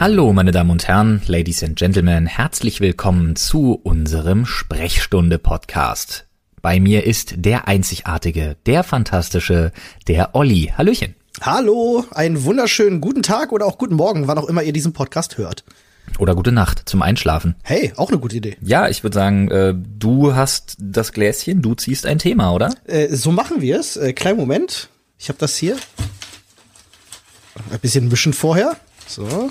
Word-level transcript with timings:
Hallo, 0.00 0.32
meine 0.32 0.50
Damen 0.50 0.70
und 0.70 0.88
Herren, 0.88 1.20
Ladies 1.26 1.62
and 1.62 1.76
Gentlemen, 1.76 2.24
herzlich 2.24 2.80
willkommen 2.80 3.36
zu 3.36 3.78
unserem 3.82 4.46
Sprechstunde-Podcast. 4.46 6.24
Bei 6.62 6.80
mir 6.80 7.04
ist 7.04 7.34
der 7.36 7.68
einzigartige, 7.68 8.56
der 8.64 8.82
fantastische, 8.82 9.72
der 10.08 10.34
Olli. 10.34 10.72
Hallöchen. 10.74 11.16
Hallo, 11.42 12.06
einen 12.12 12.44
wunderschönen 12.44 13.02
guten 13.02 13.20
Tag 13.20 13.52
oder 13.52 13.66
auch 13.66 13.76
guten 13.76 13.94
Morgen, 13.94 14.26
wann 14.26 14.38
auch 14.38 14.48
immer 14.48 14.62
ihr 14.62 14.72
diesen 14.72 14.94
Podcast 14.94 15.36
hört. 15.36 15.64
Oder 16.18 16.34
gute 16.34 16.50
Nacht 16.50 16.88
zum 16.88 17.02
Einschlafen. 17.02 17.56
Hey, 17.62 17.92
auch 17.96 18.08
eine 18.08 18.20
gute 18.20 18.36
Idee. 18.36 18.56
Ja, 18.62 18.88
ich 18.88 19.02
würde 19.02 19.16
sagen, 19.16 19.50
äh, 19.50 19.74
du 19.76 20.34
hast 20.34 20.78
das 20.78 21.12
Gläschen, 21.12 21.60
du 21.60 21.74
ziehst 21.74 22.06
ein 22.06 22.18
Thema, 22.18 22.54
oder? 22.54 22.72
Äh, 22.86 23.14
so 23.14 23.32
machen 23.32 23.60
wir 23.60 23.78
es. 23.78 23.98
Äh, 23.98 24.14
kleinen 24.14 24.38
Moment. 24.38 24.88
Ich 25.18 25.28
habe 25.28 25.38
das 25.38 25.56
hier. 25.56 25.76
Ein 27.70 27.80
bisschen 27.80 28.08
mischen 28.08 28.32
vorher. 28.32 28.78
So. 29.06 29.50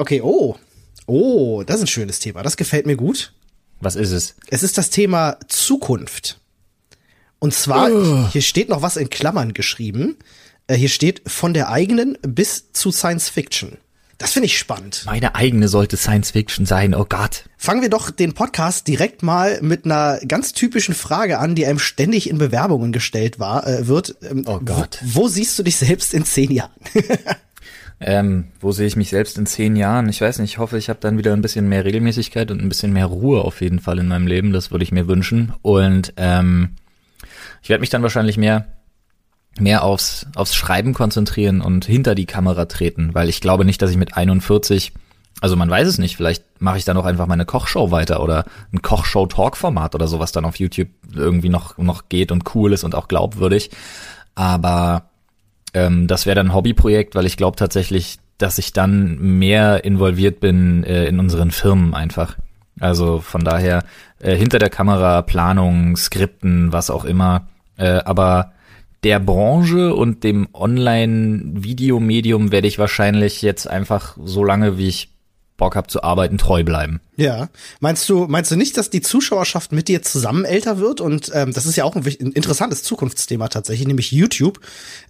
Okay, 0.00 0.22
oh. 0.22 0.56
Oh, 1.04 1.62
das 1.62 1.76
ist 1.76 1.82
ein 1.82 1.88
schönes 1.88 2.20
Thema. 2.20 2.42
Das 2.42 2.56
gefällt 2.56 2.86
mir 2.86 2.96
gut. 2.96 3.34
Was 3.80 3.96
ist 3.96 4.12
es? 4.12 4.34
Es 4.48 4.62
ist 4.62 4.78
das 4.78 4.88
Thema 4.88 5.36
Zukunft. 5.46 6.40
Und 7.38 7.52
zwar, 7.52 7.92
oh. 7.92 8.26
hier 8.32 8.40
steht 8.40 8.70
noch 8.70 8.80
was 8.80 8.96
in 8.96 9.10
Klammern 9.10 9.52
geschrieben. 9.52 10.16
Äh, 10.68 10.76
hier 10.76 10.88
steht 10.88 11.20
von 11.26 11.52
der 11.52 11.68
eigenen 11.68 12.16
bis 12.22 12.72
zu 12.72 12.90
Science 12.92 13.28
Fiction. 13.28 13.76
Das 14.16 14.32
finde 14.32 14.46
ich 14.46 14.58
spannend. 14.58 15.02
Meine 15.04 15.34
eigene 15.34 15.68
sollte 15.68 15.98
Science 15.98 16.30
Fiction 16.30 16.64
sein, 16.64 16.94
oh 16.94 17.04
Gott. 17.06 17.44
Fangen 17.58 17.82
wir 17.82 17.90
doch 17.90 18.10
den 18.10 18.32
Podcast 18.32 18.88
direkt 18.88 19.22
mal 19.22 19.60
mit 19.60 19.84
einer 19.84 20.18
ganz 20.26 20.54
typischen 20.54 20.94
Frage 20.94 21.40
an, 21.40 21.54
die 21.54 21.66
einem 21.66 21.78
ständig 21.78 22.30
in 22.30 22.38
Bewerbungen 22.38 22.92
gestellt 22.92 23.38
war, 23.38 23.66
äh, 23.66 23.86
wird. 23.86 24.16
Ähm, 24.22 24.44
oh 24.46 24.60
Gott. 24.60 24.98
Wo, 25.02 25.24
wo 25.24 25.28
siehst 25.28 25.58
du 25.58 25.62
dich 25.62 25.76
selbst 25.76 26.14
in 26.14 26.24
zehn 26.24 26.50
Jahren? 26.50 26.72
Ähm, 28.02 28.48
wo 28.60 28.72
sehe 28.72 28.86
ich 28.86 28.96
mich 28.96 29.10
selbst 29.10 29.36
in 29.36 29.44
zehn 29.44 29.76
Jahren? 29.76 30.08
Ich 30.08 30.22
weiß 30.22 30.38
nicht, 30.38 30.52
ich 30.52 30.58
hoffe, 30.58 30.78
ich 30.78 30.88
habe 30.88 31.00
dann 31.00 31.18
wieder 31.18 31.34
ein 31.34 31.42
bisschen 31.42 31.68
mehr 31.68 31.84
Regelmäßigkeit 31.84 32.50
und 32.50 32.62
ein 32.62 32.68
bisschen 32.68 32.94
mehr 32.94 33.06
Ruhe 33.06 33.42
auf 33.42 33.60
jeden 33.60 33.78
Fall 33.78 33.98
in 33.98 34.08
meinem 34.08 34.26
Leben. 34.26 34.52
Das 34.52 34.70
würde 34.70 34.84
ich 34.84 34.92
mir 34.92 35.06
wünschen. 35.06 35.52
Und 35.60 36.14
ähm, 36.16 36.76
ich 37.62 37.68
werde 37.68 37.80
mich 37.80 37.90
dann 37.90 38.02
wahrscheinlich 38.02 38.38
mehr 38.38 38.66
mehr 39.58 39.84
aufs, 39.84 40.26
aufs 40.34 40.54
Schreiben 40.54 40.94
konzentrieren 40.94 41.60
und 41.60 41.84
hinter 41.84 42.14
die 42.14 42.26
Kamera 42.26 42.66
treten, 42.66 43.14
weil 43.14 43.28
ich 43.28 43.40
glaube 43.40 43.64
nicht, 43.64 43.82
dass 43.82 43.90
ich 43.90 43.96
mit 43.96 44.16
41, 44.16 44.92
also 45.40 45.56
man 45.56 45.68
weiß 45.68 45.88
es 45.88 45.98
nicht, 45.98 46.16
vielleicht 46.16 46.44
mache 46.60 46.78
ich 46.78 46.84
dann 46.84 46.96
auch 46.96 47.04
einfach 47.04 47.26
meine 47.26 47.44
Kochshow 47.44 47.90
weiter 47.90 48.22
oder 48.22 48.44
ein 48.72 48.80
Kochshow-Talk-Format 48.80 49.94
oder 49.94 50.06
sowas 50.06 50.32
dann 50.32 50.44
auf 50.44 50.56
YouTube 50.56 50.88
irgendwie 51.14 51.48
noch, 51.48 51.76
noch 51.78 52.08
geht 52.08 52.32
und 52.32 52.54
cool 52.54 52.72
ist 52.72 52.84
und 52.84 52.94
auch 52.94 53.08
glaubwürdig. 53.08 53.70
Aber 54.34 55.09
ähm, 55.74 56.06
das 56.06 56.26
wäre 56.26 56.36
dann 56.36 56.48
ein 56.48 56.54
Hobbyprojekt, 56.54 57.14
weil 57.14 57.26
ich 57.26 57.36
glaube 57.36 57.56
tatsächlich, 57.56 58.18
dass 58.38 58.58
ich 58.58 58.72
dann 58.72 59.18
mehr 59.18 59.84
involviert 59.84 60.40
bin 60.40 60.84
äh, 60.84 61.06
in 61.06 61.20
unseren 61.20 61.50
Firmen 61.50 61.94
einfach. 61.94 62.36
Also 62.78 63.20
von 63.20 63.44
daher 63.44 63.84
äh, 64.18 64.34
hinter 64.34 64.58
der 64.58 64.70
Kamera, 64.70 65.20
Planung, 65.22 65.96
Skripten, 65.96 66.72
was 66.72 66.90
auch 66.90 67.04
immer. 67.04 67.48
Äh, 67.76 68.00
aber 68.04 68.52
der 69.04 69.20
Branche 69.20 69.94
und 69.94 70.24
dem 70.24 70.48
Online-Videomedium 70.52 72.52
werde 72.52 72.68
ich 72.68 72.78
wahrscheinlich 72.78 73.42
jetzt 73.42 73.68
einfach 73.68 74.16
so 74.22 74.44
lange, 74.44 74.78
wie 74.78 74.88
ich 74.88 75.10
Bock 75.60 75.76
habe 75.76 75.86
zu 75.86 76.02
arbeiten, 76.02 76.38
treu 76.38 76.64
bleiben. 76.64 77.00
Ja. 77.16 77.48
Meinst 77.78 78.08
du, 78.08 78.26
meinst 78.26 78.50
du 78.50 78.56
nicht, 78.56 78.76
dass 78.76 78.90
die 78.90 79.02
Zuschauerschaft 79.02 79.70
mit 79.70 79.86
dir 79.86 80.02
zusammen 80.02 80.44
älter 80.44 80.78
wird? 80.78 81.00
Und 81.00 81.30
ähm, 81.32 81.52
das 81.52 81.66
ist 81.66 81.76
ja 81.76 81.84
auch 81.84 81.94
ein, 81.94 82.04
ein 82.04 82.32
interessantes 82.32 82.82
Zukunftsthema 82.82 83.46
tatsächlich, 83.46 83.86
nämlich 83.86 84.10
YouTube. 84.10 84.58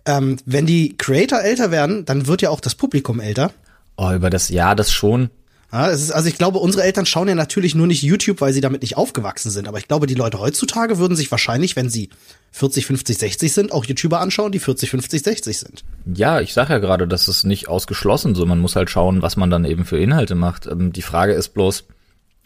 Ähm, 0.05 0.37
wenn 0.45 0.67
die 0.67 0.99
Creator 0.99 1.41
älter 1.41 1.71
werden, 1.71 2.05
dann 2.05 2.27
wird 2.27 2.43
ja 2.43 2.51
auch 2.51 2.61
das 2.61 2.75
Publikum 2.75 3.21
älter. 3.21 3.53
Oh, 3.97 4.13
über 4.13 4.29
das 4.29 4.51
Jahr 4.51 4.77
das 4.77 4.93
schon. 4.93 5.31
Ja, 5.73 5.89
es 5.89 6.03
ist, 6.03 6.11
also 6.11 6.29
ich 6.29 6.37
glaube, 6.37 6.59
unsere 6.59 6.83
Eltern 6.83 7.07
schauen 7.07 7.29
ja 7.29 7.35
natürlich 7.37 7.77
nur 7.77 7.87
nicht 7.87 8.03
YouTube, 8.03 8.41
weil 8.41 8.53
sie 8.53 8.61
damit 8.61 8.83
nicht 8.83 8.97
aufgewachsen 8.97 9.51
sind. 9.51 9.69
Aber 9.69 9.79
ich 9.79 9.87
glaube, 9.87 10.07
die 10.07 10.15
Leute 10.15 10.41
heutzutage 10.41 10.99
würden 10.99 11.17
sich 11.17 11.31
wahrscheinlich, 11.31 11.77
wenn 11.77 11.89
sie 11.89 12.11
40, 12.53 12.87
50, 12.87 13.19
60 13.19 13.53
sind, 13.53 13.73
auch 13.73 13.85
YouTuber 13.85 14.21
anschauen, 14.21 14.51
die 14.51 14.59
40, 14.59 14.91
50, 14.91 15.23
60 15.23 15.59
sind. 15.59 15.85
Ja, 16.13 16.41
ich 16.41 16.55
sage 16.55 16.73
ja 16.73 16.79
gerade, 16.81 17.07
das 17.07 17.29
ist 17.29 17.45
nicht 17.45 17.69
ausgeschlossen 17.69 18.35
so. 18.35 18.45
Man 18.47 18.59
muss 18.59 18.75
halt 18.75 18.91
schauen, 18.91 19.23
was 19.23 19.37
man 19.37 19.51
dann 19.51 19.65
eben 19.65 19.85
für 19.85 19.99
Inhalte 19.99 20.35
macht. 20.35 20.67
Ähm, 20.67 20.93
die 20.93 21.03
Frage 21.03 21.35
ist 21.35 21.51
bloß, 21.51 21.85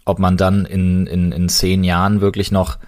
ob 0.05 0.19
man 0.19 0.37
dann 0.37 0.67
in, 0.67 1.07
in, 1.07 1.33
in 1.33 1.49
zehn 1.49 1.83
Jahren 1.83 2.21
wirklich 2.21 2.53
noch, 2.53 2.79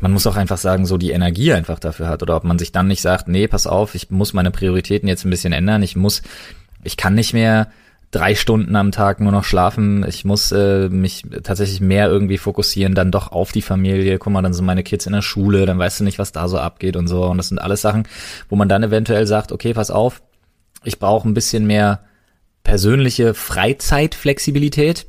man 0.00 0.12
muss 0.12 0.28
auch 0.28 0.36
einfach 0.36 0.58
sagen, 0.58 0.86
so 0.86 0.96
die 0.96 1.10
Energie 1.10 1.52
einfach 1.52 1.80
dafür 1.80 2.06
hat. 2.08 2.22
Oder 2.22 2.36
ob 2.36 2.44
man 2.44 2.60
sich 2.60 2.70
dann 2.70 2.86
nicht 2.86 3.02
sagt, 3.02 3.26
nee, 3.26 3.48
pass 3.48 3.66
auf, 3.66 3.96
ich 3.96 4.10
muss 4.10 4.32
meine 4.32 4.52
Prioritäten 4.52 5.08
jetzt 5.08 5.24
ein 5.24 5.30
bisschen 5.30 5.52
ändern. 5.52 5.82
Ich 5.82 5.96
muss, 5.96 6.22
ich 6.84 6.96
kann 6.96 7.14
nicht 7.14 7.32
mehr 7.32 7.72
drei 8.10 8.34
Stunden 8.34 8.74
am 8.74 8.90
Tag 8.90 9.20
nur 9.20 9.30
noch 9.30 9.44
schlafen. 9.44 10.04
Ich 10.08 10.24
muss 10.24 10.50
äh, 10.52 10.88
mich 10.88 11.24
tatsächlich 11.42 11.80
mehr 11.80 12.08
irgendwie 12.08 12.38
fokussieren, 12.38 12.94
dann 12.94 13.12
doch 13.12 13.30
auf 13.30 13.52
die 13.52 13.62
Familie. 13.62 14.18
Guck 14.18 14.32
mal, 14.32 14.42
dann 14.42 14.52
sind 14.52 14.64
meine 14.64 14.82
Kids 14.82 15.06
in 15.06 15.12
der 15.12 15.22
Schule, 15.22 15.64
dann 15.64 15.78
weißt 15.78 16.00
du 16.00 16.04
nicht, 16.04 16.18
was 16.18 16.32
da 16.32 16.48
so 16.48 16.58
abgeht 16.58 16.96
und 16.96 17.06
so. 17.06 17.24
Und 17.24 17.38
das 17.38 17.48
sind 17.48 17.60
alles 17.60 17.82
Sachen, 17.82 18.08
wo 18.48 18.56
man 18.56 18.68
dann 18.68 18.82
eventuell 18.82 19.26
sagt, 19.26 19.52
okay, 19.52 19.74
pass 19.74 19.90
auf, 19.90 20.22
ich 20.82 20.98
brauche 20.98 21.28
ein 21.28 21.34
bisschen 21.34 21.66
mehr 21.66 22.00
persönliche 22.64 23.32
Freizeitflexibilität 23.32 25.06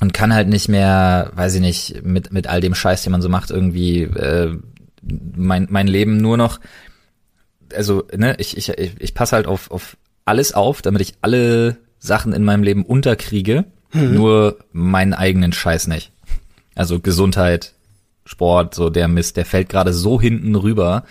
und 0.00 0.12
kann 0.12 0.34
halt 0.34 0.48
nicht 0.48 0.68
mehr, 0.68 1.30
weiß 1.34 1.54
ich 1.56 1.60
nicht, 1.60 2.04
mit, 2.04 2.32
mit 2.32 2.46
all 2.46 2.60
dem 2.60 2.74
Scheiß, 2.74 3.02
den 3.02 3.12
man 3.12 3.22
so 3.22 3.28
macht, 3.28 3.50
irgendwie 3.50 4.02
äh, 4.02 4.56
mein, 5.02 5.66
mein 5.70 5.86
Leben 5.86 6.18
nur 6.18 6.36
noch, 6.36 6.60
also, 7.74 8.06
ne, 8.16 8.36
ich, 8.38 8.56
ich, 8.56 8.68
ich, 8.70 8.92
ich 8.98 9.14
passe 9.14 9.36
halt 9.36 9.46
auf, 9.46 9.70
auf 9.70 9.96
alles 10.24 10.52
auf, 10.52 10.82
damit 10.82 11.02
ich 11.02 11.14
alle 11.20 11.78
Sachen 11.98 12.32
in 12.32 12.44
meinem 12.44 12.62
Leben 12.62 12.84
unterkriege, 12.84 13.64
mhm. 13.92 14.14
nur 14.14 14.58
meinen 14.72 15.14
eigenen 15.14 15.52
Scheiß 15.52 15.86
nicht. 15.86 16.12
Also 16.74 17.00
Gesundheit, 17.00 17.74
Sport, 18.24 18.74
so 18.74 18.90
der 18.90 19.08
Mist, 19.08 19.36
der 19.36 19.46
fällt 19.46 19.68
gerade 19.68 19.92
so 19.92 20.20
hinten 20.20 20.54
rüber. 20.54 21.04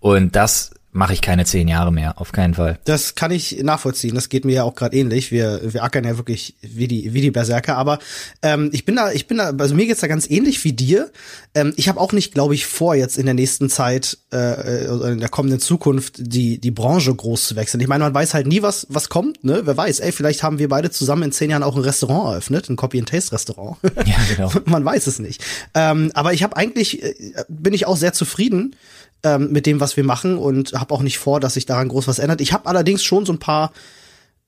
Und 0.00 0.36
das 0.36 0.72
mache 0.96 1.12
ich 1.12 1.20
keine 1.20 1.44
zehn 1.44 1.68
Jahre 1.68 1.92
mehr, 1.92 2.20
auf 2.20 2.32
keinen 2.32 2.54
Fall. 2.54 2.78
Das 2.84 3.14
kann 3.14 3.30
ich 3.30 3.62
nachvollziehen. 3.62 4.14
Das 4.14 4.28
geht 4.28 4.44
mir 4.44 4.54
ja 4.54 4.62
auch 4.64 4.74
gerade 4.74 4.96
ähnlich. 4.96 5.30
Wir, 5.30 5.60
wir 5.62 5.84
ackern 5.84 6.04
ja 6.04 6.16
wirklich 6.16 6.56
wie 6.62 6.88
die, 6.88 7.12
wie 7.12 7.20
die 7.20 7.30
Berserker. 7.30 7.76
Aber 7.76 7.98
ähm, 8.42 8.70
ich 8.72 8.84
bin 8.84 8.96
da, 8.96 9.12
ich 9.12 9.26
bin 9.26 9.36
da, 9.36 9.52
also 9.56 9.74
mir 9.74 9.86
geht's 9.86 10.00
da 10.00 10.06
ganz 10.06 10.28
ähnlich 10.28 10.64
wie 10.64 10.72
dir. 10.72 11.10
Ähm, 11.54 11.74
ich 11.76 11.88
habe 11.88 12.00
auch 12.00 12.12
nicht, 12.12 12.32
glaube 12.34 12.54
ich, 12.54 12.66
vor, 12.66 12.94
jetzt 12.94 13.18
in 13.18 13.26
der 13.26 13.34
nächsten 13.34 13.68
Zeit, 13.68 14.18
äh, 14.32 14.86
in 15.12 15.20
der 15.20 15.28
kommenden 15.28 15.60
Zukunft, 15.60 16.14
die, 16.18 16.58
die 16.58 16.70
Branche 16.70 17.14
groß 17.14 17.48
zu 17.48 17.56
wechseln. 17.56 17.80
Ich 17.80 17.88
meine, 17.88 18.04
man 18.04 18.14
weiß 18.14 18.34
halt 18.34 18.46
nie, 18.46 18.62
was, 18.62 18.86
was 18.88 19.08
kommt, 19.08 19.44
ne? 19.44 19.62
Wer 19.64 19.76
weiß, 19.76 20.00
ey, 20.00 20.12
vielleicht 20.12 20.42
haben 20.42 20.58
wir 20.58 20.68
beide 20.68 20.90
zusammen 20.90 21.24
in 21.24 21.32
zehn 21.32 21.50
Jahren 21.50 21.62
auch 21.62 21.76
ein 21.76 21.82
Restaurant 21.82 22.32
eröffnet, 22.32 22.70
ein 22.70 22.76
Copy-and-Taste-Restaurant. 22.76 23.76
Ja, 24.06 24.16
genau. 24.34 24.50
man 24.64 24.84
weiß 24.84 25.06
es 25.06 25.18
nicht. 25.18 25.44
Ähm, 25.74 26.10
aber 26.14 26.32
ich 26.32 26.42
habe 26.42 26.56
eigentlich, 26.56 27.02
äh, 27.02 27.14
bin 27.48 27.74
ich 27.74 27.86
auch 27.86 27.96
sehr 27.96 28.12
zufrieden 28.12 28.74
ähm, 29.22 29.52
mit 29.52 29.66
dem, 29.66 29.80
was 29.80 29.96
wir 29.96 30.04
machen 30.04 30.38
und 30.38 30.72
habe 30.72 30.94
auch 30.94 31.02
nicht 31.02 31.18
vor, 31.18 31.40
dass 31.40 31.54
sich 31.54 31.66
daran 31.66 31.88
groß 31.88 32.08
was 32.08 32.18
ändert. 32.18 32.40
Ich 32.40 32.52
habe 32.52 32.66
allerdings 32.66 33.02
schon 33.02 33.26
so 33.26 33.32
ein 33.32 33.38
paar 33.38 33.72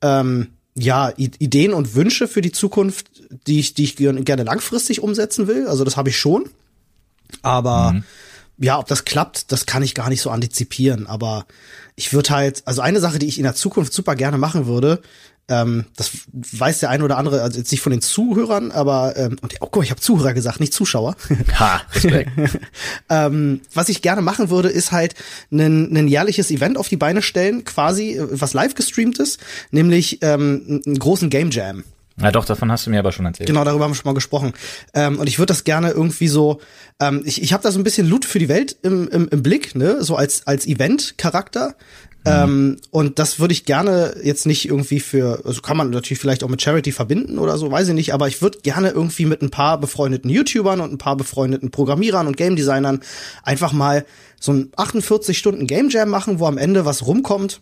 ähm, 0.02 0.48
ja, 0.74 1.12
Ideen 1.16 1.74
und 1.74 1.94
Wünsche 1.94 2.28
für 2.28 2.40
die 2.40 2.52
Zukunft, 2.52 3.06
die 3.46 3.58
ich, 3.58 3.74
die 3.74 3.84
ich 3.84 3.96
gerne 3.96 4.44
langfristig 4.44 5.02
umsetzen 5.02 5.48
will. 5.48 5.66
Also 5.66 5.84
das 5.84 5.96
habe 5.96 6.10
ich 6.10 6.18
schon. 6.18 6.48
Aber 7.42 7.92
mhm. 7.92 8.04
ja, 8.58 8.78
ob 8.78 8.86
das 8.86 9.04
klappt, 9.04 9.50
das 9.50 9.66
kann 9.66 9.82
ich 9.82 9.94
gar 9.94 10.08
nicht 10.08 10.20
so 10.20 10.30
antizipieren. 10.30 11.06
Aber 11.06 11.46
ich 11.96 12.12
würde 12.12 12.30
halt, 12.30 12.62
also 12.64 12.80
eine 12.80 13.00
Sache, 13.00 13.18
die 13.18 13.26
ich 13.26 13.38
in 13.38 13.44
der 13.44 13.54
Zukunft 13.54 13.92
super 13.92 14.14
gerne 14.14 14.38
machen 14.38 14.66
würde, 14.66 15.02
ähm, 15.48 15.86
das 15.96 16.10
weiß 16.32 16.80
der 16.80 16.90
ein 16.90 17.02
oder 17.02 17.16
andere, 17.16 17.42
also 17.42 17.58
jetzt 17.58 17.70
nicht 17.72 17.80
von 17.80 17.90
den 17.90 18.02
Zuhörern, 18.02 18.70
aber 18.70 19.16
ähm, 19.16 19.36
und, 19.40 19.54
oh 19.60 19.66
guck, 19.66 19.76
mal, 19.76 19.84
ich 19.84 19.90
habe 19.90 20.00
Zuhörer 20.00 20.34
gesagt, 20.34 20.60
nicht 20.60 20.72
Zuschauer. 20.72 21.16
Ha, 21.58 21.80
Respekt. 21.94 22.30
ähm, 23.08 23.60
was 23.72 23.88
ich 23.88 24.02
gerne 24.02 24.22
machen 24.22 24.50
würde, 24.50 24.68
ist 24.68 24.92
halt 24.92 25.14
ein, 25.50 26.08
jährliches 26.08 26.50
Event 26.50 26.76
auf 26.76 26.88
die 26.88 26.96
Beine 26.96 27.22
stellen, 27.22 27.64
quasi 27.64 28.12
äh, 28.12 28.28
was 28.30 28.54
live 28.54 28.74
gestreamt 28.74 29.18
ist, 29.18 29.40
nämlich 29.70 30.18
ähm, 30.22 30.82
einen 30.86 30.98
großen 30.98 31.30
Game 31.30 31.50
Jam. 31.50 31.84
Ja, 32.20 32.32
doch, 32.32 32.44
davon 32.44 32.70
hast 32.72 32.86
du 32.86 32.90
mir 32.90 32.98
aber 32.98 33.12
schon 33.12 33.26
erzählt. 33.26 33.46
Genau, 33.46 33.64
darüber 33.64 33.84
haben 33.84 33.92
wir 33.92 33.96
schon 33.96 34.08
mal 34.08 34.14
gesprochen. 34.14 34.52
Ähm, 34.92 35.18
und 35.18 35.28
ich 35.28 35.38
würde 35.38 35.52
das 35.52 35.64
gerne 35.64 35.90
irgendwie 35.90 36.28
so, 36.28 36.60
ähm, 37.00 37.22
ich, 37.24 37.42
ich 37.42 37.52
habe 37.52 37.62
da 37.62 37.70
so 37.70 37.78
ein 37.78 37.84
bisschen 37.84 38.08
Loot 38.08 38.24
für 38.24 38.38
die 38.38 38.48
Welt 38.48 38.76
im, 38.82 39.08
im, 39.08 39.28
im 39.28 39.42
Blick, 39.42 39.74
ne, 39.76 40.02
so 40.02 40.16
als, 40.16 40.46
als 40.46 40.66
Event-Charakter. 40.66 41.76
Ähm, 42.28 42.76
und 42.90 43.18
das 43.18 43.38
würde 43.38 43.52
ich 43.52 43.64
gerne 43.64 44.14
jetzt 44.22 44.46
nicht 44.46 44.68
irgendwie 44.68 45.00
für, 45.00 45.42
also 45.44 45.60
kann 45.62 45.76
man 45.76 45.90
natürlich 45.90 46.18
vielleicht 46.18 46.44
auch 46.44 46.48
mit 46.48 46.62
Charity 46.62 46.92
verbinden 46.92 47.38
oder 47.38 47.58
so, 47.58 47.70
weiß 47.70 47.88
ich 47.88 47.94
nicht, 47.94 48.14
aber 48.14 48.28
ich 48.28 48.42
würde 48.42 48.58
gerne 48.62 48.90
irgendwie 48.90 49.26
mit 49.26 49.42
ein 49.42 49.50
paar 49.50 49.78
befreundeten 49.78 50.30
YouTubern 50.30 50.80
und 50.80 50.92
ein 50.92 50.98
paar 50.98 51.16
befreundeten 51.16 51.70
Programmierern 51.70 52.26
und 52.26 52.36
Game 52.36 52.56
Designern 52.56 53.00
einfach 53.42 53.72
mal 53.72 54.04
so 54.40 54.52
ein 54.52 54.70
48 54.76 55.36
Stunden 55.36 55.66
Game 55.66 55.88
Jam 55.88 56.08
machen, 56.08 56.38
wo 56.38 56.46
am 56.46 56.58
Ende 56.58 56.84
was 56.84 57.06
rumkommt 57.06 57.60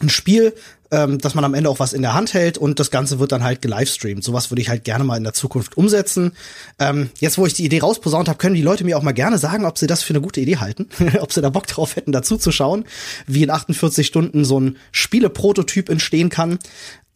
ein 0.00 0.08
Spiel, 0.08 0.54
ähm, 0.92 1.18
dass 1.18 1.34
man 1.34 1.44
am 1.44 1.54
Ende 1.54 1.70
auch 1.70 1.78
was 1.78 1.94
in 1.94 2.02
der 2.02 2.12
Hand 2.12 2.34
hält 2.34 2.58
und 2.58 2.78
das 2.78 2.90
Ganze 2.90 3.18
wird 3.18 3.32
dann 3.32 3.42
halt 3.42 3.62
gelivestreamt. 3.62 4.22
Sowas 4.22 4.50
würde 4.50 4.60
ich 4.60 4.68
halt 4.68 4.84
gerne 4.84 5.04
mal 5.04 5.16
in 5.16 5.24
der 5.24 5.32
Zukunft 5.32 5.76
umsetzen. 5.76 6.32
Ähm, 6.78 7.10
jetzt, 7.18 7.38
wo 7.38 7.46
ich 7.46 7.54
die 7.54 7.64
Idee 7.64 7.80
rausposaunt 7.80 8.28
habe, 8.28 8.38
können 8.38 8.54
die 8.54 8.62
Leute 8.62 8.84
mir 8.84 8.98
auch 8.98 9.02
mal 9.02 9.12
gerne 9.12 9.38
sagen, 9.38 9.64
ob 9.64 9.78
sie 9.78 9.86
das 9.86 10.02
für 10.02 10.12
eine 10.12 10.20
gute 10.20 10.40
Idee 10.40 10.58
halten, 10.58 10.88
ob 11.20 11.32
sie 11.32 11.40
da 11.40 11.48
Bock 11.48 11.66
drauf 11.66 11.96
hätten, 11.96 12.12
dazu 12.12 12.36
zu 12.36 12.52
schauen, 12.52 12.84
wie 13.26 13.42
in 13.42 13.50
48 13.50 14.06
Stunden 14.06 14.44
so 14.44 14.60
ein 14.60 14.76
Spieleprototyp 14.92 15.88
entstehen 15.88 16.28
kann. 16.28 16.58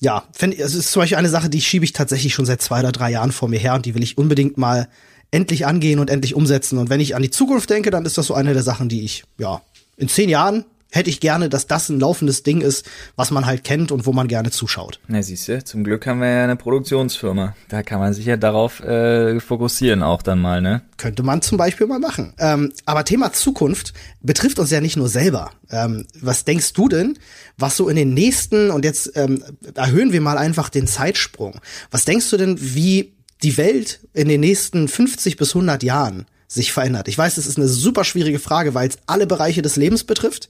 ja, 0.01 0.25
es 0.39 0.75
ist 0.75 0.91
zum 0.91 1.01
Beispiel 1.01 1.19
eine 1.19 1.29
Sache, 1.29 1.51
die 1.51 1.61
schiebe 1.61 1.85
ich 1.85 1.93
tatsächlich 1.93 2.35
schon 2.35 2.47
seit 2.47 2.63
zwei 2.63 2.81
oder 2.81 2.93
drei 2.93 3.11
Jahren 3.11 3.33
vor 3.33 3.49
mir 3.49 3.59
her 3.59 3.75
und 3.75 3.85
die 3.85 3.95
will 3.95 4.03
ich 4.03 4.17
unbedingt 4.17 4.57
mal 4.57 4.89
endlich 5.31 5.67
angehen 5.67 5.99
und 5.99 6.09
endlich 6.09 6.35
umsetzen. 6.35 6.79
Und 6.79 6.89
wenn 6.89 7.01
ich 7.01 7.15
an 7.15 7.23
die 7.23 7.31
Zukunft 7.31 7.69
denke, 7.69 7.91
dann 7.91 8.07
ist 8.07 8.17
das 8.17 8.27
so 8.27 8.35
eine 8.35 8.55
der 8.55 8.63
Sachen, 8.63 8.89
die 8.89 9.03
ich, 9.03 9.25
ja, 9.39 9.61
in 9.97 10.09
zehn 10.09 10.29
Jahren 10.29 10.65
hätte 10.91 11.11
ich 11.11 11.21
gerne, 11.21 11.49
dass 11.49 11.67
das 11.67 11.89
ein 11.89 12.01
laufendes 12.01 12.43
Ding 12.43 12.61
ist, 12.61 12.87
was 13.17 13.31
man 13.31 13.47
halt 13.47 13.65
kennt 13.65 13.93
und 13.93 14.07
wo 14.07 14.13
man 14.13 14.29
gerne 14.29 14.51
zuschaut. 14.51 15.01
Na 15.09 15.23
siehst 15.23 15.49
du, 15.49 15.63
zum 15.65 15.85
Glück 15.85 16.07
haben 16.07 16.21
wir 16.21 16.29
ja 16.29 16.45
eine 16.45 16.57
Produktionsfirma. 16.57 17.55
Da 17.69 17.83
kann 17.83 18.01
man 18.01 18.15
sich 18.15 18.27
ja 18.27 18.37
darauf 18.37 18.81
äh, 18.81 19.41
fokussieren 19.41 20.03
auch 20.03 20.23
dann 20.23 20.41
mal, 20.41 20.63
ne? 20.63 20.83
Könnte 20.97 21.23
man 21.23 21.43
zum 21.43 21.59
Beispiel 21.59 21.87
mal 21.87 21.99
machen. 21.99 22.35
Ähm, 22.39 22.73
aber 22.85 23.05
Thema 23.05 23.33
Zukunft 23.33 23.93
betrifft 24.23 24.59
uns 24.59 24.71
ja 24.71 24.81
nicht 24.81 24.97
nur 24.97 25.09
selber. 25.09 25.51
Ähm, 25.71 26.07
was 26.21 26.45
denkst 26.45 26.73
du 26.73 26.89
denn, 26.89 27.19
was 27.59 27.77
so 27.77 27.89
in 27.89 27.97
den 27.97 28.15
nächsten, 28.15 28.71
und 28.71 28.85
jetzt 28.85 29.13
ähm, 29.17 29.43
erhöhen 29.75 30.13
wir 30.13 30.21
mal 30.21 30.39
einfach 30.39 30.69
den 30.69 30.87
Zeitsprung, 30.87 31.61
was 31.91 32.05
denkst 32.05 32.31
du 32.31 32.37
denn, 32.37 32.57
wie 32.59 33.15
die 33.43 33.57
Welt 33.59 34.01
in 34.15 34.29
den 34.29 34.41
nächsten 34.41 34.89
50 34.89 35.37
bis 35.37 35.55
100 35.55 35.83
Jahren 35.83 36.27
sich 36.49 36.73
verändert? 36.73 37.09
Ich 37.09 37.19
weiß, 37.19 37.37
es 37.37 37.47
ist 37.47 37.59
eine 37.59 37.69
super 37.69 38.05
schwierige 38.05 38.39
Frage, 38.39 38.75
weil 38.75 38.89
es 38.89 38.99
alle 39.07 39.27
Bereiche 39.27 39.63
des 39.63 39.77
Lebens 39.77 40.05
betrifft. 40.05 40.49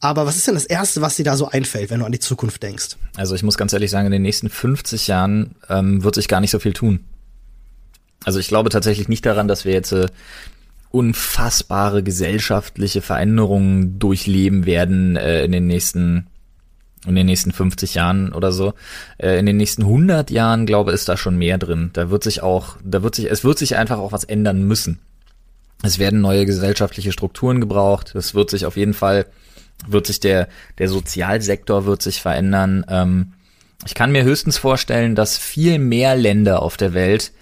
Aber 0.00 0.26
was 0.26 0.36
ist 0.36 0.46
denn 0.46 0.54
das 0.54 0.64
Erste, 0.64 1.00
was 1.00 1.16
dir 1.16 1.24
da 1.24 1.36
so 1.36 1.48
einfällt, 1.48 1.90
wenn 1.90 2.00
du 2.00 2.06
an 2.06 2.12
die 2.12 2.20
Zukunft 2.20 2.62
denkst? 2.62 2.96
Also 3.16 3.34
ich 3.34 3.42
muss 3.42 3.58
ganz 3.58 3.72
ehrlich 3.72 3.90
sagen, 3.90 4.06
in 4.06 4.12
den 4.12 4.22
nächsten 4.22 4.48
50 4.48 5.08
Jahren 5.08 5.56
ähm, 5.68 6.04
wird 6.04 6.14
sich 6.14 6.28
gar 6.28 6.40
nicht 6.40 6.52
so 6.52 6.60
viel 6.60 6.72
tun. 6.72 7.00
Also 8.24 8.38
ich 8.38 8.48
glaube 8.48 8.70
tatsächlich 8.70 9.08
nicht 9.08 9.26
daran, 9.26 9.48
dass 9.48 9.64
wir 9.64 9.72
jetzt 9.72 9.92
äh, 9.92 10.06
unfassbare 10.90 12.02
gesellschaftliche 12.02 13.02
Veränderungen 13.02 13.98
durchleben 13.98 14.66
werden 14.66 15.16
äh, 15.16 15.44
in 15.44 15.52
den 15.52 15.66
nächsten 15.66 16.28
in 17.06 17.14
den 17.14 17.26
nächsten 17.26 17.52
50 17.52 17.94
Jahren 17.94 18.32
oder 18.32 18.52
so. 18.52 18.74
Äh, 19.18 19.38
in 19.38 19.46
den 19.46 19.56
nächsten 19.56 19.82
100 19.82 20.30
Jahren, 20.30 20.66
glaube 20.66 20.92
ist 20.92 21.08
da 21.08 21.16
schon 21.16 21.38
mehr 21.38 21.56
drin. 21.56 21.90
Da 21.92 22.10
wird 22.10 22.24
sich 22.24 22.42
auch, 22.42 22.76
da 22.84 23.02
wird 23.02 23.14
sich, 23.14 23.30
es 23.30 23.44
wird 23.44 23.58
sich 23.58 23.76
einfach 23.76 23.98
auch 23.98 24.12
was 24.12 24.24
ändern 24.24 24.64
müssen. 24.64 24.98
Es 25.82 25.98
werden 25.98 26.20
neue 26.20 26.44
gesellschaftliche 26.44 27.12
Strukturen 27.12 27.60
gebraucht. 27.60 28.14
Es 28.14 28.34
wird 28.34 28.50
sich 28.50 28.66
auf 28.66 28.76
jeden 28.76 28.94
Fall 28.94 29.26
wird 29.86 30.06
sich 30.06 30.20
der, 30.20 30.48
der 30.78 30.88
Sozialsektor 30.88 31.86
wird 31.86 32.02
sich 32.02 32.20
verändern. 32.20 32.84
Ähm, 32.88 33.34
ich 33.86 33.94
kann 33.94 34.10
mir 34.10 34.24
höchstens 34.24 34.58
vorstellen, 34.58 35.14
dass 35.14 35.38
viel 35.38 35.78
mehr 35.78 36.16
Länder 36.16 36.62
auf 36.62 36.76
der 36.76 36.94
Welt 36.94 37.32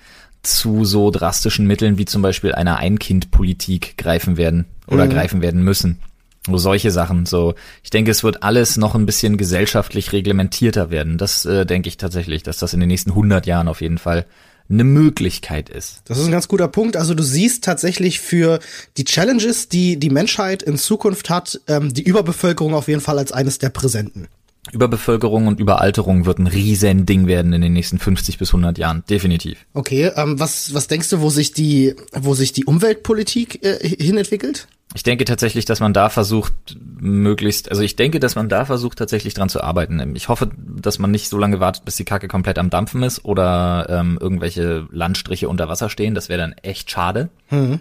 zu 0.42 0.84
so 0.84 1.10
drastischen 1.10 1.66
Mitteln 1.66 1.98
wie 1.98 2.04
zum 2.04 2.22
Beispiel 2.22 2.52
einer 2.52 2.76
Ein-Kind-Politik 2.76 3.96
greifen 3.96 4.36
werden 4.36 4.66
oder 4.86 5.06
mhm. 5.06 5.10
greifen 5.10 5.42
werden 5.42 5.62
müssen. 5.62 5.98
So 6.46 6.58
solche 6.58 6.92
Sachen. 6.92 7.26
So, 7.26 7.54
ich 7.82 7.90
denke, 7.90 8.10
es 8.10 8.22
wird 8.22 8.44
alles 8.44 8.76
noch 8.76 8.94
ein 8.94 9.06
bisschen 9.06 9.38
gesellschaftlich 9.38 10.12
reglementierter 10.12 10.90
werden. 10.90 11.18
Das 11.18 11.44
äh, 11.44 11.66
denke 11.66 11.88
ich 11.88 11.96
tatsächlich, 11.96 12.44
dass 12.44 12.58
das 12.58 12.74
in 12.74 12.80
den 12.80 12.88
nächsten 12.88 13.10
100 13.10 13.46
Jahren 13.46 13.66
auf 13.66 13.80
jeden 13.80 13.98
Fall 13.98 14.26
eine 14.68 14.84
Möglichkeit 14.84 15.68
ist. 15.68 16.02
Das 16.06 16.18
ist 16.18 16.26
ein 16.26 16.32
ganz 16.32 16.48
guter 16.48 16.68
Punkt. 16.68 16.96
Also 16.96 17.14
du 17.14 17.22
siehst 17.22 17.64
tatsächlich 17.64 18.20
für 18.20 18.58
die 18.96 19.04
Challenges, 19.04 19.68
die 19.68 19.96
die 19.98 20.10
Menschheit 20.10 20.62
in 20.62 20.76
Zukunft 20.76 21.30
hat, 21.30 21.60
ähm, 21.68 21.94
die 21.94 22.02
Überbevölkerung 22.02 22.74
auf 22.74 22.88
jeden 22.88 23.00
Fall 23.00 23.18
als 23.18 23.32
eines 23.32 23.58
der 23.58 23.70
präsenten. 23.70 24.28
Überbevölkerung 24.72 25.46
und 25.46 25.60
Überalterung 25.60 26.26
wird 26.26 26.38
ein 26.38 26.46
riesen 26.46 27.06
Ding 27.06 27.26
werden 27.26 27.52
in 27.52 27.60
den 27.60 27.72
nächsten 27.72 27.98
50 27.98 28.38
bis 28.38 28.50
100 28.50 28.78
Jahren, 28.78 29.04
definitiv. 29.08 29.64
Okay, 29.74 30.10
ähm, 30.16 30.38
was 30.38 30.74
was 30.74 30.88
denkst 30.88 31.10
du, 31.10 31.20
wo 31.20 31.30
sich 31.30 31.52
die 31.52 31.94
wo 32.12 32.34
sich 32.34 32.52
die 32.52 32.64
Umweltpolitik 32.64 33.64
äh, 33.64 33.88
hinentwickelt? 33.88 34.68
Ich 34.94 35.02
denke 35.02 35.26
tatsächlich, 35.26 35.66
dass 35.66 35.80
man 35.80 35.92
da 35.92 36.08
versucht, 36.08 36.54
möglichst, 36.98 37.70
also 37.70 37.82
ich 37.82 37.96
denke, 37.96 38.18
dass 38.18 38.34
man 38.34 38.48
da 38.48 38.64
versucht, 38.64 38.96
tatsächlich 38.96 39.34
dran 39.34 39.50
zu 39.50 39.62
arbeiten. 39.62 40.14
Ich 40.16 40.28
hoffe, 40.28 40.48
dass 40.56 40.98
man 40.98 41.10
nicht 41.10 41.28
so 41.28 41.36
lange 41.36 41.60
wartet, 41.60 41.84
bis 41.84 41.96
die 41.96 42.04
Kacke 42.04 42.28
komplett 42.28 42.58
am 42.58 42.70
Dampfen 42.70 43.02
ist 43.02 43.24
oder 43.24 43.86
ähm, 43.90 44.16
irgendwelche 44.18 44.86
Landstriche 44.90 45.50
unter 45.50 45.68
Wasser 45.68 45.90
stehen. 45.90 46.14
Das 46.14 46.30
wäre 46.30 46.40
dann 46.40 46.54
echt 46.62 46.90
schade. 46.90 47.28
Mhm. 47.50 47.80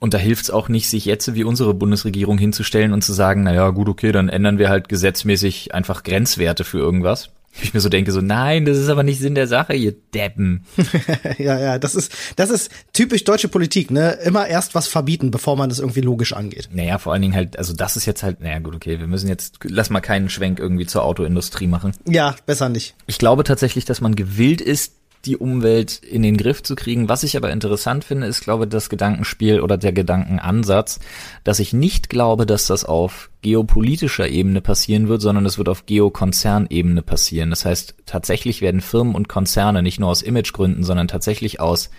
Und 0.00 0.14
da 0.14 0.18
hilft 0.18 0.44
es 0.44 0.50
auch 0.50 0.68
nicht, 0.68 0.88
sich 0.88 1.04
jetzt 1.04 1.34
wie 1.34 1.44
unsere 1.44 1.74
Bundesregierung 1.74 2.38
hinzustellen 2.38 2.92
und 2.92 3.04
zu 3.04 3.12
sagen, 3.12 3.42
naja, 3.42 3.68
gut, 3.70 3.88
okay, 3.88 4.12
dann 4.12 4.30
ändern 4.30 4.58
wir 4.58 4.70
halt 4.70 4.88
gesetzmäßig 4.88 5.74
einfach 5.74 6.02
Grenzwerte 6.02 6.64
für 6.64 6.78
irgendwas. 6.78 7.30
Ich 7.62 7.74
mir 7.74 7.80
so 7.80 7.88
denke, 7.88 8.12
so, 8.12 8.20
nein, 8.20 8.64
das 8.64 8.78
ist 8.78 8.88
aber 8.88 9.02
nicht 9.02 9.18
Sinn 9.18 9.34
der 9.34 9.48
Sache, 9.48 9.74
ihr 9.74 9.92
Deppen. 10.14 10.64
ja, 11.38 11.58
ja, 11.58 11.78
das 11.78 11.94
ist, 11.94 12.12
das 12.36 12.48
ist 12.48 12.70
typisch 12.92 13.24
deutsche 13.24 13.48
Politik, 13.48 13.90
ne? 13.90 14.12
Immer 14.24 14.46
erst 14.46 14.74
was 14.74 14.86
verbieten, 14.86 15.30
bevor 15.30 15.56
man 15.56 15.68
das 15.68 15.80
irgendwie 15.80 16.00
logisch 16.00 16.32
angeht. 16.32 16.68
Naja, 16.72 16.98
vor 16.98 17.12
allen 17.12 17.22
Dingen 17.22 17.34
halt, 17.34 17.58
also 17.58 17.74
das 17.74 17.96
ist 17.96 18.06
jetzt 18.06 18.22
halt, 18.22 18.40
naja, 18.40 18.60
gut, 18.60 18.76
okay, 18.76 19.00
wir 19.00 19.08
müssen 19.08 19.28
jetzt, 19.28 19.58
lass 19.64 19.90
mal 19.90 20.00
keinen 20.00 20.30
Schwenk 20.30 20.60
irgendwie 20.60 20.86
zur 20.86 21.02
Autoindustrie 21.02 21.66
machen. 21.66 21.92
Ja, 22.06 22.36
besser 22.46 22.68
nicht. 22.68 22.94
Ich 23.06 23.18
glaube 23.18 23.42
tatsächlich, 23.42 23.84
dass 23.84 24.00
man 24.00 24.14
gewillt 24.14 24.60
ist, 24.60 24.94
die 25.26 25.36
Umwelt 25.36 25.98
in 25.98 26.22
den 26.22 26.36
Griff 26.36 26.62
zu 26.62 26.74
kriegen. 26.74 27.08
Was 27.08 27.22
ich 27.22 27.36
aber 27.36 27.50
interessant 27.50 28.04
finde, 28.04 28.26
ist, 28.26 28.40
glaube 28.40 28.64
ich, 28.64 28.70
das 28.70 28.88
Gedankenspiel 28.88 29.60
oder 29.60 29.76
der 29.76 29.92
Gedankenansatz, 29.92 30.98
dass 31.44 31.58
ich 31.58 31.72
nicht 31.72 32.08
glaube, 32.08 32.46
dass 32.46 32.66
das 32.66 32.84
auf 32.84 33.30
geopolitischer 33.42 34.28
Ebene 34.28 34.60
passieren 34.60 35.08
wird, 35.08 35.20
sondern 35.20 35.44
es 35.44 35.58
wird 35.58 35.68
auf 35.68 35.84
Geokonzernebene 35.84 37.02
passieren. 37.02 37.50
Das 37.50 37.64
heißt, 37.64 37.96
tatsächlich 38.06 38.62
werden 38.62 38.80
Firmen 38.80 39.14
und 39.14 39.28
Konzerne 39.28 39.82
nicht 39.82 40.00
nur 40.00 40.08
aus 40.08 40.22
Imagegründen, 40.22 40.84
sondern 40.84 41.08
tatsächlich 41.08 41.60
aus, 41.60 41.90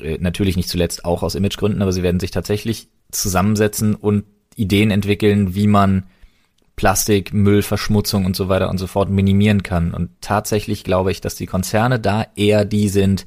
äh, 0.00 0.16
natürlich 0.18 0.56
nicht 0.56 0.68
zuletzt 0.68 1.04
auch 1.04 1.22
aus 1.22 1.34
Imagegründen, 1.34 1.82
aber 1.82 1.92
sie 1.92 2.02
werden 2.02 2.20
sich 2.20 2.30
tatsächlich 2.30 2.88
zusammensetzen 3.10 3.94
und 3.94 4.24
Ideen 4.56 4.90
entwickeln, 4.90 5.54
wie 5.54 5.66
man 5.66 6.04
Plastik, 6.76 7.32
Müll, 7.32 7.62
Verschmutzung 7.62 8.24
und 8.24 8.34
so 8.34 8.48
weiter 8.48 8.68
und 8.68 8.78
so 8.78 8.86
fort 8.86 9.10
minimieren 9.10 9.62
kann. 9.62 9.94
Und 9.94 10.10
tatsächlich 10.20 10.84
glaube 10.84 11.12
ich, 11.12 11.20
dass 11.20 11.36
die 11.36 11.46
Konzerne 11.46 12.00
da 12.00 12.26
eher 12.36 12.64
die 12.64 12.88
sind, 12.88 13.26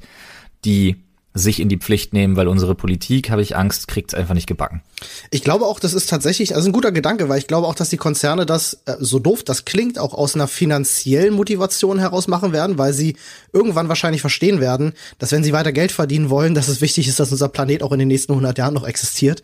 die 0.64 0.96
sich 1.38 1.60
in 1.60 1.68
die 1.68 1.78
Pflicht 1.78 2.12
nehmen, 2.12 2.36
weil 2.36 2.48
unsere 2.48 2.74
Politik, 2.74 3.30
habe 3.30 3.42
ich 3.42 3.56
Angst, 3.56 3.88
kriegt 3.88 4.12
es 4.12 4.18
einfach 4.18 4.34
nicht 4.34 4.46
gebacken. 4.46 4.82
Ich 5.30 5.44
glaube 5.44 5.66
auch, 5.66 5.78
das 5.78 5.94
ist 5.94 6.08
tatsächlich, 6.08 6.54
also 6.54 6.68
ein 6.68 6.72
guter 6.72 6.90
Gedanke, 6.90 7.28
weil 7.28 7.38
ich 7.38 7.46
glaube 7.46 7.66
auch, 7.66 7.74
dass 7.74 7.90
die 7.90 7.96
Konzerne 7.96 8.44
das, 8.44 8.80
äh, 8.86 8.96
so 8.98 9.18
doof 9.18 9.44
das 9.44 9.64
klingt, 9.64 9.98
auch 9.98 10.14
aus 10.14 10.34
einer 10.34 10.48
finanziellen 10.48 11.34
Motivation 11.34 11.98
heraus 11.98 12.28
machen 12.28 12.52
werden, 12.52 12.78
weil 12.78 12.92
sie 12.92 13.16
irgendwann 13.52 13.88
wahrscheinlich 13.88 14.20
verstehen 14.20 14.60
werden, 14.60 14.92
dass 15.18 15.32
wenn 15.32 15.44
sie 15.44 15.52
weiter 15.52 15.72
Geld 15.72 15.92
verdienen 15.92 16.30
wollen, 16.30 16.54
dass 16.54 16.68
es 16.68 16.80
wichtig 16.80 17.08
ist, 17.08 17.20
dass 17.20 17.30
unser 17.30 17.48
Planet 17.48 17.82
auch 17.82 17.92
in 17.92 18.00
den 18.00 18.08
nächsten 18.08 18.32
100 18.32 18.58
Jahren 18.58 18.74
noch 18.74 18.86
existiert 18.86 19.42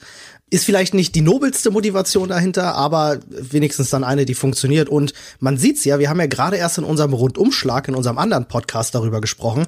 ist 0.54 0.64
vielleicht 0.64 0.94
nicht 0.94 1.16
die 1.16 1.20
nobelste 1.20 1.72
Motivation 1.72 2.28
dahinter, 2.28 2.76
aber 2.76 3.18
wenigstens 3.28 3.90
dann 3.90 4.04
eine, 4.04 4.24
die 4.24 4.34
funktioniert. 4.34 4.88
Und 4.88 5.12
man 5.40 5.58
sieht's 5.58 5.84
ja, 5.84 5.98
wir 5.98 6.08
haben 6.08 6.20
ja 6.20 6.26
gerade 6.26 6.56
erst 6.56 6.78
in 6.78 6.84
unserem 6.84 7.12
Rundumschlag, 7.12 7.88
in 7.88 7.96
unserem 7.96 8.18
anderen 8.18 8.46
Podcast 8.46 8.94
darüber 8.94 9.20
gesprochen, 9.20 9.66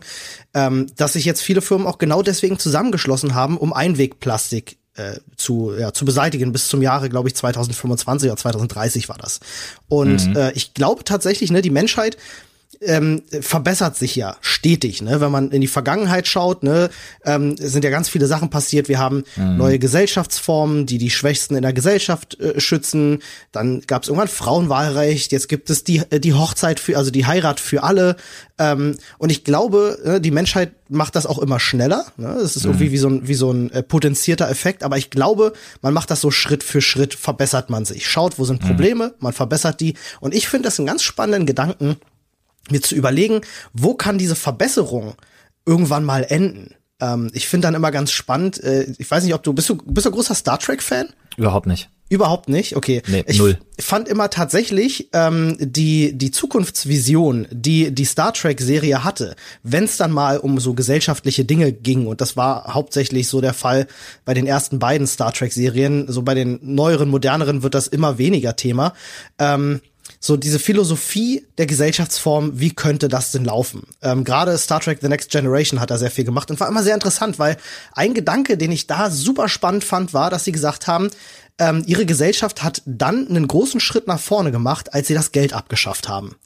ähm, 0.54 0.86
dass 0.96 1.14
sich 1.14 1.24
jetzt 1.24 1.42
viele 1.42 1.60
Firmen 1.60 1.88
auch 1.88 1.98
genau 1.98 2.22
deswegen 2.22 2.60
zusammengeschlossen 2.60 3.34
haben, 3.34 3.58
um 3.58 3.72
Einwegplastik 3.72 4.78
äh, 4.94 5.18
zu, 5.36 5.72
ja, 5.76 5.92
zu 5.92 6.04
beseitigen 6.04 6.52
bis 6.52 6.68
zum 6.68 6.82
Jahre, 6.82 7.08
glaube 7.08 7.28
ich, 7.28 7.34
2025 7.34 8.30
oder 8.30 8.36
2030 8.36 9.08
war 9.08 9.18
das. 9.18 9.40
Und 9.88 10.28
mhm. 10.28 10.36
äh, 10.36 10.52
ich 10.52 10.72
glaube 10.72 11.02
tatsächlich, 11.02 11.50
ne, 11.50 11.62
die 11.62 11.70
Menschheit 11.70 12.16
ähm, 12.80 13.22
verbessert 13.40 13.96
sich 13.96 14.16
ja 14.16 14.36
stetig, 14.40 15.02
ne? 15.02 15.20
Wenn 15.20 15.30
man 15.30 15.50
in 15.50 15.60
die 15.60 15.66
Vergangenheit 15.66 16.26
schaut, 16.28 16.62
ne, 16.62 16.90
ähm, 17.24 17.56
sind 17.56 17.84
ja 17.84 17.90
ganz 17.90 18.08
viele 18.08 18.26
Sachen 18.26 18.50
passiert. 18.50 18.88
Wir 18.88 18.98
haben 18.98 19.24
mhm. 19.36 19.56
neue 19.56 19.78
Gesellschaftsformen, 19.78 20.86
die 20.86 20.98
die 20.98 21.10
Schwächsten 21.10 21.56
in 21.56 21.62
der 21.62 21.72
Gesellschaft 21.72 22.38
äh, 22.40 22.60
schützen. 22.60 23.20
Dann 23.52 23.80
gab 23.86 24.02
es 24.02 24.08
irgendwann 24.08 24.28
Frauenwahlrecht. 24.28 25.32
Jetzt 25.32 25.48
gibt 25.48 25.70
es 25.70 25.84
die 25.84 26.02
äh, 26.10 26.20
die 26.20 26.34
Hochzeit 26.34 26.80
für, 26.80 26.96
also 26.96 27.10
die 27.10 27.26
Heirat 27.26 27.60
für 27.60 27.82
alle. 27.82 28.16
Ähm, 28.58 28.96
und 29.18 29.30
ich 29.30 29.44
glaube, 29.44 29.98
äh, 30.04 30.20
die 30.20 30.30
Menschheit 30.30 30.72
macht 30.88 31.16
das 31.16 31.26
auch 31.26 31.38
immer 31.38 31.60
schneller. 31.60 32.06
Ne? 32.16 32.36
Das 32.40 32.56
ist 32.56 32.64
mhm. 32.64 32.70
irgendwie 32.70 32.92
wie 32.92 32.98
so 32.98 33.08
ein 33.08 33.28
wie 33.28 33.34
so 33.34 33.50
ein 33.50 33.70
äh, 33.70 33.82
potenzierter 33.82 34.48
Effekt. 34.50 34.82
Aber 34.82 34.98
ich 34.98 35.10
glaube, 35.10 35.52
man 35.82 35.94
macht 35.94 36.10
das 36.10 36.20
so 36.20 36.30
Schritt 36.30 36.62
für 36.62 36.80
Schritt. 36.80 37.14
Verbessert 37.14 37.70
man 37.70 37.84
sich. 37.84 38.08
Schaut, 38.08 38.38
wo 38.38 38.44
sind 38.44 38.62
mhm. 38.62 38.68
Probleme, 38.68 39.06
mhm. 39.08 39.14
man 39.20 39.32
verbessert 39.32 39.80
die. 39.80 39.94
Und 40.20 40.34
ich 40.34 40.48
finde 40.48 40.68
das 40.68 40.78
einen 40.78 40.86
ganz 40.86 41.02
spannenden 41.02 41.46
Gedanken 41.46 41.96
mir 42.70 42.82
zu 42.82 42.94
überlegen, 42.94 43.40
wo 43.72 43.94
kann 43.94 44.18
diese 44.18 44.36
Verbesserung 44.36 45.14
irgendwann 45.64 46.04
mal 46.04 46.24
enden. 46.28 46.74
Ähm, 47.00 47.30
ich 47.34 47.48
finde 47.48 47.68
dann 47.68 47.74
immer 47.74 47.90
ganz 47.90 48.12
spannend, 48.12 48.62
äh, 48.62 48.86
ich 48.98 49.10
weiß 49.10 49.24
nicht, 49.24 49.34
ob 49.34 49.42
du, 49.42 49.52
bist 49.52 49.68
du, 49.68 49.76
bist 49.76 50.06
du 50.06 50.10
großer 50.10 50.34
Star 50.34 50.58
Trek-Fan? 50.58 51.08
Überhaupt 51.36 51.66
nicht. 51.66 51.90
Überhaupt 52.08 52.48
nicht, 52.48 52.76
okay. 52.76 53.02
Nee, 53.08 53.24
ich 53.26 53.38
null. 53.38 53.58
fand 53.80 54.06
immer 54.06 54.30
tatsächlich 54.30 55.08
ähm, 55.12 55.56
die 55.58 56.16
die 56.16 56.30
Zukunftsvision, 56.30 57.48
die 57.50 57.90
die 57.92 58.04
Star 58.04 58.32
Trek 58.32 58.60
Serie 58.60 59.02
hatte, 59.02 59.34
wenn 59.64 59.84
es 59.84 59.96
dann 59.96 60.12
mal 60.12 60.38
um 60.38 60.60
so 60.60 60.74
gesellschaftliche 60.74 61.44
Dinge 61.44 61.72
ging 61.72 62.06
und 62.06 62.20
das 62.20 62.36
war 62.36 62.72
hauptsächlich 62.74 63.26
so 63.26 63.40
der 63.40 63.54
Fall 63.54 63.88
bei 64.24 64.34
den 64.34 64.46
ersten 64.46 64.78
beiden 64.78 65.08
Star 65.08 65.32
Trek 65.32 65.52
Serien, 65.52 66.06
so 66.06 66.22
bei 66.22 66.34
den 66.34 66.60
neueren 66.62 67.08
moderneren 67.08 67.64
wird 67.64 67.74
das 67.74 67.88
immer 67.88 68.18
weniger 68.18 68.54
Thema. 68.54 68.92
Ähm, 69.40 69.80
so 70.20 70.36
diese 70.36 70.58
Philosophie 70.58 71.46
der 71.58 71.66
Gesellschaftsform, 71.66 72.58
wie 72.58 72.74
könnte 72.74 73.08
das 73.08 73.32
denn 73.32 73.44
laufen? 73.44 73.82
Ähm, 74.02 74.24
Gerade 74.24 74.56
Star 74.58 74.80
Trek 74.80 74.98
The 75.00 75.08
Next 75.08 75.30
Generation 75.30 75.80
hat 75.80 75.90
da 75.90 75.98
sehr 75.98 76.10
viel 76.10 76.24
gemacht 76.24 76.50
und 76.50 76.60
war 76.60 76.68
immer 76.68 76.82
sehr 76.82 76.94
interessant, 76.94 77.38
weil 77.38 77.56
ein 77.92 78.14
Gedanke, 78.14 78.56
den 78.56 78.72
ich 78.72 78.86
da 78.86 79.10
super 79.10 79.48
spannend 79.48 79.84
fand, 79.84 80.14
war, 80.14 80.30
dass 80.30 80.44
sie 80.44 80.52
gesagt 80.52 80.86
haben, 80.86 81.10
ähm, 81.58 81.82
ihre 81.86 82.06
Gesellschaft 82.06 82.62
hat 82.62 82.82
dann 82.86 83.28
einen 83.28 83.48
großen 83.48 83.80
Schritt 83.80 84.06
nach 84.06 84.20
vorne 84.20 84.50
gemacht, 84.50 84.94
als 84.94 85.08
sie 85.08 85.14
das 85.14 85.32
Geld 85.32 85.52
abgeschafft 85.52 86.08
haben. 86.08 86.36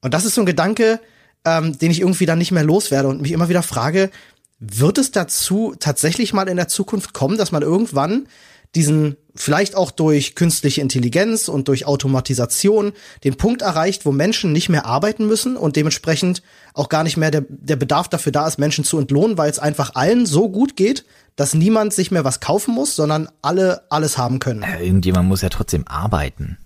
Und 0.00 0.14
das 0.14 0.24
ist 0.24 0.34
so 0.34 0.42
ein 0.42 0.46
Gedanke, 0.46 1.00
ähm, 1.44 1.78
den 1.78 1.90
ich 1.90 2.00
irgendwie 2.00 2.26
dann 2.26 2.38
nicht 2.38 2.52
mehr 2.52 2.64
loswerde 2.64 3.08
und 3.08 3.20
mich 3.20 3.32
immer 3.32 3.48
wieder 3.48 3.62
frage, 3.62 4.10
wird 4.58 4.98
es 4.98 5.10
dazu 5.10 5.74
tatsächlich 5.78 6.32
mal 6.32 6.48
in 6.48 6.56
der 6.56 6.68
Zukunft 6.68 7.12
kommen, 7.12 7.36
dass 7.36 7.52
man 7.52 7.62
irgendwann 7.62 8.28
diesen 8.74 9.16
vielleicht 9.34 9.76
auch 9.76 9.90
durch 9.90 10.34
künstliche 10.34 10.80
Intelligenz 10.80 11.48
und 11.48 11.68
durch 11.68 11.86
Automatisation 11.86 12.92
den 13.24 13.36
Punkt 13.36 13.62
erreicht, 13.62 14.04
wo 14.04 14.12
Menschen 14.12 14.52
nicht 14.52 14.68
mehr 14.68 14.84
arbeiten 14.86 15.26
müssen 15.26 15.56
und 15.56 15.76
dementsprechend 15.76 16.42
auch 16.74 16.88
gar 16.88 17.02
nicht 17.02 17.16
mehr 17.16 17.30
der, 17.30 17.44
der 17.48 17.76
Bedarf 17.76 18.08
dafür 18.08 18.32
da 18.32 18.46
ist, 18.46 18.58
Menschen 18.58 18.84
zu 18.84 18.98
entlohnen, 18.98 19.38
weil 19.38 19.50
es 19.50 19.58
einfach 19.58 19.94
allen 19.94 20.26
so 20.26 20.50
gut 20.50 20.76
geht, 20.76 21.04
dass 21.36 21.54
niemand 21.54 21.94
sich 21.94 22.10
mehr 22.10 22.24
was 22.24 22.40
kaufen 22.40 22.74
muss, 22.74 22.94
sondern 22.94 23.28
alle 23.40 23.82
alles 23.90 24.18
haben 24.18 24.38
können. 24.38 24.62
Äh, 24.62 24.84
irgendjemand 24.84 25.28
muss 25.28 25.40
ja 25.40 25.48
trotzdem 25.48 25.86
arbeiten. 25.86 26.58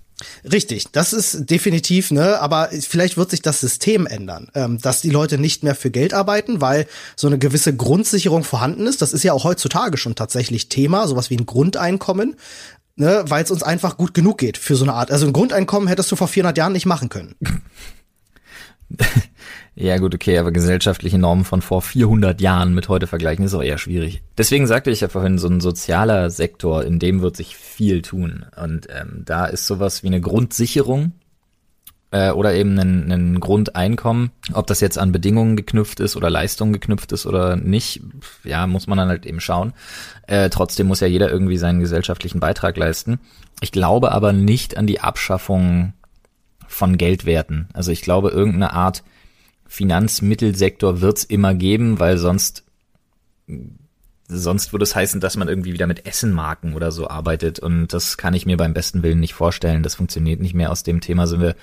Richtig, 0.51 0.87
das 0.93 1.13
ist 1.13 1.51
definitiv, 1.51 2.11
ne, 2.11 2.41
aber 2.41 2.71
vielleicht 2.71 3.19
wird 3.19 3.31
sich 3.31 3.43
das 3.43 3.61
System 3.61 4.07
ändern, 4.07 4.49
ähm, 4.55 4.81
dass 4.81 5.03
die 5.03 5.11
Leute 5.11 5.37
nicht 5.37 5.63
mehr 5.63 5.75
für 5.75 5.91
Geld 5.91 6.15
arbeiten, 6.15 6.63
weil 6.63 6.87
so 7.17 7.27
eine 7.27 7.39
gewisse 7.39 7.77
Grundsicherung 7.77 8.43
vorhanden 8.43 8.87
ist. 8.87 9.03
Das 9.03 9.13
ist 9.13 9.25
ja 9.25 9.35
auch 9.35 9.45
heutzutage 9.45 9.99
schon 9.99 10.15
tatsächlich 10.15 10.71
Thema, 10.71 11.07
sowas 11.07 11.29
wie 11.29 11.37
ein 11.37 11.45
Grundeinkommen, 11.45 12.37
ne, 12.97 13.25
weil 13.29 13.45
es 13.45 13.51
uns 13.51 13.63
einfach 13.63 13.99
gut 13.99 14.15
genug 14.15 14.39
geht 14.39 14.57
für 14.57 14.75
so 14.75 14.85
eine 14.85 14.95
Art. 14.95 15.11
Also 15.11 15.27
ein 15.27 15.35
Grundeinkommen 15.35 15.89
hättest 15.89 16.11
du 16.11 16.17
vor 16.17 16.29
400 16.29 16.57
Jahren 16.57 16.73
nicht 16.73 16.87
machen 16.87 17.11
können. 17.11 17.35
Ja 19.79 19.99
gut, 19.99 20.15
okay, 20.15 20.39
aber 20.39 20.53
gesellschaftliche 20.53 21.19
Normen 21.19 21.45
von 21.45 21.61
vor 21.61 21.83
400 21.83 22.41
Jahren 22.41 22.75
mit 22.75 22.89
heute 22.89 23.07
vergleichen 23.07 23.45
ist 23.45 23.53
auch 23.53 23.63
eher 23.63 23.77
schwierig. 23.77 24.23
Deswegen 24.39 24.67
sagte 24.67 24.91
ich 24.91 25.03
ja 25.03 25.09
vorhin, 25.09 25.37
so 25.37 25.49
ein 25.49 25.61
sozialer 25.61 26.31
Sektor, 26.31 26.83
in 26.83 26.99
dem 26.99 27.21
wird 27.21 27.37
sich 27.37 27.59
viel 27.59 28.01
tun. 28.01 28.47
Und 28.57 28.89
ähm, 28.89 29.23
da 29.27 29.45
ist 29.45 29.67
sowas 29.67 30.03
wie 30.03 30.07
eine 30.07 30.23
Grundsicherung 30.23 31.13
äh, 32.11 32.31
oder 32.31 32.55
eben 32.55 32.79
ein, 32.79 33.13
ein 33.13 33.39
Grundeinkommen, 33.39 34.31
ob 34.55 34.67
das 34.67 34.81
jetzt 34.81 34.97
an 34.97 35.13
Bedingungen 35.13 35.57
geknüpft 35.57 36.01
ist 36.01 36.17
oder 36.17 36.31
Leistungen 36.31 36.73
geknüpft 36.73 37.13
ist 37.13 37.27
oder 37.27 37.57
nicht, 37.57 38.01
ja, 38.45 38.67
muss 38.67 38.87
man 38.87 38.97
dann 38.97 39.09
halt 39.09 39.27
eben 39.27 39.41
schauen. 39.41 39.75
Äh, 40.27 40.49
trotzdem 40.49 40.87
muss 40.87 41.01
ja 41.01 41.07
jeder 41.07 41.31
irgendwie 41.31 41.59
seinen 41.59 41.81
gesellschaftlichen 41.81 42.41
Beitrag 42.41 42.79
leisten. 42.79 43.21
Ich 43.61 43.73
glaube 43.73 44.13
aber 44.13 44.33
nicht 44.33 44.79
an 44.79 44.87
die 44.87 45.01
Abschaffung 45.01 45.93
von 46.67 46.97
Geldwerten. 46.97 47.69
Also 47.75 47.91
ich 47.91 48.01
glaube, 48.01 48.31
irgendeine 48.31 48.73
Art 48.73 49.03
Finanzmittelsektor 49.69 51.01
wird's 51.01 51.25
immer 51.25 51.55
geben, 51.55 51.99
weil 51.99 52.19
sonst 52.19 52.65
sonst 54.29 54.73
würde 54.73 54.83
es 54.83 54.97
heißen, 54.97 55.21
dass 55.21 55.37
man 55.37 55.49
irgendwie 55.49 55.73
wieder 55.73 55.87
mit 55.87 56.07
Essenmarken 56.07 56.75
oder 56.75 56.91
so 56.91 57.09
arbeitet 57.09 57.59
und 57.59 57.89
das 57.89 58.17
kann 58.17 58.35
ich 58.35 58.47
mir 58.47 58.57
beim 58.57 58.75
besten 58.75 59.03
Willen 59.03 59.21
nicht 59.21 59.35
vorstellen. 59.35 59.83
Das 59.83 59.95
funktioniert 59.95 60.41
nicht 60.41 60.55
mehr 60.55 60.73
aus 60.73 60.83
dem 60.83 61.01
Thema 61.01 61.27
sind 61.27 61.41
wir, 61.41 61.55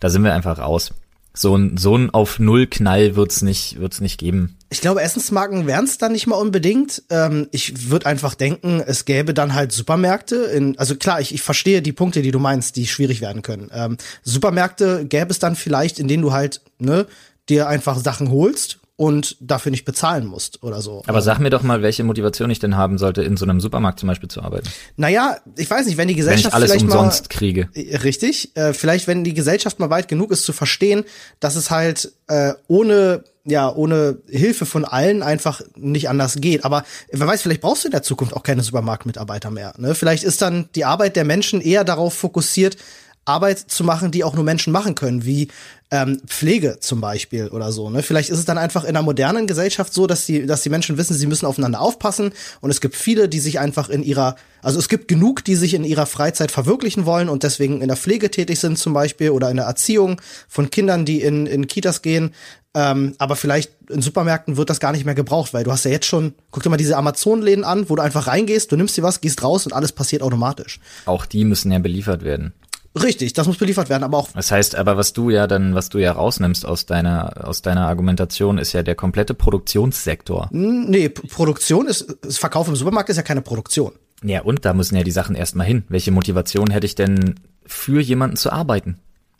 da 0.00 0.10
sind 0.10 0.24
wir 0.24 0.34
einfach 0.34 0.58
raus. 0.58 0.92
So 1.32 1.56
ein, 1.56 1.76
so 1.76 1.96
ein 1.96 2.10
auf 2.10 2.40
Null 2.40 2.66
Knall 2.66 3.14
wird's 3.14 3.40
nicht, 3.40 3.78
wird's 3.78 4.00
nicht 4.00 4.18
geben. 4.18 4.56
Ich 4.68 4.80
glaube, 4.80 5.00
Essensmarken 5.00 5.64
wären's 5.68 5.96
dann 5.96 6.10
nicht 6.10 6.26
mal 6.26 6.34
unbedingt. 6.34 7.04
Ähm, 7.08 7.46
ich 7.52 7.88
würde 7.88 8.06
einfach 8.06 8.34
denken, 8.34 8.82
es 8.84 9.04
gäbe 9.04 9.32
dann 9.32 9.54
halt 9.54 9.70
Supermärkte. 9.70 10.36
In, 10.36 10.76
also 10.76 10.96
klar, 10.96 11.20
ich, 11.20 11.32
ich 11.32 11.40
verstehe 11.40 11.82
die 11.82 11.92
Punkte, 11.92 12.22
die 12.22 12.32
du 12.32 12.40
meinst, 12.40 12.74
die 12.74 12.88
schwierig 12.88 13.20
werden 13.20 13.42
können. 13.42 13.70
Ähm, 13.72 13.96
Supermärkte 14.24 15.06
gäbe 15.06 15.30
es 15.30 15.38
dann 15.38 15.54
vielleicht, 15.54 16.00
in 16.00 16.08
denen 16.08 16.24
du 16.24 16.32
halt 16.32 16.62
ne 16.80 17.06
dir 17.50 17.68
einfach 17.68 17.98
Sachen 17.98 18.30
holst 18.30 18.78
und 19.00 19.38
dafür 19.40 19.70
nicht 19.70 19.86
bezahlen 19.86 20.26
musst 20.26 20.62
oder 20.62 20.82
so. 20.82 21.02
Aber 21.06 21.22
sag 21.22 21.38
mir 21.38 21.48
doch 21.48 21.62
mal, 21.62 21.80
welche 21.80 22.04
Motivation 22.04 22.50
ich 22.50 22.58
denn 22.58 22.76
haben 22.76 22.98
sollte, 22.98 23.22
in 23.22 23.38
so 23.38 23.46
einem 23.46 23.58
Supermarkt 23.58 23.98
zum 23.98 24.08
Beispiel 24.08 24.28
zu 24.28 24.42
arbeiten. 24.42 24.68
Naja, 24.96 25.38
ich 25.56 25.70
weiß 25.70 25.86
nicht, 25.86 25.96
wenn 25.96 26.06
die 26.06 26.16
Gesellschaft 26.16 26.44
wenn 26.44 26.48
ich 26.50 26.54
alles 26.54 26.70
vielleicht 26.70 26.84
umsonst 26.84 27.22
mal, 27.22 27.28
kriege. 27.30 27.68
äh, 27.72 27.96
Richtig, 27.96 28.54
äh, 28.58 28.74
vielleicht 28.74 29.06
wenn 29.06 29.24
die 29.24 29.32
Gesellschaft 29.32 29.78
mal 29.78 29.88
weit 29.88 30.08
genug 30.08 30.30
ist 30.30 30.44
zu 30.44 30.52
verstehen, 30.52 31.04
dass 31.40 31.56
es 31.56 31.70
halt 31.70 32.12
äh, 32.26 32.52
ohne 32.68 33.24
ja 33.46 33.72
ohne 33.74 34.18
Hilfe 34.28 34.66
von 34.66 34.84
allen 34.84 35.22
einfach 35.22 35.62
nicht 35.76 36.10
anders 36.10 36.36
geht. 36.36 36.66
Aber 36.66 36.84
wer 37.10 37.26
weiß, 37.26 37.40
vielleicht 37.40 37.62
brauchst 37.62 37.84
du 37.84 37.88
in 37.88 37.92
der 37.92 38.02
Zukunft 38.02 38.34
auch 38.34 38.42
keine 38.42 38.62
Supermarktmitarbeiter 38.62 39.50
mehr. 39.50 39.72
Ne? 39.78 39.94
Vielleicht 39.94 40.24
ist 40.24 40.42
dann 40.42 40.68
die 40.74 40.84
Arbeit 40.84 41.16
der 41.16 41.24
Menschen 41.24 41.62
eher 41.62 41.84
darauf 41.84 42.12
fokussiert, 42.12 42.76
Arbeit 43.24 43.58
zu 43.58 43.84
machen, 43.84 44.10
die 44.10 44.24
auch 44.24 44.34
nur 44.34 44.44
Menschen 44.44 44.72
machen 44.72 44.94
können, 44.94 45.24
wie 45.24 45.48
ähm, 45.90 46.20
Pflege 46.26 46.78
zum 46.80 47.00
Beispiel 47.00 47.48
oder 47.48 47.72
so. 47.72 47.90
Ne? 47.90 48.02
Vielleicht 48.02 48.30
ist 48.30 48.38
es 48.38 48.44
dann 48.44 48.58
einfach 48.58 48.84
in 48.84 48.90
einer 48.90 49.02
modernen 49.02 49.46
Gesellschaft 49.46 49.92
so, 49.92 50.06
dass 50.06 50.24
die, 50.24 50.46
dass 50.46 50.62
die 50.62 50.70
Menschen 50.70 50.96
wissen, 50.96 51.14
sie 51.14 51.26
müssen 51.26 51.46
aufeinander 51.46 51.80
aufpassen 51.80 52.32
und 52.60 52.70
es 52.70 52.80
gibt 52.80 52.94
viele, 52.94 53.28
die 53.28 53.40
sich 53.40 53.58
einfach 53.58 53.88
in 53.88 54.02
ihrer, 54.02 54.36
also 54.62 54.78
es 54.78 54.88
gibt 54.88 55.08
genug, 55.08 55.44
die 55.44 55.56
sich 55.56 55.74
in 55.74 55.84
ihrer 55.84 56.06
Freizeit 56.06 56.50
verwirklichen 56.50 57.06
wollen 57.06 57.28
und 57.28 57.42
deswegen 57.42 57.82
in 57.82 57.88
der 57.88 57.96
Pflege 57.96 58.30
tätig 58.30 58.60
sind 58.60 58.78
zum 58.78 58.92
Beispiel 58.92 59.30
oder 59.30 59.50
in 59.50 59.56
der 59.56 59.66
Erziehung 59.66 60.20
von 60.48 60.70
Kindern, 60.70 61.04
die 61.04 61.22
in, 61.22 61.46
in 61.46 61.66
Kitas 61.66 62.02
gehen. 62.02 62.32
Ähm, 62.72 63.14
aber 63.18 63.34
vielleicht 63.34 63.72
in 63.90 64.00
Supermärkten 64.00 64.56
wird 64.56 64.70
das 64.70 64.78
gar 64.78 64.92
nicht 64.92 65.04
mehr 65.04 65.16
gebraucht, 65.16 65.52
weil 65.52 65.64
du 65.64 65.72
hast 65.72 65.84
ja 65.84 65.90
jetzt 65.90 66.06
schon, 66.06 66.34
guck 66.52 66.62
dir 66.62 66.70
mal 66.70 66.76
diese 66.76 66.96
Amazon-Läden 66.96 67.64
an, 67.64 67.90
wo 67.90 67.96
du 67.96 68.02
einfach 68.02 68.28
reingehst, 68.28 68.70
du 68.70 68.76
nimmst 68.76 68.96
dir 68.96 69.02
was, 69.02 69.20
gehst 69.20 69.42
raus 69.42 69.66
und 69.66 69.72
alles 69.72 69.90
passiert 69.90 70.22
automatisch. 70.22 70.78
Auch 71.06 71.26
die 71.26 71.44
müssen 71.44 71.72
ja 71.72 71.80
beliefert 71.80 72.22
werden. 72.22 72.52
Richtig, 72.94 73.34
das 73.34 73.46
muss 73.46 73.56
beliefert 73.56 73.88
werden, 73.88 74.02
aber 74.02 74.18
auch 74.18 74.28
Das 74.32 74.50
heißt 74.50 74.74
aber, 74.74 74.96
was 74.96 75.12
du 75.12 75.30
ja 75.30 75.46
dann, 75.46 75.74
was 75.74 75.90
du 75.90 75.98
ja 75.98 76.12
rausnimmst 76.12 76.66
aus 76.66 76.86
deiner, 76.86 77.46
aus 77.46 77.62
deiner 77.62 77.86
Argumentation, 77.86 78.58
ist 78.58 78.72
ja 78.72 78.82
der 78.82 78.96
komplette 78.96 79.34
Produktionssektor. 79.34 80.48
Nee, 80.50 81.08
Produktion 81.08 81.86
ist, 81.86 82.18
das 82.22 82.38
Verkauf 82.38 82.66
im 82.66 82.74
Supermarkt 82.74 83.08
ist 83.08 83.16
ja 83.16 83.22
keine 83.22 83.42
Produktion. 83.42 83.92
Ja, 84.24 84.42
und 84.42 84.64
da 84.64 84.74
müssen 84.74 84.96
ja 84.96 85.04
die 85.04 85.12
Sachen 85.12 85.36
erstmal 85.36 85.66
hin. 85.66 85.84
Welche 85.88 86.10
Motivation 86.10 86.70
hätte 86.70 86.86
ich 86.86 86.96
denn 86.96 87.36
für 87.64 88.00
jemanden 88.00 88.36
zu 88.36 88.50
arbeiten? 88.50 88.98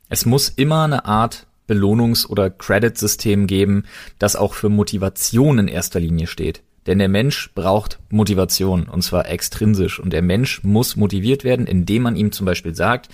Es 0.09 0.27
muss 0.27 0.49
immer 0.49 0.85
eine 0.85 1.05
Art 1.05 1.47
Belohnungs- 1.69 2.27
oder 2.27 2.51
Credit-System 2.51 3.47
geben, 3.47 3.85
das 4.19 4.37
auch 4.37 4.55
für 4.55 4.69
Motivation 4.69 5.59
in 5.59 5.69
erster 5.69 6.01
Linie 6.01 6.27
steht. 6.27 6.63
Denn 6.87 6.99
der 6.99 7.09
Mensch 7.09 7.53
braucht 7.55 7.99
Motivation, 8.09 8.89
und 8.89 9.03
zwar 9.03 9.29
extrinsisch. 9.29 10.01
Und 10.01 10.13
der 10.13 10.23
Mensch 10.23 10.65
muss 10.65 10.97
motiviert 10.97 11.45
werden, 11.45 11.67
indem 11.67 12.03
man 12.03 12.17
ihm 12.17 12.33
zum 12.33 12.47
Beispiel 12.47 12.75
sagt, 12.75 13.11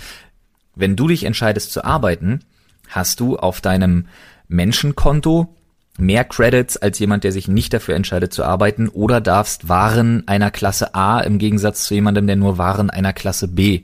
wenn 0.76 0.94
du 0.94 1.08
dich 1.08 1.24
entscheidest 1.24 1.72
zu 1.72 1.84
arbeiten, 1.84 2.40
hast 2.88 3.18
du 3.18 3.36
auf 3.36 3.60
deinem 3.60 4.06
Menschenkonto 4.46 5.56
mehr 5.98 6.24
Credits 6.24 6.76
als 6.76 6.98
jemand, 6.98 7.24
der 7.24 7.32
sich 7.32 7.48
nicht 7.48 7.72
dafür 7.72 7.96
entscheidet 7.96 8.32
zu 8.32 8.44
arbeiten 8.44 8.88
oder 8.88 9.20
darfst 9.20 9.68
Waren 9.68 10.28
einer 10.28 10.50
Klasse 10.50 10.94
A 10.94 11.20
im 11.20 11.38
Gegensatz 11.38 11.84
zu 11.84 11.94
jemandem, 11.94 12.26
der 12.26 12.36
nur 12.36 12.58
Waren 12.58 12.90
einer 12.90 13.12
Klasse 13.12 13.48
B 13.48 13.82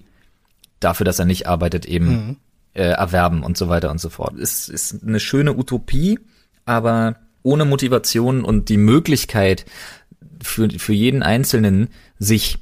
dafür, 0.78 1.04
dass 1.04 1.18
er 1.18 1.24
nicht 1.24 1.46
arbeitet, 1.46 1.86
eben 1.86 2.36
äh, 2.74 2.82
erwerben 2.82 3.42
und 3.42 3.56
so 3.56 3.68
weiter 3.68 3.90
und 3.90 4.00
so 4.00 4.10
fort. 4.10 4.36
Ist, 4.36 4.68
ist 4.68 5.02
eine 5.02 5.20
schöne 5.20 5.56
Utopie, 5.56 6.18
aber 6.64 7.16
ohne 7.42 7.64
Motivation 7.64 8.44
und 8.44 8.68
die 8.68 8.76
Möglichkeit 8.76 9.64
für, 10.42 10.68
für 10.70 10.92
jeden 10.92 11.22
Einzelnen, 11.22 11.88
sich 12.18 12.58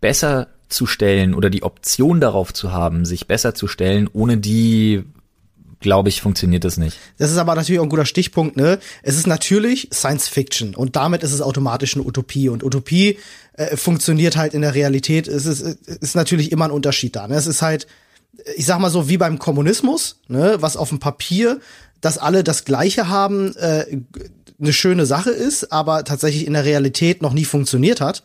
besser 0.00 0.48
zu 0.68 0.86
stellen 0.86 1.34
oder 1.34 1.50
die 1.50 1.62
Option 1.62 2.20
darauf 2.20 2.52
zu 2.52 2.72
haben, 2.72 3.04
sich 3.04 3.26
besser 3.26 3.54
zu 3.54 3.68
stellen, 3.68 4.08
ohne 4.12 4.36
die, 4.36 5.04
glaube 5.80 6.08
ich, 6.08 6.20
funktioniert 6.20 6.64
das 6.64 6.76
nicht. 6.76 6.98
Das 7.18 7.30
ist 7.30 7.38
aber 7.38 7.54
natürlich 7.54 7.78
auch 7.80 7.84
ein 7.84 7.88
guter 7.88 8.04
Stichpunkt, 8.04 8.56
ne? 8.56 8.78
Es 9.02 9.16
ist 9.16 9.26
natürlich 9.26 9.88
Science 9.92 10.28
Fiction 10.28 10.74
und 10.74 10.96
damit 10.96 11.22
ist 11.22 11.32
es 11.32 11.40
automatisch 11.40 11.94
eine 11.94 12.04
Utopie 12.04 12.48
und 12.48 12.62
Utopie 12.64 13.18
äh, 13.58 13.76
funktioniert 13.76 14.36
halt 14.36 14.54
in 14.54 14.62
der 14.62 14.74
Realität. 14.74 15.26
Es 15.26 15.44
ist, 15.44 15.60
ist 15.60 16.14
natürlich 16.14 16.52
immer 16.52 16.66
ein 16.66 16.70
Unterschied 16.70 17.16
da. 17.16 17.26
Ne? 17.26 17.34
Es 17.34 17.46
ist 17.46 17.60
halt, 17.60 17.86
ich 18.56 18.66
sag 18.66 18.78
mal 18.78 18.90
so, 18.90 19.08
wie 19.08 19.18
beim 19.18 19.38
Kommunismus, 19.38 20.20
ne? 20.28 20.56
was 20.60 20.76
auf 20.76 20.90
dem 20.90 21.00
Papier, 21.00 21.60
dass 22.00 22.18
alle 22.18 22.44
das 22.44 22.64
Gleiche 22.64 23.08
haben, 23.08 23.56
äh, 23.56 23.84
eine 24.60 24.72
schöne 24.72 25.06
Sache 25.06 25.30
ist, 25.30 25.72
aber 25.72 26.04
tatsächlich 26.04 26.46
in 26.46 26.52
der 26.52 26.64
Realität 26.64 27.22
noch 27.22 27.32
nie 27.32 27.44
funktioniert 27.44 28.00
hat. 28.00 28.22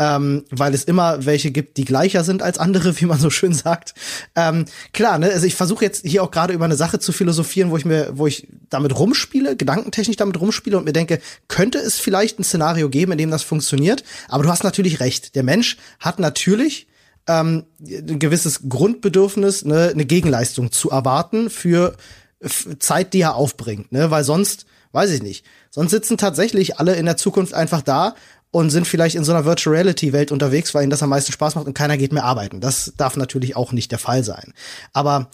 Ähm, 0.00 0.44
weil 0.50 0.74
es 0.74 0.84
immer 0.84 1.26
welche 1.26 1.50
gibt, 1.50 1.76
die 1.76 1.84
gleicher 1.84 2.22
sind 2.22 2.40
als 2.40 2.58
andere, 2.58 3.00
wie 3.00 3.06
man 3.06 3.18
so 3.18 3.30
schön 3.30 3.52
sagt. 3.52 3.94
Ähm, 4.36 4.66
klar, 4.92 5.18
ne, 5.18 5.30
also 5.30 5.46
ich 5.46 5.56
versuche 5.56 5.84
jetzt 5.84 6.06
hier 6.06 6.22
auch 6.22 6.30
gerade 6.30 6.52
über 6.52 6.64
eine 6.64 6.76
Sache 6.76 7.00
zu 7.00 7.12
philosophieren, 7.12 7.70
wo 7.70 7.76
ich 7.76 7.84
mir, 7.84 8.10
wo 8.12 8.26
ich 8.26 8.46
damit 8.70 8.96
rumspiele, 8.96 9.56
gedankentechnisch 9.56 10.16
damit 10.16 10.40
rumspiele 10.40 10.78
und 10.78 10.84
mir 10.84 10.92
denke, 10.92 11.20
könnte 11.48 11.78
es 11.78 11.98
vielleicht 11.98 12.38
ein 12.38 12.44
Szenario 12.44 12.88
geben, 12.88 13.12
in 13.12 13.18
dem 13.18 13.30
das 13.30 13.42
funktioniert? 13.42 14.04
Aber 14.28 14.44
du 14.44 14.50
hast 14.50 14.62
natürlich 14.62 15.00
recht. 15.00 15.34
Der 15.34 15.42
Mensch 15.42 15.78
hat 15.98 16.18
natürlich 16.20 16.86
ähm, 17.28 17.64
ein 17.80 18.18
gewisses 18.18 18.68
Grundbedürfnis, 18.68 19.64
ne, 19.64 19.90
eine 19.92 20.06
Gegenleistung 20.06 20.72
zu 20.72 20.90
erwarten 20.90 21.50
für 21.50 21.96
Zeit, 22.78 23.14
die 23.14 23.20
er 23.20 23.34
aufbringt, 23.34 23.92
ne, 23.92 24.10
weil 24.10 24.24
sonst, 24.24 24.66
weiß 24.92 25.10
ich 25.10 25.22
nicht, 25.22 25.44
sonst 25.70 25.90
sitzen 25.90 26.16
tatsächlich 26.16 26.78
alle 26.78 26.94
in 26.94 27.04
der 27.04 27.16
Zukunft 27.16 27.54
einfach 27.54 27.82
da 27.82 28.14
und 28.50 28.70
sind 28.70 28.86
vielleicht 28.86 29.14
in 29.14 29.24
so 29.24 29.32
einer 29.32 29.44
Virtual 29.44 29.74
Reality 29.74 30.12
Welt 30.12 30.32
unterwegs, 30.32 30.74
weil 30.74 30.82
ihnen 30.82 30.90
das 30.90 31.02
am 31.02 31.10
meisten 31.10 31.32
Spaß 31.32 31.54
macht 31.54 31.66
und 31.66 31.74
keiner 31.74 31.98
geht 31.98 32.12
mehr 32.12 32.24
arbeiten. 32.24 32.60
Das 32.60 32.92
darf 32.96 33.16
natürlich 33.16 33.56
auch 33.56 33.72
nicht 33.72 33.90
der 33.90 33.98
Fall 33.98 34.24
sein. 34.24 34.54
Aber 34.92 35.30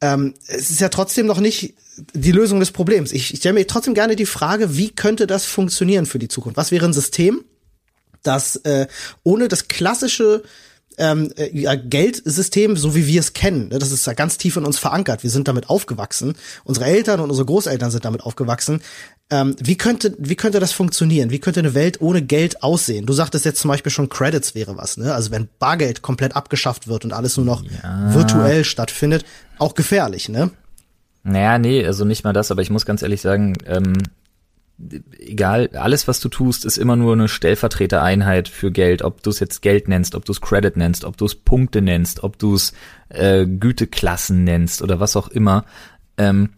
ähm, 0.00 0.34
es 0.46 0.70
ist 0.70 0.80
ja 0.80 0.88
trotzdem 0.88 1.26
noch 1.26 1.40
nicht 1.40 1.74
die 2.14 2.32
Lösung 2.32 2.60
des 2.60 2.72
Problems. 2.72 3.12
Ich, 3.12 3.32
ich 3.32 3.40
stelle 3.40 3.54
mir 3.54 3.66
trotzdem 3.66 3.94
gerne 3.94 4.16
die 4.16 4.26
Frage, 4.26 4.76
wie 4.76 4.90
könnte 4.90 5.26
das 5.26 5.44
funktionieren 5.44 6.06
für 6.06 6.18
die 6.18 6.28
Zukunft? 6.28 6.56
Was 6.56 6.70
wäre 6.70 6.86
ein 6.86 6.92
System, 6.92 7.44
das 8.22 8.56
äh, 8.56 8.86
ohne 9.22 9.48
das 9.48 9.68
klassische 9.68 10.42
ähm, 10.98 11.32
äh, 11.36 11.76
Geldsystem, 11.78 12.76
so 12.76 12.94
wie 12.94 13.06
wir 13.06 13.20
es 13.20 13.32
kennen, 13.32 13.68
ne, 13.68 13.78
das 13.78 13.92
ist 13.92 14.06
ja 14.06 14.12
ganz 14.12 14.38
tief 14.38 14.56
in 14.56 14.64
uns 14.64 14.78
verankert. 14.78 15.22
Wir 15.22 15.30
sind 15.30 15.48
damit 15.48 15.70
aufgewachsen. 15.70 16.34
Unsere 16.64 16.86
Eltern 16.86 17.20
und 17.20 17.30
unsere 17.30 17.46
Großeltern 17.46 17.90
sind 17.90 18.04
damit 18.04 18.22
aufgewachsen. 18.22 18.82
Ähm, 19.32 19.54
wie 19.60 19.76
könnte, 19.76 20.14
wie 20.18 20.34
könnte 20.34 20.58
das 20.58 20.72
funktionieren? 20.72 21.30
Wie 21.30 21.38
könnte 21.38 21.60
eine 21.60 21.74
Welt 21.74 22.00
ohne 22.00 22.20
Geld 22.20 22.64
aussehen? 22.64 23.06
Du 23.06 23.12
sagtest 23.12 23.44
jetzt 23.44 23.60
zum 23.60 23.68
Beispiel 23.68 23.92
schon 23.92 24.08
Credits 24.08 24.56
wäre 24.56 24.76
was, 24.76 24.96
ne? 24.96 25.14
Also 25.14 25.30
wenn 25.30 25.48
Bargeld 25.60 26.02
komplett 26.02 26.34
abgeschafft 26.34 26.88
wird 26.88 27.04
und 27.04 27.12
alles 27.12 27.36
nur 27.36 27.46
noch 27.46 27.62
ja. 27.62 28.12
virtuell 28.12 28.64
stattfindet, 28.64 29.24
auch 29.58 29.74
gefährlich, 29.74 30.28
ne? 30.28 30.50
Naja, 31.22 31.58
nee, 31.58 31.86
also 31.86 32.04
nicht 32.04 32.24
mal 32.24 32.32
das, 32.32 32.50
aber 32.50 32.62
ich 32.62 32.70
muss 32.70 32.86
ganz 32.86 33.02
ehrlich 33.02 33.20
sagen, 33.20 33.54
ähm, 33.66 33.92
egal, 35.18 35.70
alles, 35.74 36.08
was 36.08 36.18
du 36.18 36.28
tust, 36.28 36.64
ist 36.64 36.78
immer 36.78 36.96
nur 36.96 37.12
eine 37.12 37.28
Stellvertretereinheit 37.28 38.48
für 38.48 38.72
Geld. 38.72 39.02
Ob 39.02 39.22
du 39.22 39.30
es 39.30 39.38
jetzt 39.38 39.62
Geld 39.62 39.88
nennst, 39.88 40.14
ob 40.14 40.24
du 40.24 40.32
es 40.32 40.40
Credit 40.40 40.76
nennst, 40.76 41.04
ob 41.04 41.16
du 41.16 41.26
es 41.26 41.34
Punkte 41.34 41.82
nennst, 41.82 42.24
ob 42.24 42.38
du 42.38 42.54
es 42.54 42.72
äh, 43.10 43.46
Güteklassen 43.46 44.44
nennst 44.44 44.82
oder 44.82 44.98
was 44.98 45.14
auch 45.14 45.28
immer. 45.28 45.64
Ähm, 46.16 46.50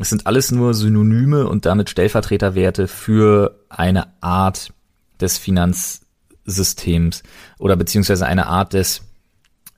es 0.00 0.10
sind 0.10 0.26
alles 0.26 0.50
nur 0.50 0.74
Synonyme 0.74 1.46
und 1.46 1.66
damit 1.66 1.90
Stellvertreterwerte 1.90 2.88
für 2.88 3.60
eine 3.68 4.06
Art 4.22 4.72
des 5.20 5.38
Finanzsystems 5.38 7.22
oder 7.58 7.76
beziehungsweise 7.76 8.26
eine 8.26 8.46
Art 8.46 8.72
des 8.72 9.02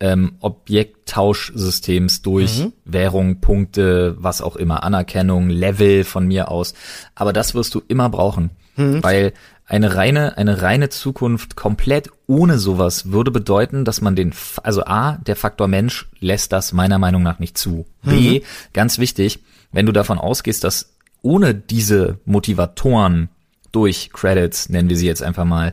ähm, 0.03 0.33
Objekttauschsystems 0.41 2.23
durch 2.23 2.59
mhm. 2.59 2.73
Währung, 2.85 3.41
Punkte, 3.41 4.17
was 4.19 4.43
auch 4.43 4.57
immer, 4.57 4.83
Anerkennung, 4.83 5.49
Level 5.49 6.05
von 6.05 6.27
mir 6.27 6.51
aus. 6.51 6.75
Aber 7.15 7.33
das 7.33 7.55
wirst 7.55 7.75
du 7.75 7.83
immer 7.87 8.09
brauchen, 8.09 8.51
mhm. 8.77 9.03
weil 9.03 9.33
eine 9.65 9.95
reine, 9.95 10.37
eine 10.37 10.61
reine 10.61 10.89
Zukunft 10.89 11.55
komplett 11.55 12.11
ohne 12.27 12.59
sowas 12.59 13.13
würde 13.13 13.31
bedeuten, 13.31 13.85
dass 13.85 14.01
man 14.01 14.17
den, 14.17 14.35
also 14.63 14.85
A, 14.85 15.19
der 15.19 15.37
Faktor 15.37 15.69
Mensch 15.69 16.09
lässt 16.19 16.53
das 16.53 16.73
meiner 16.73 16.99
Meinung 16.99 17.23
nach 17.23 17.39
nicht 17.39 17.57
zu. 17.57 17.87
Mhm. 18.03 18.11
B, 18.11 18.43
ganz 18.73 18.99
wichtig, 18.99 19.39
wenn 19.73 19.87
du 19.87 19.93
davon 19.93 20.19
ausgehst, 20.19 20.65
dass 20.65 20.95
ohne 21.23 21.55
diese 21.55 22.19
Motivatoren 22.25 23.29
durch 23.71 24.11
Credits, 24.13 24.69
nennen 24.69 24.89
wir 24.89 24.97
sie 24.97 25.07
jetzt 25.07 25.23
einfach 25.23 25.45
mal, 25.45 25.73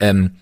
ähm, 0.00 0.36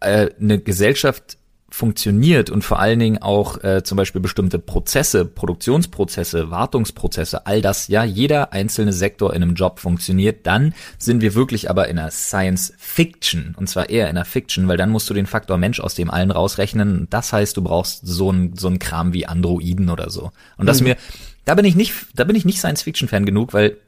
äh, 0.00 0.30
eine 0.40 0.58
Gesellschaft 0.58 1.38
funktioniert 1.70 2.48
und 2.48 2.62
vor 2.64 2.80
allen 2.80 2.98
Dingen 2.98 3.18
auch 3.18 3.62
äh, 3.62 3.82
zum 3.82 3.96
Beispiel 3.96 4.22
bestimmte 4.22 4.58
Prozesse, 4.58 5.26
Produktionsprozesse, 5.26 6.50
Wartungsprozesse, 6.50 7.46
all 7.46 7.60
das, 7.60 7.88
ja, 7.88 8.04
jeder 8.04 8.54
einzelne 8.54 8.94
Sektor 8.94 9.34
in 9.34 9.42
einem 9.42 9.54
Job 9.54 9.78
funktioniert, 9.78 10.46
dann 10.46 10.74
sind 10.96 11.20
wir 11.20 11.34
wirklich 11.34 11.68
aber 11.68 11.88
in 11.88 11.98
einer 11.98 12.10
Science 12.10 12.72
Fiction 12.78 13.54
und 13.58 13.68
zwar 13.68 13.90
eher 13.90 14.08
in 14.08 14.16
einer 14.16 14.24
Fiction, 14.24 14.66
weil 14.66 14.78
dann 14.78 14.88
musst 14.88 15.10
du 15.10 15.14
den 15.14 15.26
Faktor 15.26 15.58
Mensch 15.58 15.78
aus 15.78 15.94
dem 15.94 16.10
allen 16.10 16.30
rausrechnen. 16.30 17.06
Das 17.10 17.34
heißt, 17.34 17.56
du 17.58 17.62
brauchst 17.62 18.06
so 18.06 18.32
ein 18.32 18.54
so 18.56 18.68
ein 18.68 18.78
Kram 18.78 19.12
wie 19.12 19.26
Androiden 19.26 19.90
oder 19.90 20.08
so. 20.08 20.30
Und 20.56 20.66
das 20.66 20.80
mhm. 20.80 20.88
mir, 20.88 20.96
da 21.48 21.54
bin 21.54 21.64
ich 21.64 21.74
nicht, 21.74 21.94
da 22.14 22.24
bin 22.24 22.36
ich 22.36 22.44
nicht 22.44 22.58
Science 22.58 22.82
Fiction 22.82 23.08
Fan 23.08 23.24
genug, 23.24 23.54
weil 23.54 23.78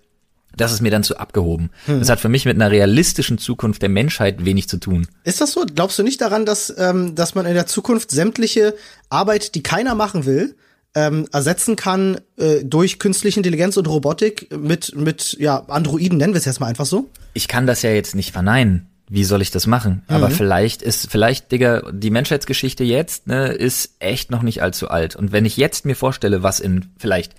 das 0.56 0.72
ist 0.72 0.80
mir 0.80 0.90
dann 0.90 1.04
zu 1.04 1.18
abgehoben. 1.18 1.68
Hm. 1.84 1.98
Das 1.98 2.08
hat 2.08 2.18
für 2.18 2.30
mich 2.30 2.46
mit 2.46 2.56
einer 2.56 2.70
realistischen 2.70 3.36
Zukunft 3.36 3.82
der 3.82 3.90
Menschheit 3.90 4.46
wenig 4.46 4.66
zu 4.66 4.78
tun. 4.78 5.06
Ist 5.24 5.42
das 5.42 5.52
so? 5.52 5.66
Glaubst 5.66 5.98
du 5.98 6.02
nicht 6.02 6.22
daran, 6.22 6.46
dass, 6.46 6.74
ähm, 6.78 7.14
dass 7.14 7.34
man 7.34 7.44
in 7.44 7.52
der 7.52 7.66
Zukunft 7.66 8.12
sämtliche 8.12 8.74
Arbeit, 9.10 9.54
die 9.54 9.62
keiner 9.62 9.94
machen 9.94 10.24
will, 10.24 10.56
ähm, 10.94 11.28
ersetzen 11.32 11.76
kann 11.76 12.22
äh, 12.38 12.64
durch 12.64 12.98
künstliche 12.98 13.38
Intelligenz 13.38 13.76
und 13.76 13.86
Robotik 13.86 14.56
mit, 14.56 14.96
mit 14.96 15.36
ja, 15.38 15.58
Androiden, 15.68 16.16
nennen 16.16 16.32
wir 16.32 16.38
es 16.38 16.46
jetzt 16.46 16.60
mal 16.60 16.66
einfach 16.66 16.86
so? 16.86 17.10
Ich 17.34 17.46
kann 17.46 17.66
das 17.66 17.82
ja 17.82 17.90
jetzt 17.90 18.14
nicht 18.14 18.32
verneinen. 18.32 18.86
Wie 19.12 19.24
soll 19.24 19.42
ich 19.42 19.50
das 19.50 19.66
machen? 19.66 20.02
Mhm. 20.08 20.14
Aber 20.14 20.30
vielleicht 20.30 20.82
ist, 20.82 21.10
vielleicht, 21.10 21.52
Digga, 21.52 21.82
die 21.92 22.10
Menschheitsgeschichte 22.10 22.84
jetzt, 22.84 23.26
ne, 23.26 23.48
ist 23.48 23.96
echt 23.98 24.30
noch 24.30 24.42
nicht 24.42 24.62
allzu 24.62 24.88
alt. 24.88 25.14
Und 25.14 25.30
wenn 25.30 25.44
ich 25.44 25.56
jetzt 25.56 25.84
mir 25.84 25.96
vorstelle, 25.96 26.42
was 26.42 26.58
in 26.58 26.86
vielleicht 26.96 27.34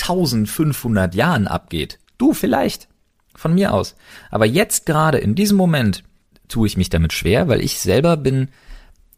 1500 0.00 1.14
Jahren 1.14 1.46
abgeht, 1.46 1.98
Du 2.18 2.34
vielleicht. 2.34 2.88
Von 3.34 3.54
mir 3.54 3.72
aus. 3.72 3.94
Aber 4.32 4.46
jetzt 4.46 4.84
gerade 4.84 5.18
in 5.18 5.36
diesem 5.36 5.56
Moment 5.56 6.02
tue 6.48 6.66
ich 6.66 6.76
mich 6.76 6.90
damit 6.90 7.12
schwer, 7.12 7.46
weil 7.46 7.60
ich 7.60 7.78
selber 7.78 8.16
bin 8.16 8.48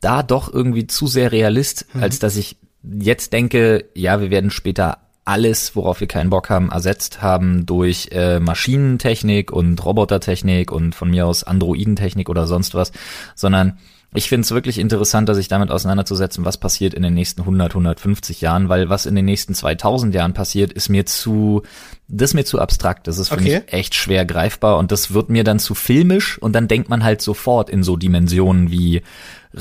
da 0.01 0.23
doch 0.23 0.53
irgendwie 0.53 0.87
zu 0.87 1.07
sehr 1.07 1.33
Realist, 1.33 1.87
mhm. 1.95 2.03
als 2.03 2.19
dass 2.19 2.37
ich 2.37 2.59
jetzt 2.83 3.33
denke, 3.33 3.87
ja, 3.95 4.21
wir 4.21 4.31
werden 4.31 4.51
später 4.51 4.99
alles, 5.25 5.75
worauf 5.75 6.01
wir 6.01 6.07
keinen 6.07 6.29
Bock 6.29 6.51
haben, 6.51 6.71
ersetzt 6.71 7.23
haben 7.23 7.65
durch 7.65 8.09
äh, 8.13 8.41
Maschinentechnik 8.41 9.53
und 9.53 9.83
Robotertechnik 9.83 10.71
und 10.71 10.95
von 10.95 11.11
mir 11.11 11.27
aus 11.27 11.45
Androidentechnik 11.45 12.29
oder 12.29 12.47
sonst 12.47 12.75
was, 12.75 12.93
sondern 13.35 13.79
ich 14.13 14.29
finde 14.29 14.45
es 14.45 14.51
wirklich 14.51 14.79
interessanter, 14.79 15.37
sich 15.37 15.47
damit 15.47 15.71
auseinanderzusetzen, 15.71 16.45
was 16.45 16.57
passiert 16.57 16.95
in 16.95 17.03
den 17.03 17.15
nächsten 17.15 17.43
100, 17.43 17.71
150 17.71 18.41
Jahren, 18.41 18.69
weil 18.69 18.89
was 18.89 19.07
in 19.07 19.15
den 19.15 19.25
nächsten 19.25 19.55
2000 19.55 20.13
Jahren 20.15 20.35
passiert, 20.35 20.73
ist 20.73 20.89
mir 20.89 21.07
zu, 21.07 21.63
das 22.09 22.31
ist 22.31 22.35
mir 22.35 22.45
zu 22.45 22.59
abstrakt. 22.59 23.07
Das 23.07 23.19
ist 23.19 23.29
für 23.29 23.37
okay. 23.37 23.63
mich 23.65 23.73
echt 23.73 23.95
schwer 23.95 24.25
greifbar 24.25 24.79
und 24.79 24.91
das 24.91 25.15
wird 25.15 25.31
mir 25.31 25.45
dann 25.45 25.61
zu 25.61 25.77
filmisch 25.77 26.39
und 26.39 26.55
dann 26.55 26.67
denkt 26.67 26.89
man 26.89 27.05
halt 27.05 27.23
sofort 27.23 27.71
in 27.71 27.85
so 27.85 27.97
Dimensionen 27.97 28.73
wie 28.73 29.03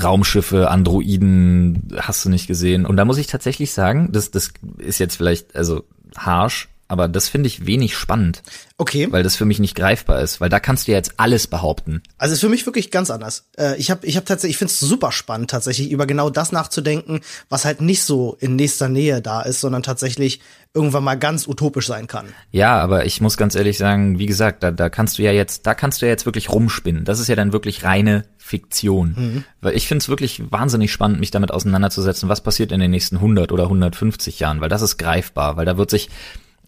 Raumschiffe, 0.00 0.68
Androiden, 0.68 1.88
hast 1.96 2.24
du 2.24 2.28
nicht 2.28 2.48
gesehen. 2.48 2.86
Und 2.86 2.96
da 2.96 3.04
muss 3.04 3.18
ich 3.18 3.28
tatsächlich 3.28 3.72
sagen, 3.72 4.10
das, 4.10 4.32
das 4.32 4.52
ist 4.78 4.98
jetzt 4.98 5.16
vielleicht, 5.16 5.54
also 5.54 5.84
harsh, 6.16 6.68
aber 6.90 7.06
das 7.06 7.28
finde 7.28 7.46
ich 7.46 7.66
wenig 7.66 7.96
spannend. 7.96 8.42
Okay. 8.76 9.06
Weil 9.10 9.22
das 9.22 9.36
für 9.36 9.44
mich 9.44 9.60
nicht 9.60 9.76
greifbar 9.76 10.20
ist, 10.22 10.40
weil 10.40 10.48
da 10.48 10.58
kannst 10.58 10.88
du 10.88 10.90
ja 10.90 10.98
jetzt 10.98 11.14
alles 11.18 11.46
behaupten. 11.46 12.02
Also 12.18 12.34
ist 12.34 12.40
für 12.40 12.48
mich 12.48 12.66
wirklich 12.66 12.90
ganz 12.90 13.10
anders. 13.10 13.44
Äh, 13.56 13.76
ich 13.76 13.92
habe 13.92 14.04
ich 14.06 14.16
hab 14.16 14.26
tatsächlich, 14.26 14.54
ich 14.54 14.58
finde 14.58 14.72
es 14.72 14.80
super 14.80 15.12
spannend, 15.12 15.50
tatsächlich 15.50 15.92
über 15.92 16.04
genau 16.04 16.30
das 16.30 16.50
nachzudenken, 16.50 17.20
was 17.48 17.64
halt 17.64 17.80
nicht 17.80 18.02
so 18.02 18.36
in 18.40 18.56
nächster 18.56 18.88
Nähe 18.88 19.22
da 19.22 19.42
ist, 19.42 19.60
sondern 19.60 19.84
tatsächlich 19.84 20.40
irgendwann 20.74 21.04
mal 21.04 21.16
ganz 21.16 21.46
utopisch 21.46 21.86
sein 21.86 22.08
kann. 22.08 22.26
Ja, 22.50 22.80
aber 22.80 23.06
ich 23.06 23.20
muss 23.20 23.36
ganz 23.36 23.54
ehrlich 23.54 23.78
sagen, 23.78 24.18
wie 24.18 24.26
gesagt, 24.26 24.64
da, 24.64 24.72
da 24.72 24.88
kannst 24.88 25.18
du 25.18 25.22
ja 25.22 25.30
jetzt, 25.30 25.66
da 25.68 25.74
kannst 25.74 26.02
du 26.02 26.06
ja 26.06 26.10
jetzt 26.10 26.26
wirklich 26.26 26.50
rumspinnen. 26.50 27.04
Das 27.04 27.20
ist 27.20 27.28
ja 27.28 27.36
dann 27.36 27.52
wirklich 27.52 27.84
reine 27.84 28.24
Fiktion. 28.36 29.14
Mhm. 29.16 29.44
Weil 29.60 29.76
ich 29.76 29.86
finde 29.86 30.02
es 30.02 30.08
wirklich 30.08 30.42
wahnsinnig 30.50 30.90
spannend, 30.90 31.20
mich 31.20 31.30
damit 31.30 31.52
auseinanderzusetzen, 31.52 32.28
was 32.28 32.40
passiert 32.40 32.72
in 32.72 32.80
den 32.80 32.90
nächsten 32.90 33.16
100 33.16 33.52
oder 33.52 33.64
150 33.64 34.40
Jahren, 34.40 34.60
weil 34.60 34.68
das 34.68 34.82
ist 34.82 34.96
greifbar, 34.96 35.56
weil 35.56 35.66
da 35.66 35.76
wird 35.76 35.90
sich 35.90 36.08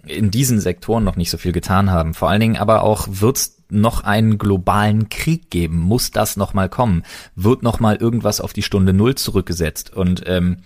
in 0.07 0.31
diesen 0.31 0.61
Sektoren 0.61 1.05
noch 1.05 1.17
nicht 1.17 1.31
so 1.31 1.39
viel 1.39 1.53
getan 1.53 1.91
haben. 1.91 2.15
Vor 2.15 2.29
allen 2.29 2.41
Dingen 2.41 2.57
aber 2.57 2.83
auch 2.83 3.07
wird's 3.11 3.59
noch 3.71 4.05
einen 4.05 4.39
globalen 4.39 5.09
Krieg 5.09 5.51
geben. 5.51 5.79
Muss 5.79 6.11
das 6.11 6.37
noch 6.37 6.55
mal 6.55 6.69
kommen? 6.69 7.05
Wird 7.35 7.63
noch 7.63 7.81
mal 7.81 7.97
irgendwas 7.97 8.41
auf 8.41 8.53
die 8.53 8.63
Stunde 8.63 8.93
Null 8.93 9.15
zurückgesetzt? 9.15 9.93
Und 9.93 10.23
ähm, 10.27 10.59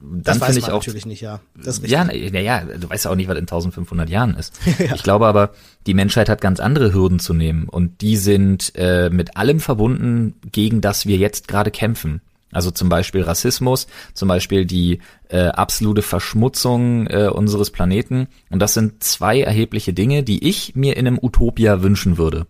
dann 0.00 0.40
finde 0.40 0.58
ich 0.58 0.66
auch 0.66 0.80
natürlich 0.80 1.06
nicht, 1.06 1.20
ja. 1.20 1.40
Ja, 1.82 2.04
na, 2.04 2.12
ja, 2.12 2.64
du 2.64 2.88
weißt 2.88 3.06
ja 3.06 3.10
auch 3.10 3.16
nicht, 3.16 3.28
was 3.28 3.36
in 3.36 3.42
1500 3.42 4.08
Jahren 4.08 4.34
ist. 4.34 4.54
ja. 4.78 4.94
Ich 4.94 5.02
glaube 5.02 5.26
aber, 5.26 5.50
die 5.86 5.94
Menschheit 5.94 6.28
hat 6.28 6.40
ganz 6.40 6.60
andere 6.60 6.92
Hürden 6.92 7.18
zu 7.18 7.34
nehmen 7.34 7.68
und 7.68 8.00
die 8.00 8.16
sind 8.16 8.72
äh, 8.74 9.10
mit 9.10 9.36
allem 9.36 9.60
verbunden, 9.60 10.34
gegen 10.52 10.80
das 10.80 11.06
wir 11.06 11.16
jetzt 11.16 11.48
gerade 11.48 11.70
kämpfen. 11.70 12.20
Also 12.56 12.70
zum 12.70 12.88
Beispiel 12.88 13.20
Rassismus, 13.20 13.86
zum 14.14 14.28
Beispiel 14.28 14.64
die 14.64 15.00
äh, 15.28 15.48
absolute 15.48 16.00
Verschmutzung 16.00 17.06
äh, 17.06 17.28
unseres 17.28 17.70
Planeten. 17.70 18.28
Und 18.48 18.60
das 18.60 18.72
sind 18.72 19.04
zwei 19.04 19.42
erhebliche 19.42 19.92
Dinge, 19.92 20.22
die 20.22 20.48
ich 20.48 20.74
mir 20.74 20.96
in 20.96 21.06
einem 21.06 21.18
Utopia 21.20 21.82
wünschen 21.82 22.16
würde. 22.16 22.46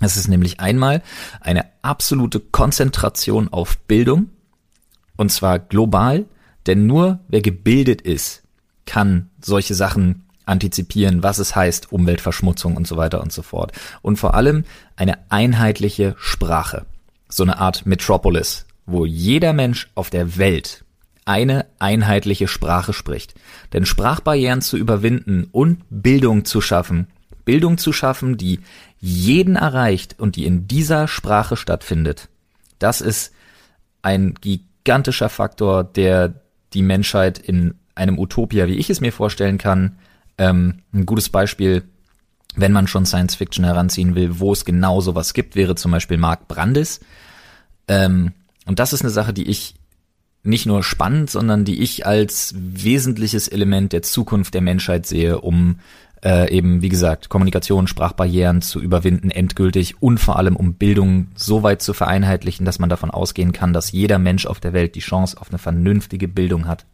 Es 0.00 0.16
ist 0.16 0.28
nämlich 0.28 0.58
einmal 0.60 1.02
eine 1.42 1.66
absolute 1.82 2.40
Konzentration 2.40 3.48
auf 3.52 3.76
Bildung, 3.80 4.30
und 5.18 5.30
zwar 5.30 5.58
global, 5.58 6.24
denn 6.66 6.86
nur 6.86 7.20
wer 7.28 7.42
gebildet 7.42 8.00
ist, 8.00 8.42
kann 8.86 9.28
solche 9.42 9.74
Sachen 9.74 10.24
antizipieren, 10.46 11.22
was 11.22 11.38
es 11.38 11.54
heißt, 11.54 11.92
Umweltverschmutzung 11.92 12.74
und 12.74 12.86
so 12.86 12.96
weiter 12.96 13.20
und 13.20 13.32
so 13.32 13.42
fort. 13.42 13.72
Und 14.00 14.16
vor 14.16 14.32
allem 14.34 14.64
eine 14.96 15.30
einheitliche 15.30 16.14
Sprache, 16.18 16.86
so 17.28 17.42
eine 17.42 17.58
Art 17.58 17.84
Metropolis, 17.84 18.65
wo 18.86 19.04
jeder 19.04 19.52
Mensch 19.52 19.88
auf 19.94 20.10
der 20.10 20.38
Welt 20.38 20.84
eine 21.24 21.66
einheitliche 21.78 22.48
Sprache 22.48 22.92
spricht. 22.92 23.34
Denn 23.72 23.84
Sprachbarrieren 23.84 24.62
zu 24.62 24.76
überwinden 24.76 25.48
und 25.50 25.82
Bildung 25.90 26.44
zu 26.44 26.60
schaffen, 26.60 27.08
Bildung 27.44 27.78
zu 27.78 27.92
schaffen, 27.92 28.36
die 28.36 28.60
jeden 28.98 29.56
erreicht 29.56 30.16
und 30.18 30.36
die 30.36 30.46
in 30.46 30.68
dieser 30.68 31.08
Sprache 31.08 31.56
stattfindet, 31.56 32.28
das 32.78 33.00
ist 33.00 33.32
ein 34.02 34.34
gigantischer 34.40 35.28
Faktor, 35.28 35.84
der 35.84 36.40
die 36.72 36.82
Menschheit 36.82 37.38
in 37.38 37.74
einem 37.94 38.18
Utopia, 38.18 38.66
wie 38.68 38.76
ich 38.76 38.90
es 38.90 39.00
mir 39.00 39.12
vorstellen 39.12 39.58
kann, 39.58 39.98
ähm, 40.38 40.82
ein 40.92 41.06
gutes 41.06 41.28
Beispiel, 41.28 41.82
wenn 42.54 42.72
man 42.72 42.86
schon 42.86 43.06
Science 43.06 43.34
Fiction 43.34 43.64
heranziehen 43.64 44.14
will, 44.14 44.38
wo 44.38 44.52
es 44.52 44.64
genau 44.64 45.00
sowas 45.00 45.34
gibt, 45.34 45.56
wäre 45.56 45.74
zum 45.74 45.90
Beispiel 45.90 46.18
Mark 46.18 46.48
Brandis. 46.48 47.00
Ähm, 47.88 48.32
und 48.66 48.78
das 48.78 48.92
ist 48.92 49.02
eine 49.02 49.10
Sache, 49.10 49.32
die 49.32 49.48
ich 49.48 49.74
nicht 50.42 50.66
nur 50.66 50.82
spannend, 50.82 51.30
sondern 51.30 51.64
die 51.64 51.82
ich 51.82 52.06
als 52.06 52.54
wesentliches 52.56 53.48
Element 53.48 53.92
der 53.92 54.02
Zukunft 54.02 54.54
der 54.54 54.60
Menschheit 54.60 55.06
sehe, 55.06 55.40
um 55.40 55.80
äh, 56.24 56.50
eben, 56.52 56.82
wie 56.82 56.88
gesagt, 56.88 57.28
Kommunikation, 57.28 57.86
Sprachbarrieren 57.86 58.62
zu 58.62 58.80
überwinden, 58.80 59.30
endgültig 59.30 60.00
und 60.02 60.18
vor 60.18 60.36
allem 60.36 60.56
um 60.56 60.74
Bildung 60.74 61.28
so 61.34 61.62
weit 61.62 61.82
zu 61.82 61.92
vereinheitlichen, 61.94 62.64
dass 62.64 62.78
man 62.78 62.88
davon 62.88 63.10
ausgehen 63.10 63.52
kann, 63.52 63.72
dass 63.72 63.92
jeder 63.92 64.18
Mensch 64.18 64.46
auf 64.46 64.60
der 64.60 64.72
Welt 64.72 64.94
die 64.94 65.00
Chance 65.00 65.40
auf 65.40 65.50
eine 65.50 65.58
vernünftige 65.58 66.28
Bildung 66.28 66.66
hat. 66.66 66.86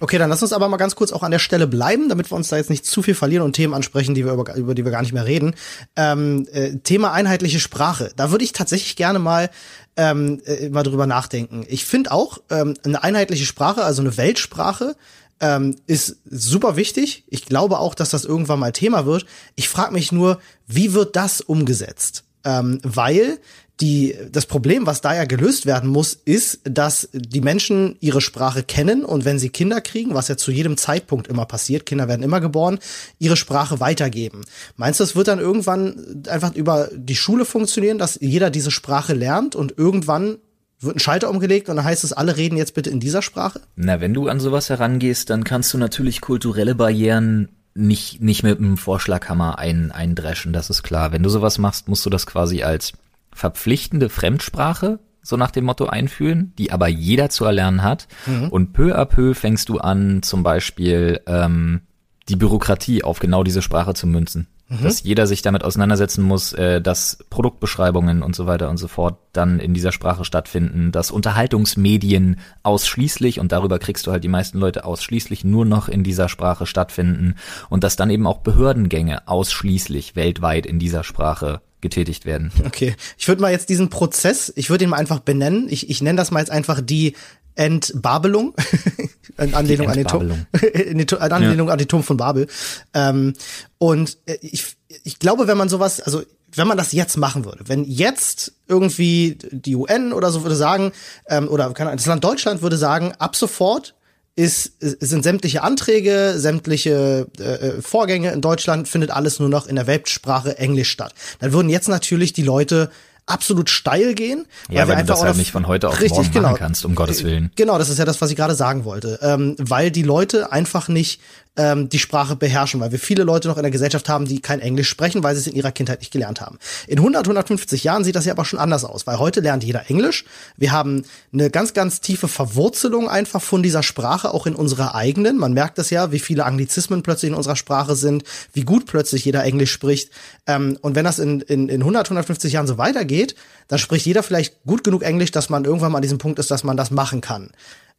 Okay, 0.00 0.18
dann 0.18 0.30
lass 0.30 0.42
uns 0.42 0.52
aber 0.52 0.68
mal 0.68 0.76
ganz 0.76 0.94
kurz 0.94 1.12
auch 1.12 1.22
an 1.22 1.32
der 1.32 1.38
Stelle 1.40 1.66
bleiben, 1.66 2.08
damit 2.08 2.30
wir 2.30 2.36
uns 2.36 2.48
da 2.48 2.56
jetzt 2.56 2.70
nicht 2.70 2.86
zu 2.86 3.02
viel 3.02 3.14
verlieren 3.14 3.44
und 3.44 3.54
Themen 3.54 3.74
ansprechen, 3.74 4.14
die 4.14 4.24
wir 4.24 4.32
über, 4.32 4.54
über 4.54 4.74
die 4.74 4.84
wir 4.84 4.92
gar 4.92 5.02
nicht 5.02 5.12
mehr 5.12 5.26
reden. 5.26 5.54
Ähm, 5.96 6.46
äh, 6.52 6.76
Thema 6.76 7.12
einheitliche 7.12 7.58
Sprache. 7.58 8.12
Da 8.16 8.30
würde 8.30 8.44
ich 8.44 8.52
tatsächlich 8.52 8.94
gerne 8.96 9.18
mal 9.18 9.50
ähm, 9.96 10.40
äh, 10.46 10.68
mal 10.68 10.84
drüber 10.84 11.06
nachdenken. 11.06 11.64
Ich 11.68 11.84
finde 11.84 12.12
auch 12.12 12.38
ähm, 12.50 12.74
eine 12.84 13.02
einheitliche 13.02 13.44
Sprache, 13.44 13.84
also 13.84 14.00
eine 14.00 14.16
Weltsprache, 14.16 14.94
ähm, 15.40 15.76
ist 15.86 16.18
super 16.24 16.76
wichtig. 16.76 17.24
Ich 17.28 17.46
glaube 17.46 17.78
auch, 17.78 17.94
dass 17.94 18.10
das 18.10 18.24
irgendwann 18.24 18.60
mal 18.60 18.72
Thema 18.72 19.06
wird. 19.06 19.26
Ich 19.56 19.68
frage 19.68 19.92
mich 19.92 20.12
nur, 20.12 20.40
wie 20.66 20.94
wird 20.94 21.16
das 21.16 21.40
umgesetzt? 21.40 22.24
Ähm, 22.44 22.80
weil 22.84 23.38
die, 23.80 24.16
das 24.32 24.46
Problem, 24.46 24.86
was 24.86 25.00
da 25.00 25.14
ja 25.14 25.24
gelöst 25.24 25.66
werden 25.66 25.88
muss, 25.88 26.14
ist, 26.14 26.60
dass 26.64 27.08
die 27.12 27.40
Menschen 27.40 27.96
ihre 28.00 28.20
Sprache 28.20 28.62
kennen 28.62 29.04
und 29.04 29.24
wenn 29.24 29.38
sie 29.38 29.50
Kinder 29.50 29.80
kriegen, 29.80 30.14
was 30.14 30.28
ja 30.28 30.36
zu 30.36 30.50
jedem 30.50 30.76
Zeitpunkt 30.76 31.28
immer 31.28 31.46
passiert, 31.46 31.86
Kinder 31.86 32.08
werden 32.08 32.22
immer 32.22 32.40
geboren, 32.40 32.78
ihre 33.18 33.36
Sprache 33.36 33.78
weitergeben. 33.78 34.44
Meinst 34.76 35.00
du, 35.00 35.04
es 35.04 35.14
wird 35.14 35.28
dann 35.28 35.38
irgendwann 35.38 36.24
einfach 36.28 36.54
über 36.54 36.88
die 36.94 37.16
Schule 37.16 37.44
funktionieren, 37.44 37.98
dass 37.98 38.18
jeder 38.20 38.50
diese 38.50 38.70
Sprache 38.70 39.14
lernt 39.14 39.54
und 39.54 39.78
irgendwann 39.78 40.38
wird 40.80 40.96
ein 40.96 41.00
Schalter 41.00 41.30
umgelegt 41.30 41.68
und 41.68 41.76
dann 41.76 41.84
heißt 41.84 42.04
es, 42.04 42.12
alle 42.12 42.36
reden 42.36 42.56
jetzt 42.56 42.74
bitte 42.74 42.90
in 42.90 43.00
dieser 43.00 43.22
Sprache? 43.22 43.60
Na, 43.76 44.00
wenn 44.00 44.14
du 44.14 44.28
an 44.28 44.40
sowas 44.40 44.70
herangehst, 44.70 45.30
dann 45.30 45.44
kannst 45.44 45.72
du 45.72 45.78
natürlich 45.78 46.20
kulturelle 46.20 46.74
Barrieren 46.74 47.48
nicht, 47.74 48.20
nicht 48.20 48.42
mit 48.42 48.58
einem 48.58 48.76
Vorschlaghammer 48.76 49.58
ein, 49.58 49.92
eindreschen, 49.92 50.52
das 50.52 50.70
ist 50.70 50.82
klar. 50.82 51.12
Wenn 51.12 51.22
du 51.22 51.28
sowas 51.28 51.58
machst, 51.58 51.88
musst 51.88 52.04
du 52.06 52.10
das 52.10 52.26
quasi 52.26 52.62
als 52.62 52.92
verpflichtende 53.38 54.08
Fremdsprache 54.08 54.98
so 55.22 55.36
nach 55.36 55.50
dem 55.50 55.64
Motto 55.64 55.86
einführen, 55.86 56.52
die 56.58 56.72
aber 56.72 56.88
jeder 56.88 57.28
zu 57.30 57.44
erlernen 57.44 57.82
hat. 57.82 58.08
Mhm. 58.26 58.48
Und 58.48 58.72
peu 58.72 58.98
à 58.98 59.04
peu 59.04 59.34
fängst 59.34 59.68
du 59.68 59.78
an, 59.78 60.22
zum 60.22 60.42
Beispiel 60.42 61.20
ähm, 61.26 61.82
die 62.28 62.36
Bürokratie 62.36 63.04
auf 63.04 63.20
genau 63.20 63.44
diese 63.44 63.62
Sprache 63.62 63.94
zu 63.94 64.06
münzen. 64.06 64.48
Mhm. 64.68 64.82
Dass 64.82 65.02
jeder 65.02 65.26
sich 65.26 65.42
damit 65.42 65.64
auseinandersetzen 65.64 66.22
muss, 66.22 66.52
äh, 66.52 66.80
dass 66.80 67.18
Produktbeschreibungen 67.30 68.22
und 68.22 68.34
so 68.34 68.46
weiter 68.46 68.70
und 68.70 68.78
so 68.78 68.88
fort 68.88 69.18
dann 69.32 69.60
in 69.60 69.72
dieser 69.72 69.92
Sprache 69.92 70.24
stattfinden, 70.24 70.92
dass 70.92 71.10
Unterhaltungsmedien 71.10 72.40
ausschließlich, 72.62 73.38
und 73.38 73.52
darüber 73.52 73.78
kriegst 73.78 74.06
du 74.06 74.12
halt 74.12 74.24
die 74.24 74.28
meisten 74.28 74.58
Leute 74.58 74.84
ausschließlich 74.84 75.44
nur 75.44 75.64
noch 75.64 75.88
in 75.88 76.04
dieser 76.04 76.28
Sprache 76.28 76.66
stattfinden 76.66 77.34
und 77.68 77.84
dass 77.84 77.96
dann 77.96 78.10
eben 78.10 78.26
auch 78.26 78.38
Behördengänge 78.38 79.28
ausschließlich 79.28 80.16
weltweit 80.16 80.66
in 80.66 80.78
dieser 80.78 81.04
Sprache 81.04 81.60
getätigt 81.80 82.24
werden. 82.24 82.52
Okay, 82.64 82.94
ich 83.16 83.26
würde 83.28 83.40
mal 83.40 83.50
jetzt 83.50 83.68
diesen 83.68 83.88
Prozess, 83.88 84.52
ich 84.56 84.68
würde 84.68 84.84
ihn 84.84 84.90
mal 84.90 84.96
einfach 84.96 85.20
benennen. 85.20 85.68
Ich, 85.70 85.88
ich 85.88 86.02
nenne 86.02 86.16
das 86.16 86.30
mal 86.30 86.40
jetzt 86.40 86.50
einfach 86.50 86.80
die 86.82 87.14
Entbabelung, 87.54 88.54
in 89.38 89.54
Anlehnung 89.54 89.88
an 89.88 89.96
den 89.96 90.06
Turm, 90.06 90.46
in 90.62 91.08
Anlehnung 91.18 91.68
ja. 91.68 91.72
an 91.72 91.78
den 91.78 91.88
Turm 91.88 92.02
von 92.02 92.16
Babel. 92.16 92.46
Ähm, 92.94 93.32
und 93.78 94.18
äh, 94.26 94.38
ich, 94.42 94.76
ich 95.02 95.18
glaube, 95.18 95.48
wenn 95.48 95.58
man 95.58 95.68
sowas, 95.68 96.00
also 96.00 96.22
wenn 96.54 96.68
man 96.68 96.78
das 96.78 96.92
jetzt 96.92 97.16
machen 97.16 97.44
würde, 97.44 97.64
wenn 97.66 97.84
jetzt 97.84 98.52
irgendwie 98.68 99.38
die 99.50 99.76
UN 99.76 100.12
oder 100.12 100.30
so 100.30 100.42
würde 100.42 100.56
sagen, 100.56 100.92
ähm, 101.28 101.48
oder 101.48 101.72
keine 101.72 101.90
Ahnung, 101.90 101.98
das 101.98 102.06
Land 102.06 102.24
Deutschland 102.24 102.62
würde 102.62 102.76
sagen, 102.76 103.12
ab 103.18 103.36
sofort 103.36 103.94
ist, 104.38 104.74
sind 104.78 105.24
sämtliche 105.24 105.64
Anträge, 105.64 106.34
sämtliche 106.36 107.26
äh, 107.40 107.42
äh, 107.42 107.82
Vorgänge 107.82 108.30
in 108.30 108.40
Deutschland 108.40 108.86
findet 108.86 109.10
alles 109.10 109.40
nur 109.40 109.48
noch 109.48 109.66
in 109.66 109.74
der 109.74 109.88
Weltsprache 109.88 110.56
Englisch 110.58 110.90
statt. 110.90 111.12
Dann 111.40 111.52
würden 111.52 111.68
jetzt 111.68 111.88
natürlich 111.88 112.34
die 112.34 112.44
Leute 112.44 112.88
absolut 113.26 113.68
steil 113.68 114.14
gehen. 114.14 114.46
Ja, 114.70 114.86
weil, 114.86 114.96
weil 114.96 115.02
du 115.02 115.08
das 115.08 115.22
halt 115.22 115.36
nicht 115.36 115.50
von 115.50 115.66
heute 115.66 115.88
auf 115.88 116.00
richtig, 116.00 116.18
morgen 116.18 116.32
genau, 116.32 116.48
machen 116.50 116.58
kannst, 116.58 116.84
um 116.84 116.94
Gottes 116.94 117.24
Willen. 117.24 117.50
Genau, 117.56 117.78
das 117.78 117.88
ist 117.88 117.98
ja 117.98 118.04
das, 118.04 118.20
was 118.20 118.30
ich 118.30 118.36
gerade 118.36 118.54
sagen 118.54 118.84
wollte. 118.84 119.18
Ähm, 119.22 119.56
weil 119.58 119.90
die 119.90 120.04
Leute 120.04 120.52
einfach 120.52 120.86
nicht 120.86 121.20
ähm, 121.58 121.88
die 121.88 121.98
Sprache 121.98 122.36
beherrschen, 122.36 122.80
weil 122.80 122.92
wir 122.92 122.98
viele 122.98 123.24
Leute 123.24 123.48
noch 123.48 123.58
in 123.58 123.64
der 123.64 123.72
Gesellschaft 123.72 124.08
haben, 124.08 124.24
die 124.24 124.40
kein 124.40 124.60
Englisch 124.60 124.88
sprechen, 124.88 125.22
weil 125.22 125.34
sie 125.34 125.40
es 125.42 125.46
in 125.48 125.54
ihrer 125.54 125.72
Kindheit 125.72 125.98
nicht 125.98 126.12
gelernt 126.12 126.40
haben. 126.40 126.58
In 126.86 126.98
100, 126.98 127.26
150 127.26 127.84
Jahren 127.84 128.04
sieht 128.04 128.14
das 128.14 128.24
ja 128.24 128.32
aber 128.32 128.44
schon 128.44 128.60
anders 128.60 128.84
aus, 128.84 129.06
weil 129.06 129.18
heute 129.18 129.40
lernt 129.40 129.64
jeder 129.64 129.90
Englisch. 129.90 130.24
Wir 130.56 130.72
haben 130.72 131.04
eine 131.32 131.50
ganz, 131.50 131.74
ganz 131.74 132.00
tiefe 132.00 132.28
Verwurzelung 132.28 133.08
einfach 133.10 133.42
von 133.42 133.62
dieser 133.62 133.82
Sprache, 133.82 134.32
auch 134.32 134.46
in 134.46 134.54
unserer 134.54 134.94
eigenen. 134.94 135.36
Man 135.36 135.52
merkt 135.52 135.78
das 135.78 135.90
ja, 135.90 136.12
wie 136.12 136.20
viele 136.20 136.44
Anglizismen 136.44 137.02
plötzlich 137.02 137.30
in 137.30 137.36
unserer 137.36 137.56
Sprache 137.56 137.96
sind, 137.96 138.22
wie 138.52 138.62
gut 138.62 138.86
plötzlich 138.86 139.24
jeder 139.24 139.42
Englisch 139.42 139.72
spricht. 139.72 140.10
Ähm, 140.46 140.78
und 140.80 140.94
wenn 140.94 141.04
das 141.04 141.18
in, 141.18 141.40
in, 141.40 141.68
in 141.68 141.80
100, 141.80 142.06
150 142.06 142.52
Jahren 142.52 142.68
so 142.68 142.78
weitergeht, 142.78 143.34
dann 143.66 143.80
spricht 143.80 144.06
jeder 144.06 144.22
vielleicht 144.22 144.62
gut 144.64 144.84
genug 144.84 145.02
Englisch, 145.02 145.32
dass 145.32 145.50
man 145.50 145.64
irgendwann 145.64 145.90
mal 145.90 145.98
an 145.98 146.02
diesem 146.02 146.18
Punkt 146.18 146.38
ist, 146.38 146.52
dass 146.52 146.62
man 146.62 146.76
das 146.76 146.92
machen 146.92 147.20
kann. 147.20 147.50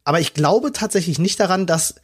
Aber 0.04 0.18
ich 0.18 0.32
glaube 0.32 0.72
tatsächlich 0.72 1.18
nicht 1.18 1.38
daran, 1.38 1.66
dass 1.66 1.96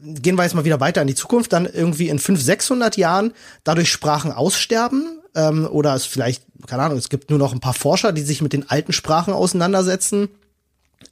gehen 0.00 0.36
wir 0.36 0.44
jetzt 0.44 0.54
mal 0.54 0.64
wieder 0.64 0.80
weiter 0.80 1.02
in 1.02 1.08
die 1.08 1.14
Zukunft, 1.14 1.52
dann 1.52 1.66
irgendwie 1.66 2.08
in 2.08 2.18
500, 2.18 2.44
600 2.44 2.96
Jahren 2.96 3.32
dadurch 3.64 3.90
Sprachen 3.90 4.32
aussterben 4.32 5.20
ähm, 5.34 5.66
oder 5.66 5.94
es 5.94 6.06
vielleicht, 6.06 6.44
keine 6.66 6.82
Ahnung, 6.82 6.98
es 6.98 7.08
gibt 7.08 7.30
nur 7.30 7.38
noch 7.38 7.52
ein 7.52 7.60
paar 7.60 7.74
Forscher, 7.74 8.12
die 8.12 8.22
sich 8.22 8.40
mit 8.40 8.52
den 8.52 8.68
alten 8.70 8.92
Sprachen 8.92 9.32
auseinandersetzen. 9.32 10.28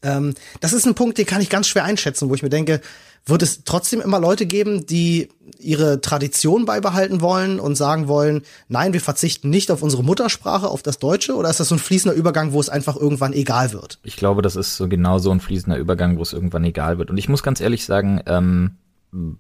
Ähm, 0.03 0.35
das 0.61 0.73
ist 0.73 0.87
ein 0.87 0.95
Punkt, 0.95 1.19
den 1.19 1.27
kann 1.27 1.41
ich 1.41 1.51
ganz 1.51 1.69
schwer 1.69 1.85
einschätzen, 1.85 2.29
wo 2.29 2.35
ich 2.35 2.43
mir 2.43 2.49
denke, 2.49 2.81
wird 3.27 3.43
es 3.43 3.65
trotzdem 3.65 4.01
immer 4.01 4.21
Leute 4.21 4.47
geben, 4.47 4.87
die 4.87 5.29
ihre 5.59 6.01
Tradition 6.01 6.65
beibehalten 6.65 7.21
wollen 7.21 7.59
und 7.59 7.75
sagen 7.75 8.07
wollen, 8.07 8.43
nein, 8.69 8.93
wir 8.93 9.01
verzichten 9.01 9.51
nicht 9.51 9.71
auf 9.71 9.83
unsere 9.83 10.05
Muttersprache, 10.05 10.69
auf 10.69 10.83
das 10.83 10.99
Deutsche? 10.99 11.35
Oder 11.35 11.51
ist 11.51 11.59
das 11.59 11.69
so 11.69 11.75
ein 11.75 11.81
fließender 11.81 12.17
Übergang, 12.17 12.53
wo 12.53 12.61
es 12.61 12.69
einfach 12.69 12.97
irgendwann 12.97 13.33
egal 13.33 13.73
wird? 13.73 13.99
Ich 14.05 14.17
glaube, 14.17 14.43
das 14.43 14.55
ist 14.55 14.77
so 14.77 14.89
genau 14.89 15.19
so 15.19 15.33
ein 15.33 15.41
fließender 15.41 15.77
Übergang, 15.77 16.19
wo 16.19 16.23
es 16.23 16.33
irgendwann 16.33 16.65
egal 16.65 16.99
wird. 16.99 17.11
Und 17.11 17.19
ich 17.19 17.29
muss 17.29 17.43
ganz 17.43 17.61
ehrlich 17.61 17.85
sagen, 17.85 18.21
ähm, 18.27 18.77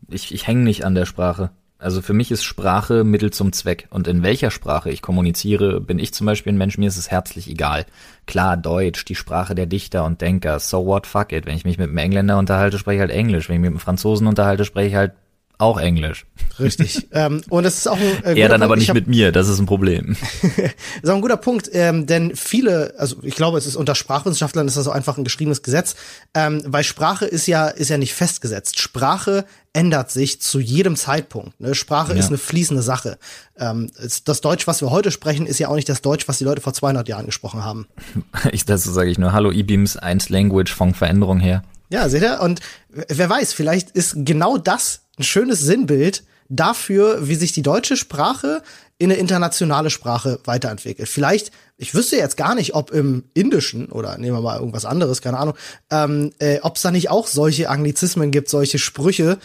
ich, 0.08 0.34
ich 0.34 0.46
hänge 0.46 0.62
nicht 0.62 0.84
an 0.84 0.94
der 0.94 1.06
Sprache. 1.06 1.50
Also 1.78 2.00
für 2.00 2.14
mich 2.14 2.30
ist 2.30 2.42
Sprache 2.42 3.04
Mittel 3.04 3.32
zum 3.32 3.52
Zweck. 3.52 3.86
Und 3.90 4.08
in 4.08 4.22
welcher 4.22 4.50
Sprache 4.50 4.90
ich 4.90 5.02
kommuniziere, 5.02 5.80
bin 5.80 5.98
ich 5.98 6.14
zum 6.14 6.26
Beispiel 6.26 6.52
ein 6.52 6.58
Mensch, 6.58 6.78
mir 6.78 6.88
ist 6.88 6.96
es 6.96 7.10
herzlich 7.10 7.50
egal. 7.50 7.84
Klar, 8.26 8.56
Deutsch, 8.56 9.04
die 9.04 9.14
Sprache 9.14 9.54
der 9.54 9.66
Dichter 9.66 10.04
und 10.04 10.20
Denker, 10.22 10.58
so 10.58 10.86
what, 10.86 11.06
fuck 11.06 11.32
it. 11.32 11.44
Wenn 11.44 11.56
ich 11.56 11.64
mich 11.64 11.76
mit 11.76 11.88
einem 11.88 11.98
Engländer 11.98 12.38
unterhalte, 12.38 12.78
spreche 12.78 12.96
ich 12.96 13.00
halt 13.00 13.10
Englisch. 13.10 13.48
Wenn 13.48 13.56
ich 13.56 13.60
mich 13.60 13.70
mit 13.70 13.76
einem 13.76 13.84
Franzosen 13.84 14.26
unterhalte, 14.26 14.64
spreche 14.64 14.88
ich 14.88 14.94
halt 14.94 15.12
auch 15.58 15.78
Englisch. 15.78 16.26
Richtig. 16.58 17.08
ähm, 17.12 17.42
und 17.48 17.64
es 17.64 17.78
ist 17.78 17.88
auch 17.88 17.98
ein 17.98 18.24
äh, 18.24 18.40
Er 18.40 18.48
dann 18.48 18.60
Punkt. 18.60 18.64
aber 18.64 18.76
nicht 18.76 18.88
hab, 18.88 18.94
mit 18.94 19.06
mir, 19.06 19.32
das 19.32 19.48
ist 19.48 19.58
ein 19.58 19.66
Problem. 19.66 20.16
ist 21.02 21.08
auch 21.08 21.14
ein 21.14 21.20
guter 21.20 21.36
Punkt, 21.36 21.70
ähm, 21.72 22.06
denn 22.06 22.34
viele, 22.36 22.94
also 22.98 23.16
ich 23.22 23.34
glaube, 23.34 23.58
es 23.58 23.66
ist 23.66 23.76
unter 23.76 23.94
Sprachwissenschaftlern 23.94 24.66
ist 24.66 24.76
das 24.76 24.86
auch 24.88 24.94
einfach 24.94 25.18
ein 25.18 25.24
geschriebenes 25.24 25.62
Gesetz, 25.62 25.96
ähm, 26.34 26.62
weil 26.66 26.84
Sprache 26.84 27.26
ist 27.26 27.46
ja 27.46 27.68
ist 27.68 27.88
ja 27.88 27.98
nicht 27.98 28.14
festgesetzt. 28.14 28.78
Sprache 28.78 29.44
ändert 29.72 30.10
sich 30.10 30.40
zu 30.40 30.58
jedem 30.58 30.96
Zeitpunkt. 30.96 31.60
Ne? 31.60 31.74
Sprache 31.74 32.12
ja. 32.12 32.18
ist 32.18 32.28
eine 32.28 32.38
fließende 32.38 32.82
Sache. 32.82 33.18
Ähm, 33.58 33.90
das 34.24 34.40
Deutsch, 34.40 34.66
was 34.66 34.80
wir 34.80 34.90
heute 34.90 35.10
sprechen, 35.10 35.46
ist 35.46 35.58
ja 35.58 35.68
auch 35.68 35.74
nicht 35.74 35.88
das 35.88 36.00
Deutsch, 36.00 36.28
was 36.28 36.38
die 36.38 36.44
Leute 36.44 36.62
vor 36.62 36.72
200 36.72 37.08
Jahren 37.08 37.26
gesprochen 37.26 37.64
haben. 37.64 37.86
Ich, 38.52 38.64
dazu 38.64 38.90
sage 38.90 39.10
ich 39.10 39.18
nur, 39.18 39.32
hallo 39.32 39.50
E-Beams, 39.50 39.96
eins 39.96 40.28
Language 40.28 40.72
von 40.72 40.94
Veränderung 40.94 41.40
her. 41.40 41.62
Ja, 41.88 42.08
seht 42.08 42.22
ihr? 42.22 42.40
Und 42.40 42.60
wer 42.88 43.28
weiß, 43.28 43.52
vielleicht 43.52 43.90
ist 43.90 44.14
genau 44.18 44.56
das 44.56 45.05
ein 45.18 45.22
schönes 45.22 45.60
Sinnbild 45.60 46.24
dafür, 46.48 47.28
wie 47.28 47.34
sich 47.34 47.52
die 47.52 47.62
deutsche 47.62 47.96
Sprache 47.96 48.62
in 48.98 49.10
eine 49.10 49.20
internationale 49.20 49.90
Sprache 49.90 50.40
weiterentwickelt. 50.44 51.08
Vielleicht, 51.08 51.50
ich 51.76 51.94
wüsste 51.94 52.16
jetzt 52.16 52.36
gar 52.36 52.54
nicht, 52.54 52.74
ob 52.74 52.90
im 52.90 53.24
Indischen 53.34 53.86
oder 53.86 54.16
nehmen 54.16 54.36
wir 54.36 54.42
mal 54.42 54.58
irgendwas 54.58 54.84
anderes, 54.84 55.20
keine 55.20 55.38
Ahnung, 55.38 55.54
ähm, 55.90 56.32
äh, 56.38 56.60
ob 56.62 56.76
es 56.76 56.82
da 56.82 56.90
nicht 56.90 57.10
auch 57.10 57.26
solche 57.26 57.68
Anglizismen 57.68 58.30
gibt, 58.30 58.48
solche 58.48 58.78
Sprüche, 58.78 59.38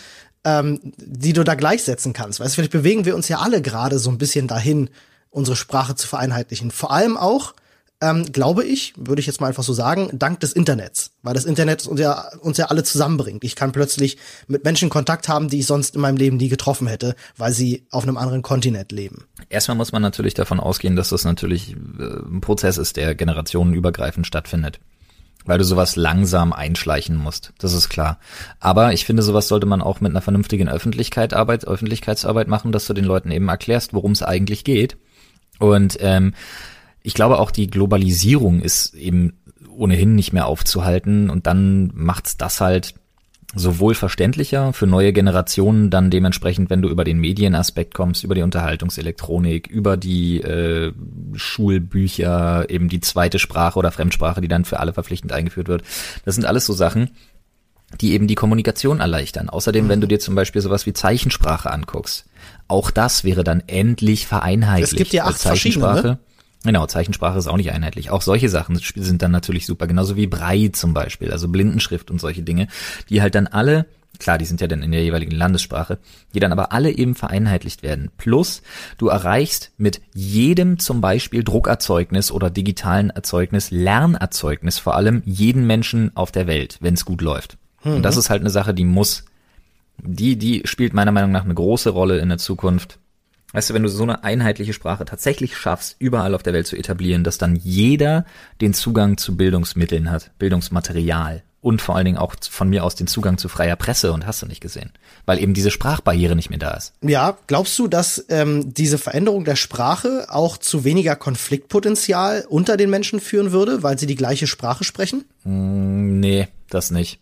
ähm, 0.43 0.79
die 0.97 1.34
du 1.34 1.43
da 1.43 1.55
gleichsetzen 1.55 2.13
kannst. 2.13 2.39
Weißt 2.39 2.55
vielleicht 2.55 2.71
bewegen 2.71 3.05
wir 3.05 3.15
uns 3.15 3.27
ja 3.27 3.39
alle 3.39 3.62
gerade 3.62 3.99
so 3.99 4.10
ein 4.10 4.17
bisschen 4.17 4.47
dahin, 4.47 4.89
unsere 5.29 5.55
Sprache 5.55 5.95
zu 5.95 6.07
vereinheitlichen. 6.07 6.71
Vor 6.71 6.91
allem 6.91 7.17
auch, 7.17 7.53
ähm, 8.02 8.32
glaube 8.32 8.66
ich, 8.66 8.94
würde 8.98 9.20
ich 9.20 9.28
jetzt 9.28 9.40
mal 9.40 9.48
einfach 9.48 9.64
so 9.64 9.74
sagen, 9.74 10.10
dank 10.14 10.40
des 10.40 10.54
Internets. 10.54 11.12
Weil 11.22 11.36
das 11.36 11.46
Internet 11.46 11.86
uns 11.86 12.00
ja, 12.00 12.30
uns 12.42 12.58
ja 12.58 12.66
alle 12.66 12.84
zusammenbringt. 12.84 13.44
Ich 13.44 13.56
kann 13.56 13.72
plötzlich 13.72 14.18
mit 14.48 14.64
Menschen 14.64 14.90
Kontakt 14.90 15.30
haben, 15.30 15.50
die 15.50 15.60
ich 15.60 15.68
sonst 15.68 15.96
in 15.96 16.02
meinem 16.02 16.18
Leben 16.18 16.38
nie 16.38 16.50
getroffen 16.50 16.88
hätte, 16.88 17.16
weil 17.38 17.54
sie 17.54 17.86
auf 17.92 18.04
einem 18.04 18.18
anderen 18.18 18.42
Kontinent 18.42 18.92
leben. 18.92 19.26
Erstmal 19.50 19.78
muss 19.78 19.92
man 19.92 20.02
natürlich 20.02 20.34
davon 20.34 20.60
ausgehen, 20.60 20.96
dass 20.96 21.10
das 21.10 21.24
natürlich 21.24 21.76
äh, 22.00 22.04
ein 22.04 22.42
Prozess 22.42 22.78
ist, 22.78 22.98
der 22.98 23.14
generationenübergreifend 23.14 24.26
stattfindet. 24.26 24.80
Weil 25.46 25.58
du 25.58 25.64
sowas 25.64 25.96
langsam 25.96 26.54
einschleichen 26.54 27.16
musst. 27.16 27.54
Das 27.58 27.74
ist 27.74 27.90
klar. 27.90 28.20
Aber 28.60 28.94
ich 28.94 29.06
finde, 29.06 29.24
sowas 29.24 29.48
sollte 29.48 29.66
man 29.66 29.82
auch 29.82 30.00
mit 30.00 30.12
einer 30.12 30.22
vernünftigen 30.22 30.70
Öffentlichkeit 30.70 31.34
Arbeit, 31.34 31.68
Öffentlichkeitsarbeit 31.68 32.48
machen, 32.48 32.72
dass 32.72 32.86
du 32.86 32.94
den 32.94 33.06
Leuten 33.06 33.32
eben 33.32 33.48
erklärst, 33.48 33.94
worum 33.94 34.12
es 34.12 34.22
eigentlich 34.22 34.64
geht. 34.64 34.98
Und 35.58 35.98
ähm, 36.00 36.34
ich 37.04 37.14
glaube 37.14 37.40
auch 37.40 37.52
die 37.52 37.68
Globalisierung 37.68 38.62
ist 38.62 38.94
eben 38.94 39.34
ohnehin 39.70 40.16
nicht 40.16 40.34
mehr 40.34 40.48
aufzuhalten 40.48 41.30
und 41.30 41.48
dann 41.48 41.92
macht's 41.94 42.38
das 42.38 42.62
halt 42.62 42.94
sowohl 43.54 43.96
verständlicher 43.96 44.72
für 44.72 44.88
neue 44.88 45.12
Generationen 45.12 45.90
dann 45.90 46.10
dementsprechend, 46.10 46.70
wenn 46.70 46.82
du 46.82 46.88
über 46.88 47.04
den 47.04 47.20
Medienaspekt 47.20 47.94
kommst, 47.94 48.24
über 48.24 48.36
die 48.36 48.44
Unterhaltungselektronik, 48.44 49.68
über 49.68 49.98
die 49.98 50.42
äh, 50.42 50.94
Schulbücher, 51.34 52.70
eben 52.70 52.88
die 52.88 53.02
zweite 53.02 53.40
Sprache 53.40 53.78
oder 53.78 53.92
Fremdsprache, 53.92 54.40
die 54.40 54.48
dann 54.48 54.64
für 54.64 54.80
alle 54.80 54.94
verpflichtend 54.94 55.34
eingeführt 55.34 55.68
wird. 55.68 55.84
Das 56.24 56.36
sind 56.36 56.46
alles 56.46 56.66
so 56.66 56.74
Sachen, 56.74 57.10
die 58.00 58.14
eben 58.14 58.28
die 58.28 58.36
Kommunikation 58.36 59.02
erleichtern. 59.02 59.50
Außerdem, 59.50 59.90
wenn 59.90 60.00
du 60.00 60.08
dir 60.08 60.20
zum 60.20 60.36
Beispiel 60.36 60.62
sowas 60.62 60.86
wie 60.86 60.94
Zeichensprache 60.94 61.70
anguckst, 61.70 62.26
auch 62.70 62.90
das 62.90 63.26
wäre 63.26 63.44
dann 63.44 63.64
endlich 63.68 64.28
vereinheitlicht. 64.28 64.94
Es 64.94 64.98
gibt 64.98 65.14
ja 65.14 65.26
acht 65.26 65.42
verschiedene, 65.42 66.02
ne? 66.02 66.20
Genau, 66.63 66.86
Zeichensprache 66.86 67.39
ist 67.39 67.47
auch 67.47 67.58
nicht 67.58 67.71
einheitlich. 67.71 68.12
Auch 68.12 68.21
solche 68.21 68.50
Sachen 68.50 68.78
sind 68.78 69.21
dann 69.21 69.32
natürlich 69.32 69.65
super, 69.65 69.88
genauso 69.88 70.15
wie 70.15 70.28
Brei 70.28 70.69
zum 70.71 70.93
Beispiel, 70.93 71.32
also 71.32 71.47
Blindenschrift 71.47 72.12
und 72.12 72.21
solche 72.21 72.43
Dinge, 72.43 72.67
die 73.10 73.21
halt 73.21 73.34
dann 73.34 73.47
alle, 73.47 73.88
klar, 74.19 74.38
die 74.38 74.45
sind 74.45 74.62
ja 74.62 74.67
dann 74.67 74.84
in 74.84 74.91
der 74.91 75.04
jeweiligen 75.04 75.32
Landessprache, 75.32 75.97
die 76.36 76.39
dann 76.39 76.52
aber 76.52 76.71
alle 76.71 76.91
eben 76.91 77.15
vereinheitlicht 77.15 77.82
werden. 77.82 78.12
Plus, 78.17 78.62
du 79.00 79.08
erreichst 79.08 79.71
mit 79.78 80.02
jedem 80.13 80.78
zum 80.78 81.02
Beispiel 81.02 81.43
Druckerzeugnis 81.43 82.32
oder 82.32 82.52
digitalen 82.52 83.10
Erzeugnis, 83.10 83.71
Lernerzeugnis 83.71 84.78
vor 84.78 84.95
allem 84.95 85.24
jeden 85.26 85.65
Menschen 85.65 86.15
auf 86.15 86.32
der 86.32 86.45
Welt, 86.45 86.78
wenn 86.80 86.93
es 86.93 87.06
gut 87.06 87.21
läuft. 87.21 87.58
Mhm. 87.84 87.95
Und 87.95 88.04
das 88.04 88.17
ist 88.17 88.30
halt 88.30 88.41
eine 88.41 88.52
Sache, 88.52 88.76
die 88.76 88.86
muss, 88.86 89.26
die, 89.97 90.36
die 90.36 90.62
spielt 90.65 90.93
meiner 90.93 91.12
Meinung 91.12 91.32
nach 91.32 91.45
eine 91.45 91.56
große 91.56 91.89
Rolle 91.89 92.19
in 92.19 92.30
der 92.30 92.38
Zukunft 92.38 93.00
Weißt 93.54 93.70
du, 93.70 93.74
wenn 93.74 93.84
du 93.84 93.90
so 93.90 94.04
eine 94.04 94.24
einheitliche 94.24 94.74
Sprache 94.74 95.06
tatsächlich 95.06 95.58
schaffst, 95.58 95.96
überall 96.00 96.36
auf 96.36 96.44
der 96.44 96.54
Welt 96.54 96.68
zu 96.68 96.78
etablieren, 96.78 97.24
dass 97.24 97.38
dann 97.38 97.56
jeder 97.56 98.26
den 98.62 98.74
Zugang 98.74 99.18
zu 99.18 99.36
Bildungsmitteln 99.36 100.10
hat, 100.10 100.32
Bildungsmaterial 100.40 101.44
und 101.62 101.82
vor 101.82 101.96
allen 101.96 102.06
Dingen 102.06 102.18
auch 102.18 102.36
von 102.50 102.70
mir 102.70 102.84
aus 102.84 102.96
den 102.96 103.08
Zugang 103.08 103.38
zu 103.38 103.48
freier 103.48 103.76
Presse 103.76 104.12
und 104.14 104.26
hast 104.26 104.42
du 104.42 104.48
nicht 104.48 104.62
gesehen, 104.62 104.92
weil 105.26 105.40
eben 105.40 105.54
diese 105.54 105.70
Sprachbarriere 105.70 106.36
nicht 106.36 106.50
mehr 106.50 106.60
da 106.60 106.72
ist. 106.72 106.94
Ja, 107.02 107.38
glaubst 107.48 107.78
du, 107.78 107.88
dass 107.88 108.26
ähm, 108.30 108.74
diese 108.74 108.98
Veränderung 108.98 109.46
der 109.46 109.56
Sprache 109.56 110.26
auch 110.30 110.58
zu 110.58 110.84
weniger 110.84 111.16
Konfliktpotenzial 111.16 112.46
unter 112.50 112.78
den 112.78 112.90
Menschen 112.90 113.20
führen 113.20 113.52
würde, 113.52 113.84
weil 113.84 114.00
sie 114.00 114.08
die 114.08 114.16
gleiche 114.16 114.48
Sprache 114.48 114.84
sprechen? 114.84 115.26
Mm, 115.44 116.20
nee, 116.20 116.48
das 116.70 116.90
nicht. 116.90 117.20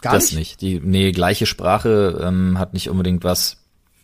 Gar 0.00 0.14
das 0.14 0.32
nicht? 0.32 0.36
nicht. 0.36 0.60
Die 0.60 0.80
nee, 0.80 1.10
gleiche 1.10 1.46
Sprache 1.46 2.22
ähm, 2.22 2.58
hat 2.58 2.72
nicht 2.72 2.88
unbedingt 2.88 3.24
was 3.24 3.56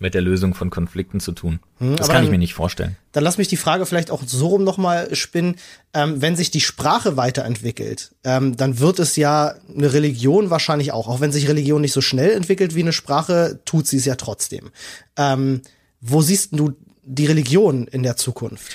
mit 0.03 0.15
der 0.15 0.21
Lösung 0.21 0.55
von 0.55 0.69
Konflikten 0.69 1.21
zu 1.21 1.33
tun. 1.33 1.61
Hm, 1.79 1.97
das 1.97 2.09
kann 2.09 2.17
dann, 2.17 2.25
ich 2.25 2.31
mir 2.31 2.39
nicht 2.39 2.55
vorstellen. 2.55 2.97
Dann 3.13 3.25
lass 3.25 3.39
mich 3.39 3.49
die 3.49 3.57
Frage 3.57 3.87
vielleicht 3.87 4.11
auch 4.11 4.23
so 4.27 4.49
rum 4.49 4.65
nochmal 4.65 5.15
spinnen. 5.15 5.57
Ähm, 5.95 6.21
wenn 6.21 6.37
sich 6.37 6.51
die 6.51 6.61
Sprache 6.61 7.17
weiterentwickelt, 7.17 8.13
ähm, 8.25 8.57
dann 8.57 8.79
wird 8.79 8.99
es 8.99 9.17
ja 9.17 9.55
eine 9.75 9.93
Religion 9.93 10.51
wahrscheinlich 10.51 10.93
auch. 10.93 11.09
Auch 11.09 11.21
wenn 11.21 11.33
sich 11.33 11.49
Religion 11.49 11.81
nicht 11.81 11.93
so 11.93 12.01
schnell 12.01 12.33
entwickelt 12.33 12.75
wie 12.75 12.83
eine 12.83 12.93
Sprache, 12.93 13.61
tut 13.65 13.87
sie 13.87 13.97
es 13.97 14.05
ja 14.05 14.17
trotzdem. 14.17 14.71
Ähm, 15.17 15.63
wo 16.01 16.21
siehst 16.21 16.51
du 16.53 16.75
die 17.05 17.27
Religion 17.27 17.87
in 17.87 18.03
der 18.03 18.17
Zukunft? 18.17 18.73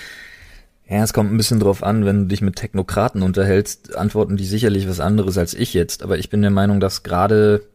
Ja, 0.89 1.03
es 1.03 1.11
kommt 1.11 1.31
ein 1.31 1.37
bisschen 1.37 1.59
drauf 1.59 1.83
an, 1.83 2.05
wenn 2.05 2.21
du 2.21 2.25
dich 2.27 2.41
mit 2.41 2.55
Technokraten 2.55 3.21
unterhältst, 3.21 3.97
antworten 3.97 4.37
die 4.37 4.45
sicherlich 4.45 4.87
was 4.87 5.01
anderes 5.01 5.37
als 5.37 5.53
ich 5.53 5.73
jetzt. 5.73 6.01
Aber 6.01 6.17
ich 6.17 6.29
bin 6.29 6.41
der 6.41 6.51
Meinung, 6.51 6.79
dass 6.79 7.03
gerade 7.03 7.67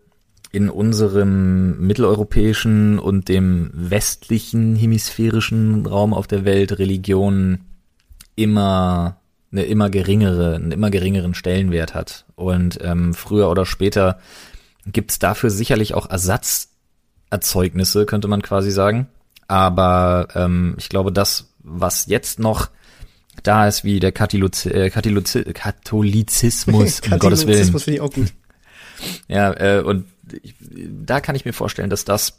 in 0.53 0.69
unserem 0.69 1.81
mitteleuropäischen 1.81 2.99
und 2.99 3.29
dem 3.29 3.71
westlichen 3.73 4.77
hemisphärischen 4.77 5.87
Raum 5.87 6.12
auf 6.12 6.27
der 6.27 6.45
Welt 6.45 6.79
Religion 6.79 7.61
immer 8.37 9.17
eine 9.51 9.65
immer 9.65 9.88
geringere, 9.91 10.55
einen 10.57 10.73
immer 10.73 10.91
geringeren 10.91 11.35
Stellenwert 11.35 11.95
hat. 11.95 12.27
Und 12.37 12.79
ähm, 12.83 13.15
früher 13.15 13.51
oder 13.51 13.67
später 13.67 14.19
gibt's 14.87 15.19
dafür 15.19 15.51
sicherlich 15.51 15.95
auch 15.95 16.09
Ersatzerzeugnisse, 16.09 18.07
könnte 18.07 18.29
man 18.29 18.43
quasi 18.43 18.71
sagen. 18.71 19.09
Aber 19.49 20.29
ähm, 20.35 20.75
ich 20.79 20.91
glaube, 20.91 21.12
das, 21.12 21.53
was 21.61 22.07
jetzt 22.07 22.38
noch 22.38 22.69
da 23.43 23.67
ist, 23.67 23.85
wie 23.85 24.01
der 24.01 24.12
Katholizismus, 24.12 24.67
äh, 24.67 24.91
Katholizismus 24.91 27.01
um 27.01 27.19
Gottes 27.19 27.47
Willen. 27.47 27.59
Katholizismus 27.59 27.85
finde 27.85 27.97
ich 27.97 28.03
auch 28.03 28.12
gut. 28.12 28.35
Ja, 29.29 29.53
äh, 29.53 29.83
und 29.83 30.07
ich, 30.43 30.55
da 30.61 31.21
kann 31.21 31.35
ich 31.35 31.45
mir 31.45 31.53
vorstellen, 31.53 31.91
dass 31.91 32.05
das 32.05 32.38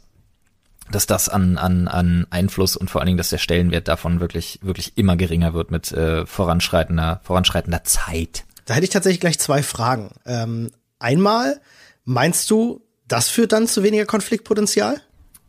dass 0.90 1.06
das 1.06 1.28
an, 1.28 1.56
an, 1.56 1.88
an 1.88 2.26
Einfluss 2.28 2.76
und 2.76 2.90
vor 2.90 3.00
allen 3.00 3.06
Dingen, 3.06 3.18
dass 3.18 3.30
der 3.30 3.38
Stellenwert 3.38 3.88
davon 3.88 4.20
wirklich, 4.20 4.58
wirklich 4.62 4.98
immer 4.98 5.16
geringer 5.16 5.54
wird 5.54 5.70
mit 5.70 5.90
äh, 5.92 6.26
voranschreitender, 6.26 7.20
voranschreitender 7.22 7.84
Zeit. 7.84 8.44
Da 8.66 8.74
hätte 8.74 8.84
ich 8.84 8.90
tatsächlich 8.90 9.20
gleich 9.20 9.38
zwei 9.38 9.62
Fragen. 9.62 10.10
Ähm, 10.26 10.72
einmal, 10.98 11.60
meinst 12.04 12.50
du, 12.50 12.82
das 13.08 13.28
führt 13.28 13.52
dann 13.52 13.66
zu 13.66 13.82
weniger 13.82 14.04
Konfliktpotenzial? 14.06 15.00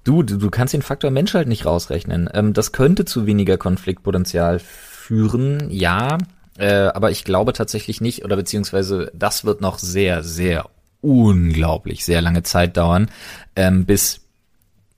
Du, 0.03 0.23
du, 0.23 0.37
du 0.37 0.49
kannst 0.49 0.73
den 0.73 0.81
Faktor 0.81 1.11
Mensch 1.11 1.33
halt 1.33 1.47
nicht 1.47 1.65
rausrechnen. 1.65 2.29
Ähm, 2.33 2.53
das 2.53 2.71
könnte 2.71 3.05
zu 3.05 3.25
weniger 3.25 3.57
Konfliktpotenzial 3.57 4.59
führen, 4.59 5.69
ja, 5.69 6.17
äh, 6.57 6.87
aber 6.87 7.11
ich 7.11 7.23
glaube 7.25 7.53
tatsächlich 7.53 8.01
nicht, 8.01 8.23
oder 8.23 8.35
beziehungsweise 8.35 9.11
das 9.13 9.45
wird 9.45 9.61
noch 9.61 9.79
sehr, 9.79 10.23
sehr 10.23 10.69
unglaublich 11.05 12.03
sehr 12.03 12.21
lange 12.21 12.43
Zeit 12.43 12.77
dauern, 12.77 13.09
ähm, 13.55 13.85
bis 13.85 14.21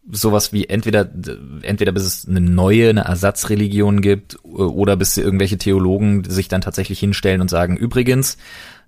sowas 0.09 0.53
wie 0.53 0.65
entweder 0.65 1.09
entweder 1.63 1.91
bis 1.91 2.03
es 2.03 2.27
eine 2.27 2.39
neue, 2.39 2.89
eine 2.89 3.01
Ersatzreligion 3.01 4.01
gibt 4.01 4.41
oder 4.43 4.95
bis 4.95 5.17
irgendwelche 5.17 5.57
Theologen 5.57 6.23
sich 6.23 6.47
dann 6.47 6.61
tatsächlich 6.61 6.99
hinstellen 6.99 7.41
und 7.41 7.49
sagen, 7.49 7.75
übrigens, 7.75 8.37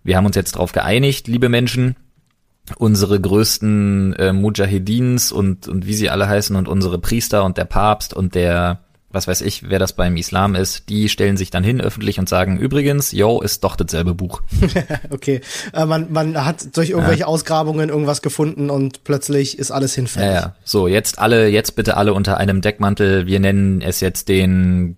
wir 0.04 0.16
haben 0.16 0.26
uns 0.26 0.38
jetzt 0.38 0.56
darauf 0.56 0.72
geeinigt, 0.72 1.28
liebe 1.28 1.50
Menschen, 1.50 1.98
unsere 2.78 3.20
größten 3.20 4.14
äh, 4.14 4.32
Mujahedins 4.32 5.34
und, 5.34 5.68
und 5.68 5.86
wie 5.86 5.94
sie 5.94 6.10
alle 6.10 6.30
heißen 6.30 6.56
und 6.56 6.70
unsere 6.70 7.00
Priester 7.00 7.44
und 7.44 7.58
der 7.58 7.66
Papst 7.66 8.14
und 8.14 8.34
der 8.34 8.80
was 9.12 9.28
weiß 9.28 9.42
ich, 9.42 9.70
wer 9.70 9.80
das 9.80 9.94
beim 9.94 10.16
Islam 10.18 10.54
ist, 10.56 10.90
die 10.90 11.10
stellen 11.10 11.36
sich 11.36 11.50
dann 11.50 11.64
hin 11.64 11.82
öffentlich 11.82 12.20
und 12.20 12.30
sagen, 12.30 12.60
übrigens, 12.60 13.12
yo, 13.12 13.42
ist 13.42 13.64
doch 13.64 13.76
dasselbe 13.76 14.14
Buch. 14.14 14.44
okay, 15.10 15.42
äh, 15.74 15.86
man, 15.86 16.12
man 16.12 16.46
hat 16.46 16.78
durch 16.78 16.92
irgendwelche 16.92 17.22
ja. 17.22 17.28
Ausgrabungen 17.28 17.90
irgendwas 17.90 18.22
gefunden 18.22 18.70
und 18.70 19.04
plötzlich 19.04 19.58
ist 19.58 19.72
alles 19.72 19.96
hinfällig. 19.96 20.30
Ja, 20.30 20.36
ja, 20.36 20.56
so, 20.64 20.88
jetzt 20.88 21.18
alle, 21.18 21.48
jetzt 21.48 21.76
bitte 21.76 21.98
alle 21.98 22.14
unter 22.14 22.38
einem 22.38 22.62
Deckmantel, 22.62 23.26
wir 23.26 23.40
nennen 23.40 23.82
es 23.82 24.00
jetzt 24.00 24.30
den 24.30 24.98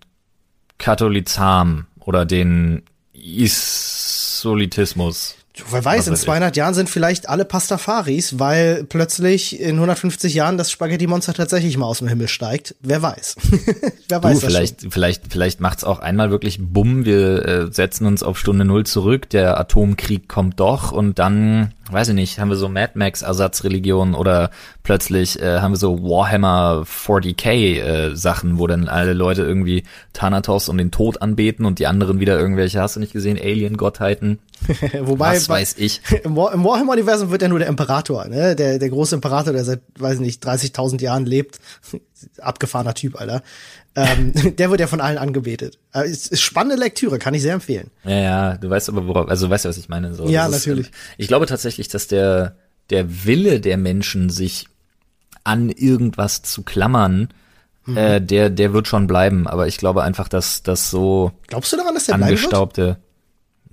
Katholizam 0.78 1.86
oder 2.00 2.26
den 2.26 2.84
Isolitismus. 3.14 5.38
Wer 5.70 5.84
weiß, 5.84 6.08
in 6.08 6.16
200 6.16 6.52
ich. 6.52 6.58
Jahren 6.58 6.74
sind 6.74 6.90
vielleicht 6.90 7.30
alle 7.30 7.46
Pastafaris, 7.46 8.40
weil 8.40 8.84
plötzlich 8.84 9.60
in 9.60 9.76
150 9.76 10.34
Jahren 10.34 10.58
das 10.58 10.72
Spaghetti-Monster 10.72 11.34
tatsächlich 11.34 11.78
mal 11.78 11.86
aus 11.86 12.00
dem 12.00 12.08
Himmel 12.08 12.28
steigt. 12.28 12.76
Wer 12.82 13.02
weiß. 13.02 13.36
Wer 14.10 14.24
weiß 14.24 14.40
du, 14.40 14.48
vielleicht, 14.48 14.82
schon. 14.82 14.92
vielleicht, 14.92 15.24
vielleicht 15.30 15.60
macht's 15.62 15.84
auch 15.84 16.00
einmal 16.00 16.32
wirklich 16.32 16.60
bumm, 16.62 17.06
wir 17.06 17.46
äh, 17.46 17.72
setzen 17.72 18.06
uns 18.06 18.24
auf 18.24 18.38
Stunde 18.38 18.66
Null 18.66 18.86
zurück, 18.86 19.30
der 19.30 19.60
Atomkrieg 19.60 20.28
kommt 20.28 20.60
doch 20.60 20.92
und 20.92 21.20
dann 21.20 21.74
weiß 21.92 22.10
ich 22.10 22.16
nicht, 22.16 22.40
haben 22.40 22.50
wir 22.50 22.56
so 22.56 22.70
Mad 22.70 22.94
Max 22.96 23.22
Ersatzreligionen 23.22 24.16
oder 24.16 24.50
plötzlich 24.84 25.42
äh, 25.42 25.60
haben 25.60 25.74
wir 25.74 25.78
so 25.78 26.02
Warhammer 26.02 26.84
40k 26.86 27.82
äh, 27.82 28.16
Sachen, 28.16 28.60
wo 28.60 28.68
dann 28.68 28.88
alle 28.88 29.14
Leute 29.14 29.44
irgendwie 29.44 29.84
Thanatos 30.14 30.70
und 30.70 30.78
den 30.78 30.92
Tod 30.92 31.22
anbeten 31.22 31.66
und 31.66 31.80
die 31.80 31.88
anderen 31.88 32.20
wieder 32.20 32.40
irgendwelche, 32.40 32.82
hast 32.82 32.96
du 32.96 33.00
nicht 33.00 33.14
gesehen, 33.14 33.38
Alien 33.38 33.78
Gottheiten? 33.78 34.40
Wobei, 35.02 35.36
Was 35.36 35.50
weiß 35.50 35.76
ich. 35.78 36.02
Im, 36.24 36.36
War 36.36 36.54
im 36.54 36.64
Warhammer 36.64 36.94
Universum 36.94 37.32
wird 37.32 37.42
ja 37.42 37.48
nur 37.48 37.60
der 37.60 37.68
Imperator, 37.68 38.28
ne? 38.28 38.56
Der 38.56 38.80
der 38.80 38.90
große 38.90 39.16
Imperator, 39.16 39.54
der 39.54 39.64
seit 39.64 39.82
weiß 39.98 40.16
ich 40.16 40.20
nicht 40.20 40.46
30.000 40.46 41.02
Jahren 41.02 41.26
lebt, 41.26 41.60
abgefahrener 42.40 42.94
Typ, 42.94 43.20
Alter. 43.20 43.42
ähm, 43.96 44.34
der 44.56 44.70
wird 44.70 44.80
ja 44.80 44.88
von 44.88 45.02
allen 45.02 45.18
angebetet. 45.18 45.80
Äh, 45.94 46.10
ist, 46.10 46.28
ist 46.28 46.42
spannende 46.42 46.76
Lektüre, 46.76 47.20
kann 47.20 47.34
ich 47.34 47.42
sehr 47.42 47.54
empfehlen. 47.54 47.90
Ja, 48.04 48.20
ja, 48.20 48.58
du 48.58 48.70
weißt 48.70 48.90
aber 48.90 49.08
worauf, 49.08 49.28
also 49.30 49.48
du 49.48 49.52
weißt 49.52 49.66
ja, 49.66 49.70
was 49.70 49.78
ich 49.78 49.90
meine. 49.90 50.14
So. 50.14 50.28
Ja, 50.28 50.48
natürlich. 50.48 50.88
Ist, 50.88 50.96
ich 51.18 51.28
glaube 51.28 51.46
tatsächlich, 51.46 51.88
dass 51.88 52.08
der, 52.08 52.56
der 52.90 53.26
Wille 53.26 53.60
der 53.60 53.78
Menschen, 53.78 54.30
sich 54.30 54.68
an 55.44 55.70
irgendwas 55.70 56.44
zu 56.44 56.64
klammern, 56.64 57.30
mhm. 57.86 57.98
äh, 57.98 58.22
der, 58.22 58.50
der 58.50 58.74
wird 58.74 58.88
schon 58.88 59.08
bleiben. 59.08 59.48
Aber 59.48 59.68
ich 59.68 59.78
glaube 59.78 60.04
einfach, 60.04 60.28
dass 60.28 60.64
das 60.64 60.90
so 60.90 61.32
Glaubst 61.48 61.74
du 61.74 61.78
daran, 61.78 61.96
dass 61.96 62.06
der 62.06 62.16
angestaubte. 62.16 62.98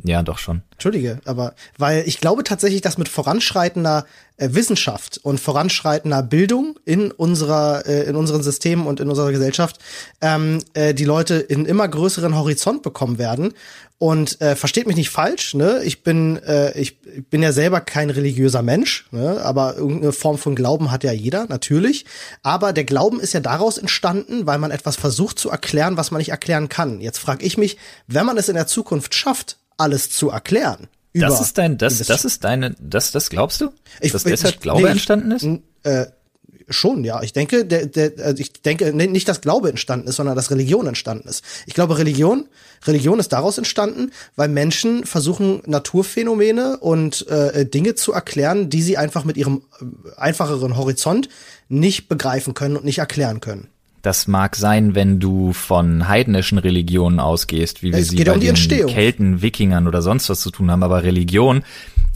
Ja, 0.04 0.22
doch 0.22 0.38
schon. 0.38 0.62
Entschuldige, 0.72 1.20
aber 1.24 1.54
weil 1.76 2.04
ich 2.06 2.20
glaube 2.20 2.44
tatsächlich, 2.44 2.82
dass 2.82 2.98
mit 2.98 3.08
voranschreitender 3.08 4.06
äh, 4.36 4.50
Wissenschaft 4.52 5.18
und 5.22 5.40
voranschreitender 5.40 6.22
Bildung 6.22 6.78
in 6.84 7.10
unserer 7.10 7.84
äh, 7.84 8.04
in 8.04 8.14
unseren 8.14 8.44
Systemen 8.44 8.86
und 8.86 9.00
in 9.00 9.08
unserer 9.08 9.32
Gesellschaft 9.32 9.80
ähm, 10.20 10.60
äh, 10.74 10.94
die 10.94 11.04
Leute 11.04 11.34
in 11.34 11.66
immer 11.66 11.88
größeren 11.88 12.36
Horizont 12.36 12.82
bekommen 12.82 13.18
werden 13.18 13.54
und 13.98 14.40
äh, 14.40 14.54
versteht 14.54 14.86
mich 14.86 14.94
nicht 14.94 15.10
falsch, 15.10 15.54
ne? 15.54 15.82
Ich 15.82 16.04
bin 16.04 16.36
äh, 16.44 16.78
ich 16.78 17.00
bin 17.28 17.42
ja 17.42 17.50
selber 17.50 17.80
kein 17.80 18.10
religiöser 18.10 18.62
Mensch, 18.62 19.08
ne? 19.10 19.40
Aber 19.42 19.76
irgendeine 19.76 20.12
Form 20.12 20.38
von 20.38 20.54
Glauben 20.54 20.92
hat 20.92 21.02
ja 21.02 21.10
jeder, 21.10 21.46
natürlich. 21.48 22.04
Aber 22.44 22.72
der 22.72 22.84
Glauben 22.84 23.18
ist 23.18 23.32
ja 23.32 23.40
daraus 23.40 23.78
entstanden, 23.78 24.46
weil 24.46 24.58
man 24.58 24.70
etwas 24.70 24.94
versucht 24.94 25.40
zu 25.40 25.50
erklären, 25.50 25.96
was 25.96 26.12
man 26.12 26.18
nicht 26.18 26.30
erklären 26.30 26.68
kann. 26.68 27.00
Jetzt 27.00 27.18
frage 27.18 27.44
ich 27.44 27.58
mich, 27.58 27.76
wenn 28.06 28.26
man 28.26 28.38
es 28.38 28.48
in 28.48 28.54
der 28.54 28.68
Zukunft 28.68 29.16
schafft, 29.16 29.56
alles 29.78 30.10
zu 30.10 30.28
erklären, 30.30 30.88
Das 31.14 31.40
ist 31.40 31.56
dein, 31.58 31.78
das, 31.78 31.98
das 31.98 32.24
ist 32.24 32.44
deine, 32.44 32.76
das, 32.80 33.10
das 33.12 33.30
glaubst 33.30 33.60
du? 33.62 33.70
Ich- 34.00 34.12
dass 34.12 34.24
ich- 34.24 34.30
deshalb 34.30 34.60
Glaube 34.60 34.82
nee, 34.82 34.88
entstanden 34.90 35.30
ist? 35.32 35.44
Äh, 35.84 36.06
schon, 36.70 37.02
ja. 37.02 37.22
Ich 37.22 37.32
denke, 37.32 37.64
der, 37.64 37.86
der, 37.86 38.12
also 38.22 38.40
ich 38.42 38.52
denke 38.52 38.92
nicht, 38.92 39.26
dass 39.26 39.40
Glaube 39.40 39.70
entstanden 39.70 40.06
ist, 40.06 40.16
sondern 40.16 40.36
dass 40.36 40.50
Religion 40.50 40.86
entstanden 40.86 41.26
ist. 41.26 41.42
Ich 41.66 41.72
glaube, 41.72 41.96
Religion, 41.96 42.46
Religion 42.86 43.18
ist 43.18 43.32
daraus 43.32 43.56
entstanden, 43.56 44.12
weil 44.36 44.48
Menschen 44.48 45.04
versuchen, 45.06 45.62
Naturphänomene 45.64 46.76
und 46.78 47.26
äh, 47.28 47.64
Dinge 47.64 47.94
zu 47.94 48.12
erklären, 48.12 48.68
die 48.68 48.82
sie 48.82 48.98
einfach 48.98 49.24
mit 49.24 49.36
ihrem 49.38 49.62
äh, 49.80 50.20
einfacheren 50.20 50.76
Horizont 50.76 51.28
nicht 51.70 52.08
begreifen 52.08 52.52
können 52.54 52.76
und 52.76 52.84
nicht 52.84 52.98
erklären 52.98 53.40
können. 53.40 53.68
Das 54.08 54.26
mag 54.26 54.56
sein, 54.56 54.94
wenn 54.94 55.20
du 55.20 55.52
von 55.52 56.08
heidnischen 56.08 56.56
Religionen 56.56 57.20
ausgehst, 57.20 57.82
wie 57.82 57.92
wir 57.92 57.98
Es 57.98 58.08
sie 58.08 58.24
bei 58.24 58.32
um 58.32 58.40
den. 58.40 58.86
Kelten, 58.86 59.42
Wikingern 59.42 59.86
oder 59.86 60.00
sonst 60.00 60.30
was 60.30 60.40
zu 60.40 60.50
tun 60.50 60.70
haben, 60.70 60.82
aber 60.82 61.02
Religion, 61.02 61.62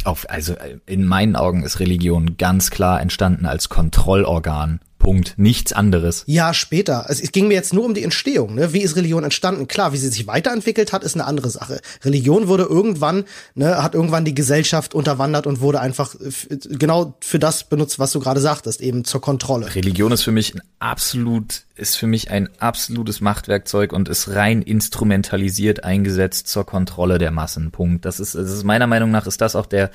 auf, 0.04 0.24
also 0.30 0.54
äh, 0.54 0.78
in 0.86 1.04
meinen 1.04 1.36
Augen 1.36 1.62
ist 1.64 1.80
Religion 1.80 2.38
ganz 2.38 2.70
klar 2.70 2.98
entstanden 3.02 3.44
als 3.44 3.68
Kontrollorgan. 3.68 4.80
Punkt. 5.02 5.34
Nichts 5.36 5.72
anderes. 5.72 6.22
Ja, 6.26 6.54
später. 6.54 7.06
Es, 7.08 7.20
es 7.20 7.32
ging 7.32 7.48
mir 7.48 7.54
jetzt 7.54 7.74
nur 7.74 7.84
um 7.84 7.92
die 7.92 8.04
Entstehung. 8.04 8.54
Ne? 8.54 8.72
Wie 8.72 8.82
ist 8.82 8.94
Religion 8.94 9.24
entstanden? 9.24 9.66
Klar, 9.66 9.92
wie 9.92 9.96
sie 9.96 10.08
sich 10.08 10.28
weiterentwickelt 10.28 10.92
hat, 10.92 11.02
ist 11.02 11.14
eine 11.14 11.24
andere 11.24 11.50
Sache. 11.50 11.80
Religion 12.04 12.46
wurde 12.46 12.62
irgendwann, 12.62 13.24
ne, 13.54 13.82
hat 13.82 13.94
irgendwann 13.94 14.24
die 14.24 14.34
Gesellschaft 14.34 14.94
unterwandert 14.94 15.48
und 15.48 15.60
wurde 15.60 15.80
einfach 15.80 16.14
äh, 16.14 16.56
genau 16.70 17.16
für 17.20 17.40
das 17.40 17.64
benutzt, 17.64 17.98
was 17.98 18.12
du 18.12 18.20
gerade 18.20 18.40
sagtest, 18.40 18.80
eben 18.80 19.04
zur 19.04 19.20
Kontrolle. 19.20 19.74
Religion 19.74 20.12
ist 20.12 20.22
für 20.22 20.30
mich 20.30 20.54
ein 20.54 20.62
absolut, 20.78 21.62
ist 21.74 21.96
für 21.96 22.06
mich 22.06 22.30
ein 22.30 22.48
absolutes 22.60 23.20
Machtwerkzeug 23.20 23.92
und 23.92 24.08
ist 24.08 24.28
rein 24.28 24.62
instrumentalisiert 24.62 25.82
eingesetzt 25.82 26.46
zur 26.46 26.64
Kontrolle 26.64 27.18
der 27.18 27.32
Massen. 27.32 27.72
Punkt. 27.72 28.04
Das 28.04 28.20
ist, 28.20 28.36
das 28.36 28.52
ist 28.52 28.62
meiner 28.62 28.86
Meinung 28.86 29.10
nach 29.10 29.26
ist 29.26 29.40
das 29.40 29.56
auch 29.56 29.66
der 29.66 29.90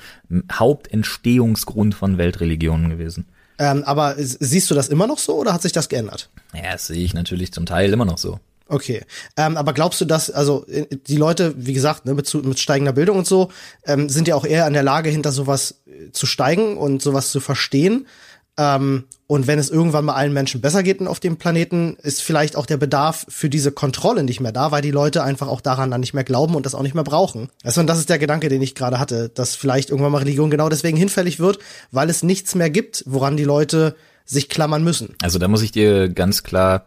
Hauptentstehungsgrund 0.52 1.94
von 1.94 2.18
Weltreligionen 2.18 2.90
gewesen. 2.90 3.26
Ähm, 3.58 3.82
aber 3.84 4.14
siehst 4.18 4.70
du 4.70 4.74
das 4.74 4.88
immer 4.88 5.06
noch 5.06 5.18
so 5.18 5.36
oder 5.36 5.52
hat 5.52 5.62
sich 5.62 5.72
das 5.72 5.88
geändert? 5.88 6.30
Ja, 6.54 6.72
das 6.72 6.86
sehe 6.86 7.02
ich 7.04 7.14
natürlich 7.14 7.52
zum 7.52 7.66
Teil 7.66 7.92
immer 7.92 8.04
noch 8.04 8.18
so. 8.18 8.38
Okay. 8.68 9.02
Ähm, 9.36 9.56
aber 9.56 9.72
glaubst 9.72 10.00
du, 10.00 10.04
dass, 10.04 10.30
also 10.30 10.66
äh, 10.66 10.86
die 11.06 11.16
Leute, 11.16 11.54
wie 11.56 11.72
gesagt, 11.72 12.04
ne, 12.04 12.14
mit, 12.14 12.32
mit 12.34 12.60
steigender 12.60 12.92
Bildung 12.92 13.18
und 13.18 13.26
so, 13.26 13.50
ähm, 13.84 14.08
sind 14.08 14.28
ja 14.28 14.34
auch 14.34 14.44
eher 14.44 14.66
in 14.66 14.74
der 14.74 14.82
Lage, 14.82 15.08
hinter 15.08 15.32
sowas 15.32 15.80
äh, 15.86 16.12
zu 16.12 16.26
steigen 16.26 16.76
und 16.76 17.00
sowas 17.00 17.30
zu 17.30 17.40
verstehen. 17.40 18.06
Ähm, 18.58 19.04
und 19.28 19.46
wenn 19.46 19.58
es 19.58 19.70
irgendwann 19.70 20.06
mal 20.06 20.14
allen 20.14 20.32
Menschen 20.32 20.60
besser 20.60 20.82
geht 20.82 21.06
auf 21.06 21.20
dem 21.20 21.36
Planeten, 21.36 21.96
ist 22.02 22.22
vielleicht 22.22 22.56
auch 22.56 22.66
der 22.66 22.76
Bedarf 22.76 23.24
für 23.28 23.48
diese 23.48 23.70
Kontrolle 23.70 24.24
nicht 24.24 24.40
mehr 24.40 24.52
da, 24.52 24.72
weil 24.72 24.82
die 24.82 24.90
Leute 24.90 25.22
einfach 25.22 25.48
auch 25.48 25.60
daran 25.60 25.90
dann 25.90 26.00
nicht 26.00 26.12
mehr 26.12 26.24
glauben 26.24 26.56
und 26.56 26.66
das 26.66 26.74
auch 26.74 26.82
nicht 26.82 26.94
mehr 26.94 27.04
brauchen. 27.04 27.50
Also, 27.62 27.80
und 27.80 27.86
das 27.86 27.98
ist 27.98 28.10
der 28.10 28.18
Gedanke, 28.18 28.48
den 28.48 28.60
ich 28.60 28.74
gerade 28.74 28.98
hatte, 28.98 29.28
dass 29.28 29.54
vielleicht 29.54 29.90
irgendwann 29.90 30.12
mal 30.12 30.18
Religion 30.18 30.50
genau 30.50 30.68
deswegen 30.68 30.96
hinfällig 30.96 31.38
wird, 31.38 31.58
weil 31.92 32.10
es 32.10 32.22
nichts 32.22 32.54
mehr 32.54 32.70
gibt, 32.70 33.04
woran 33.06 33.36
die 33.36 33.44
Leute 33.44 33.94
sich 34.24 34.48
klammern 34.48 34.82
müssen. 34.82 35.14
Also 35.22 35.38
da 35.38 35.46
muss 35.46 35.62
ich 35.62 35.72
dir 35.72 36.08
ganz 36.08 36.42
klar 36.42 36.86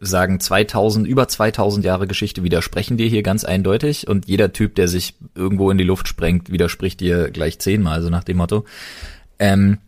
sagen, 0.00 0.40
2000, 0.40 1.06
über 1.06 1.28
2000 1.28 1.84
Jahre 1.84 2.06
Geschichte 2.06 2.42
widersprechen 2.42 2.96
dir 2.96 3.06
hier 3.06 3.22
ganz 3.22 3.44
eindeutig 3.44 4.08
und 4.08 4.26
jeder 4.26 4.52
Typ, 4.52 4.74
der 4.74 4.88
sich 4.88 5.14
irgendwo 5.34 5.70
in 5.70 5.78
die 5.78 5.84
Luft 5.84 6.08
sprengt, 6.08 6.50
widerspricht 6.50 7.00
dir 7.00 7.30
gleich 7.30 7.58
zehnmal, 7.58 8.02
so 8.02 8.10
nach 8.10 8.24
dem 8.24 8.38
Motto. 8.38 8.64
Ähm, 9.38 9.78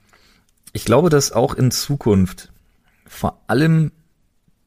ich 0.74 0.84
glaube, 0.84 1.08
dass 1.08 1.32
auch 1.32 1.54
in 1.54 1.70
Zukunft 1.70 2.52
vor 3.06 3.40
allem 3.46 3.92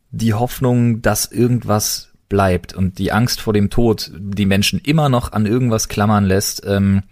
die 0.10 0.34
Hoffnung, 0.34 1.02
dass 1.02 1.32
irgendwas 1.32 2.14
bleibt 2.30 2.74
und 2.74 2.98
die 2.98 3.12
Angst 3.12 3.42
vor 3.42 3.54
dem 3.54 3.70
Tod 3.70 4.12
die 4.18 4.46
Menschen 4.46 4.80
immer 4.80 5.10
noch 5.10 5.34
an 5.34 5.46
irgendwas 5.46 5.90
klammern 5.90 6.26
lässt, 6.26 6.66
ähm, 6.66 7.04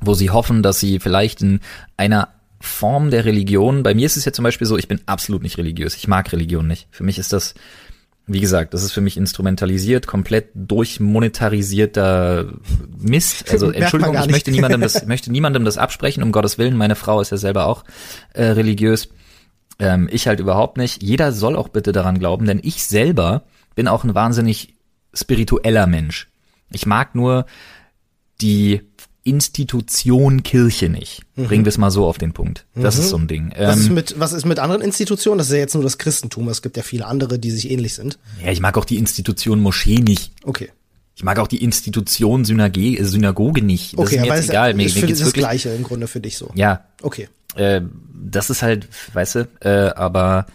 wo 0.00 0.14
sie 0.14 0.30
hoffen, 0.30 0.62
dass 0.62 0.78
sie 0.78 1.00
vielleicht 1.00 1.42
in 1.42 1.60
einer 1.96 2.28
Form 2.60 3.10
der 3.10 3.24
Religion, 3.24 3.82
bei 3.82 3.94
mir 3.94 4.06
ist 4.06 4.16
es 4.16 4.24
ja 4.24 4.32
zum 4.32 4.44
Beispiel 4.44 4.66
so, 4.66 4.76
ich 4.76 4.88
bin 4.88 5.00
absolut 5.06 5.42
nicht 5.42 5.58
religiös, 5.58 5.96
ich 5.96 6.06
mag 6.06 6.32
Religion 6.32 6.66
nicht. 6.66 6.88
Für 6.90 7.04
mich 7.04 7.18
ist 7.18 7.32
das, 7.32 7.54
wie 8.26 8.40
gesagt, 8.40 8.72
das 8.72 8.82
ist 8.84 8.92
für 8.92 9.00
mich 9.00 9.16
instrumentalisiert, 9.16 10.06
komplett 10.06 10.50
durchmonetarisierter 10.54 12.52
Mist. 12.98 13.44
Also 13.52 13.70
Entschuldigung, 13.70 14.16
ich 14.16 14.30
möchte 14.30 14.50
niemandem 14.50 14.80
das, 14.80 15.06
möchte 15.06 15.32
niemandem 15.32 15.64
das 15.64 15.78
absprechen, 15.78 16.22
um 16.22 16.32
Gottes 16.32 16.58
Willen. 16.58 16.76
Meine 16.76 16.94
Frau 16.94 17.20
ist 17.20 17.30
ja 17.30 17.36
selber 17.36 17.66
auch 17.66 17.84
äh, 18.32 18.44
religiös. 18.44 19.08
Ähm, 19.78 20.08
ich 20.10 20.28
halt 20.28 20.40
überhaupt 20.40 20.76
nicht. 20.76 21.02
Jeder 21.02 21.32
soll 21.32 21.56
auch 21.56 21.68
bitte 21.68 21.92
daran 21.92 22.18
glauben, 22.18 22.46
denn 22.46 22.60
ich 22.62 22.84
selber 22.84 23.42
bin 23.74 23.88
auch 23.88 24.04
ein 24.04 24.14
wahnsinnig 24.14 24.74
spiritueller 25.12 25.86
Mensch. 25.86 26.28
Ich 26.70 26.86
mag 26.86 27.14
nur 27.14 27.46
die 28.40 28.82
Institution 29.24 30.42
Kirche 30.42 30.88
nicht. 30.88 31.22
Bringen 31.36 31.64
wir 31.64 31.68
es 31.70 31.78
mal 31.78 31.90
so 31.90 32.06
auf 32.06 32.18
den 32.18 32.32
Punkt. 32.32 32.64
Das 32.74 32.98
ist 32.98 33.08
so 33.08 33.16
ein 33.16 33.28
Ding. 33.28 33.52
Was, 33.56 33.78
ist 33.78 33.88
Ähm, 33.88 33.94
mit, 33.94 34.18
was 34.18 34.32
ist 34.32 34.44
mit 34.46 34.58
anderen 34.58 34.82
Institutionen? 34.82 35.38
Das 35.38 35.48
ist 35.48 35.52
ja 35.52 35.58
jetzt 35.58 35.74
nur 35.74 35.82
das 35.84 35.98
Christentum. 35.98 36.48
Es 36.48 36.62
gibt 36.62 36.76
ja 36.76 36.82
viele 36.82 37.06
andere, 37.06 37.38
die 37.38 37.50
sich 37.50 37.70
ähnlich 37.70 37.94
sind. 37.94 38.18
ja, 38.44 38.50
ich 38.50 38.60
mag 38.60 38.76
auch 38.76 38.84
die 38.84 38.98
Institution 38.98 39.60
Moschee 39.60 39.96
nicht. 40.00 40.32
Okay. 40.44 40.70
Ich 41.14 41.22
mag 41.24 41.38
auch 41.38 41.46
die 41.46 41.62
Institution 41.62 42.44
Synage, 42.44 42.80
äh, 42.98 43.04
Synagoge 43.04 43.62
nicht. 43.62 43.92
Das 43.94 44.00
Okay, 44.06 44.14
ist 44.16 44.20
mir 44.22 44.26
aber 44.28 44.36
jetzt 44.40 44.48
egal. 44.50 44.74
Mir, 44.74 44.86
ist 44.86 44.96
mir 44.96 45.06
geht's 45.06 45.20
das 45.20 45.28
wirklich. 45.28 45.42
Gleiche 45.44 45.68
im 45.70 45.82
Grunde 45.84 46.08
für 46.08 46.20
dich 46.20 46.36
so. 46.38 46.50
Ja, 46.54 46.84
Okay. 47.02 47.28
äh, 47.54 47.80
das 48.24 48.50
ist 48.50 48.62
halt, 48.62 48.88
weißt 49.12 49.34
du, 49.36 49.48
äh, 49.60 49.68
aber 49.94 50.46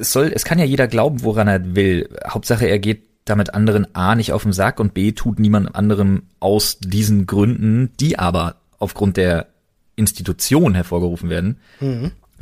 es 0.00 0.10
soll, 0.12 0.32
es 0.34 0.44
kann 0.44 0.58
ja 0.58 0.64
jeder 0.64 0.88
glauben, 0.88 1.22
woran 1.22 1.48
er 1.48 1.74
will. 1.76 2.08
Hauptsache, 2.26 2.66
er 2.66 2.78
geht 2.78 3.02
damit 3.26 3.52
anderen 3.52 3.94
A 3.94 4.14
nicht 4.14 4.32
auf 4.32 4.44
den 4.44 4.54
Sack 4.54 4.80
und 4.80 4.94
B 4.94 5.12
tut 5.12 5.38
niemand 5.38 5.74
anderem 5.74 6.22
aus 6.40 6.78
diesen 6.80 7.26
Gründen, 7.26 7.92
die 8.00 8.18
aber 8.18 8.56
aufgrund 8.78 9.18
der 9.18 9.48
Institution 9.96 10.74
hervorgerufen 10.74 11.28
werden, 11.28 11.58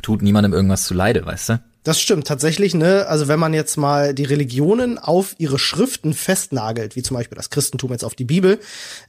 tut 0.01 0.21
niemandem 0.21 0.53
irgendwas 0.53 0.83
zu 0.85 0.93
Leide, 0.93 1.25
weißt 1.25 1.49
du? 1.49 1.63
Das 1.83 2.01
stimmt 2.01 2.25
tatsächlich, 2.25 2.73
ne? 2.73 3.05
Also 3.07 3.27
wenn 3.27 3.39
man 3.39 3.53
jetzt 3.53 3.77
mal 3.77 4.15
die 4.15 4.23
Religionen 4.23 4.97
auf 4.97 5.35
ihre 5.37 5.59
Schriften 5.59 6.15
festnagelt, 6.15 6.95
wie 6.95 7.03
zum 7.03 7.15
Beispiel 7.15 7.35
das 7.35 7.51
Christentum 7.51 7.91
jetzt 7.91 8.03
auf 8.03 8.15
die 8.15 8.25
Bibel, 8.25 8.59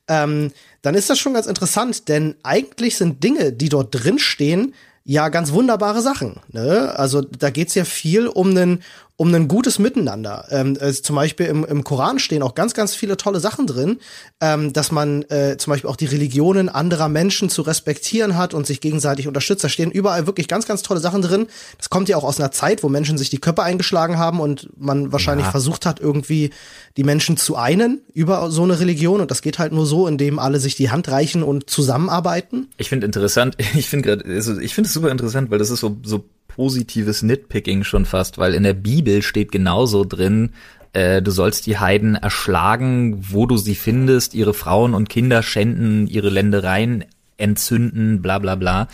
ähm, 0.09 0.53
dann 0.83 0.95
ist 0.95 1.09
das 1.09 1.19
schon 1.19 1.33
ganz 1.33 1.47
interessant, 1.47 2.09
denn 2.09 2.35
eigentlich 2.43 2.97
sind 2.97 3.25
Dinge, 3.25 3.53
die 3.53 3.71
dort 3.71 3.95
drin 3.95 4.19
stehen, 4.19 4.75
ja 5.05 5.31
ganz 5.31 5.53
wunderbare 5.53 6.03
Sachen. 6.03 6.41
Ne? 6.53 6.93
Also 6.97 7.23
da 7.23 7.49
geht's 7.49 7.75
ja 7.75 7.85
viel 7.85 8.27
um 8.27 8.51
einen 8.51 8.83
um 9.19 9.35
ein 9.35 9.49
gutes 9.49 9.79
Miteinander. 9.79 10.47
Ähm, 10.51 10.77
also 10.79 11.01
zum 11.03 11.17
Beispiel 11.17 11.47
im, 11.47 11.65
im 11.65 11.85
Koran 11.85 12.19
stehen 12.19 12.43
auch 12.43 12.55
ganz, 12.55 12.75
ganz 12.75 12.95
viele 12.95 13.17
tolle 13.17 13.41
Sachen 13.41 13.67
drin, 13.67 13.99
ähm, 14.43 14.75
dass 14.75 14.93
man 14.93 15.23
äh, 15.31 15.57
zum 15.57 15.71
Beispiel 15.73 15.89
auch 15.89 15.97
die 15.97 16.05
Religionen 16.07 16.69
anderer 16.69 17.09
Menschen 17.09 17.49
zu 17.49 17.63
respektieren 17.63 18.37
hat 18.37 18.53
und 18.53 18.67
sich 18.67 18.81
gegenseitig 18.83 19.27
unterstützt. 19.27 19.65
Da 19.65 19.71
stehen 19.71 19.91
überall 19.91 20.27
wirklich 20.27 20.49
ganz, 20.49 20.67
ganz 20.67 20.83
tolle 20.83 21.01
Sachen 21.01 21.23
drin. 21.23 21.47
Das 21.79 21.89
kommt 21.89 22.09
ja 22.11 22.19
auch 22.19 22.25
aus 22.25 22.39
einer 22.39 22.53
Zeit, 22.53 22.83
wo 22.83 22.91
Menschen 22.91 23.17
sich 23.17 23.31
die 23.31 23.39
Köpfe 23.39 23.63
eingeschlagen 23.63 24.19
haben 24.19 24.39
und 24.39 24.69
man 24.77 25.13
wahrscheinlich 25.13 25.47
Ja. 25.47 25.51
versucht 25.51 25.87
hat, 25.87 25.99
irgendwie 25.99 26.51
die 26.99 27.05
Menschen 27.05 27.39
zu 27.39 27.57
einen 27.57 28.03
über 28.13 28.51
so 28.51 28.65
eine 28.65 28.79
Religion. 28.81 29.23
Und 29.23 29.31
das 29.31 29.41
geht 29.41 29.59
halt 29.59 29.73
nur 29.73 29.87
so, 29.87 30.07
indem 30.07 30.39
alle 30.39 30.61
sich 30.61 30.75
die 30.77 30.91
Hand 30.91 31.09
reichen 31.09 31.43
und 31.43 31.71
zusammenarbeiten. 31.71 32.69
Ich 32.77 32.91
finde 32.91 33.07
interessant, 33.07 33.57
ich 33.75 33.89
finde 33.89 34.09
gerade, 34.09 34.25
also 34.29 34.59
ich 34.59 34.75
finde 34.75 34.89
es 34.89 34.95
super 34.95 35.11
interessant, 35.11 35.51
weil 35.51 35.59
das 35.59 35.71
ist 35.71 35.81
so, 35.81 35.97
so 36.05 36.25
positives 36.57 37.23
Nitpicking 37.23 37.85
schon 37.85 38.07
fast, 38.07 38.39
weil 38.39 38.55
in 38.55 38.63
der 38.63 38.73
Bibel 38.73 39.21
steht 39.21 39.53
genauso 39.53 40.05
drin, 40.05 40.53
äh, 40.95 41.21
du 41.21 41.31
sollst 41.31 41.67
die 41.67 41.79
Heiden 41.79 42.15
erschlagen, 42.15 43.19
wo 43.31 43.45
du 43.45 43.59
sie 43.59 43.75
findest, 43.75 44.33
ihre 44.33 44.55
Frauen 44.55 44.95
und 44.95 45.11
Kinder 45.11 45.43
schänden, 45.43 46.07
ihre 46.07 46.31
Ländereien 46.31 47.05
entzünden, 47.37 48.23
bla 48.23 48.39
bla 48.39 48.55
bla. 48.55 48.89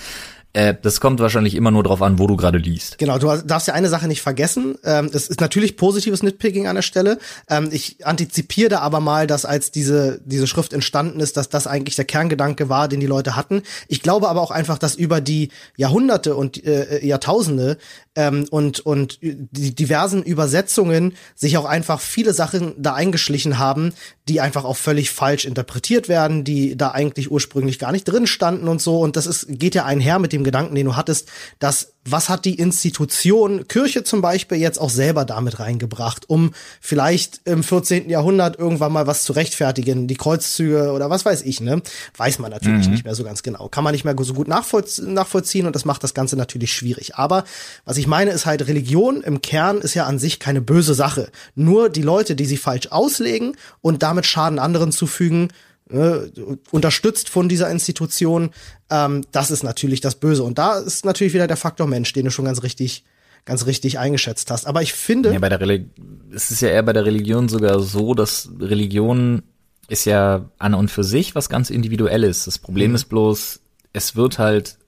Äh, 0.55 0.75
das 0.81 1.01
kommt 1.01 1.21
wahrscheinlich 1.21 1.55
immer 1.55 1.71
nur 1.71 1.83
drauf 1.83 2.03
an, 2.03 2.19
wo 2.19 2.27
du 2.27 2.37
gerade 2.37 2.59
liest. 2.59 2.99
Genau, 2.99 3.19
du 3.19 3.35
darfst 3.39 3.69
ja 3.69 3.75
eine 3.75 3.89
Sache 3.89 4.07
nicht 4.07 4.21
vergessen. 4.21 4.77
Ähm, 4.85 5.11
das 5.11 5.29
ist 5.29 5.41
natürlich 5.41 5.77
positives 5.77 6.23
Nitpicking 6.23 6.67
an 6.67 6.77
der 6.77 6.83
Stelle. 6.83 7.19
Ähm, 7.49 7.71
ich 7.73 8.05
antizipiere 8.07 8.69
da 8.69 8.81
aber 8.81 9.01
mal, 9.01 9.27
dass 9.27 9.45
als 9.47 9.71
diese, 9.71 10.21
diese 10.25 10.47
Schrift 10.47 10.73
entstanden 10.73 11.21
ist, 11.21 11.37
dass 11.37 11.49
das 11.49 11.67
eigentlich 11.67 11.97
der 11.97 12.05
Kerngedanke 12.05 12.69
war, 12.69 12.89
den 12.89 13.01
die 13.01 13.07
Leute 13.07 13.35
hatten. 13.35 13.63
Ich 13.89 14.03
glaube 14.03 14.29
aber 14.29 14.43
auch 14.43 14.51
einfach, 14.51 14.79
dass 14.79 14.95
über 14.95 15.21
die 15.21 15.49
Jahrhunderte 15.77 16.37
und 16.37 16.63
äh, 16.65 17.05
Jahrtausende 17.05 17.79
ähm, 18.15 18.47
und, 18.51 18.81
und 18.81 19.19
die 19.23 19.75
diversen 19.75 20.23
Übersetzungen 20.23 21.15
sich 21.35 21.57
auch 21.57 21.65
einfach 21.65 22.01
viele 22.01 22.35
Sachen 22.35 22.75
da 22.77 22.95
eingeschlichen 22.95 23.59
haben, 23.59 23.95
die 24.29 24.41
einfach 24.41 24.65
auch 24.65 24.77
völlig 24.77 25.11
falsch 25.11 25.45
interpretiert 25.45 26.09
werden, 26.09 26.45
die 26.45 26.77
da 26.77 26.91
eigentlich 26.91 27.31
ursprünglich 27.31 27.79
gar 27.79 27.93
nicht 27.93 28.05
drin 28.05 28.27
standen 28.27 28.69
und 28.69 28.81
so. 28.81 29.01
Und 29.01 29.17
das 29.17 29.27
ist, 29.27 29.47
geht 29.49 29.75
ja 29.75 29.85
einher 29.85 30.19
mit 30.19 30.33
dem 30.33 30.42
Gedanken, 30.45 30.75
den 30.75 30.87
du 30.87 30.97
hattest, 30.97 31.29
dass 31.59 31.93
was 32.05 32.29
hat 32.29 32.45
die 32.45 32.57
Institution 32.57 33.69
Kirche 33.69 34.03
zum 34.03 34.23
Beispiel 34.23 34.59
jetzt 34.59 34.81
auch 34.81 34.91
selber 34.91 35.25
damit 35.25 35.61
reingebracht, 35.61 36.29
um 36.29 36.53
vielleicht 36.81 37.41
im 37.45 37.63
14. 37.63 38.11
Jahrhundert 38.11 38.59
irgendwann 38.59 38.93
mal 38.93 39.07
was 39.07 39.23
zu 39.23 39.33
rechtfertigen, 39.33 40.09
die 40.09 40.17
Kreuzzüge 40.17 40.91
oder 40.93 41.11
was 41.11 41.25
weiß 41.25 41.43
ich, 41.43 41.61
ne? 41.61 41.81
Weiß 42.17 42.41
man 42.41 42.51
natürlich 42.51 42.89
nicht 42.89 43.05
mehr 43.05 43.15
so 43.15 43.23
ganz 43.23 43.43
genau. 43.43 43.69
Kann 43.69 43.85
man 43.85 43.93
nicht 43.93 44.05
mehr 44.05 44.17
so 44.19 44.35
gut 44.35 44.49
nachvollz 44.49 44.99
nachvollziehen 44.99 45.67
und 45.67 45.77
das 45.77 45.85
macht 45.85 46.03
das 46.03 46.15
Ganze 46.15 46.37
natürlich 46.37 46.73
schwierig. 46.73 47.15
Aber 47.15 47.45
was 47.85 47.99
ich 47.99 48.09
meine 48.09 48.33
ist 48.33 48.47
halt, 48.47 48.67
Religion 48.67 49.23
im 49.23 49.41
Kern 49.41 49.79
ist 49.79 49.95
ja 49.95 50.07
an 50.07 50.19
sich 50.19 50.41
keine 50.41 50.61
böse 50.61 50.95
Sache. 50.95 51.31
Nur 51.55 51.89
die 51.89 52.03
Leute, 52.03 52.35
die 52.35 52.47
sie 52.47 52.57
falsch 52.57 52.89
auslegen 52.89 53.57
und 53.81 54.03
damit 54.03 54.27
Schaden 54.27 54.59
anderen 54.59 54.91
zufügen, 54.91 55.49
äh, 55.93 56.31
unterstützt 56.71 57.29
von 57.29 57.49
dieser 57.49 57.71
Institution, 57.71 58.51
ähm, 58.91 59.25
das 59.33 59.51
ist 59.51 59.63
natürlich 59.63 60.01
das 60.01 60.17
Böse. 60.17 60.43
Und 60.43 60.59
da 60.59 60.79
ist 60.79 61.05
natürlich 61.05 61.35
wieder 61.35 61.47
der 61.47 61.57
Faktor 61.57 61.87
Mensch, 61.87 62.13
den 62.13 62.25
du 62.25 62.31
schon 62.31 62.45
ganz 62.45 62.63
richtig 62.63 63.05
ganz 63.45 63.67
richtig 63.67 63.99
eingeschätzt 63.99 64.51
hast. 64.51 64.67
Aber 64.67 64.83
ich 64.83 64.93
finde. 64.93 65.33
Ja, 65.33 65.39
bei 65.39 65.49
der 65.49 65.61
Reli 65.61 65.91
es 66.35 66.51
ist 66.51 66.63
ja 66.63 66.69
eher 66.69 66.83
bei 66.83 66.93
der 66.93 67.05
Religion 67.05 67.49
sogar 67.49 67.81
so, 67.81 68.15
dass 68.15 68.49
Religion 68.61 69.43
ist 69.89 70.05
ja 70.05 70.49
an 70.59 70.75
und 70.75 70.91
für 70.91 71.05
sich 71.05 71.35
was 71.35 71.49
ganz 71.49 71.71
Individuelles. 71.71 72.45
Das 72.45 72.59
Problem 72.59 72.91
mhm. 72.91 72.95
ist 72.95 73.05
bloß, 73.07 73.61
es 73.93 74.17
wird 74.17 74.39
halt 74.39 74.79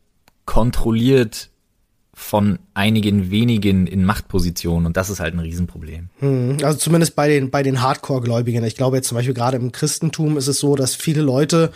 kontrolliert 0.46 1.50
von 2.15 2.59
einigen 2.75 3.31
wenigen 3.31 3.87
in 3.87 4.05
Machtpositionen 4.05 4.87
und 4.87 4.97
das 4.97 5.11
ist 5.11 5.21
halt 5.21 5.35
ein 5.35 5.41
Riesenproblem. 5.41 6.09
Hm, 6.21 6.59
also 6.62 6.79
zumindest 6.79 7.17
bei 7.17 7.29
den 7.29 7.51
bei 7.51 7.62
den 7.62 7.83
Hardcore-Gläubigen. 7.83 8.65
Ich 8.65 8.77
glaube 8.77 8.97
jetzt 8.97 9.09
zum 9.09 9.17
Beispiel 9.17 9.35
gerade 9.35 9.57
im 9.57 9.73
Christentum 9.73 10.37
ist 10.37 10.49
es 10.49 10.59
so, 10.59 10.77
dass 10.77 10.95
viele 10.95 11.23
Leute, 11.23 11.73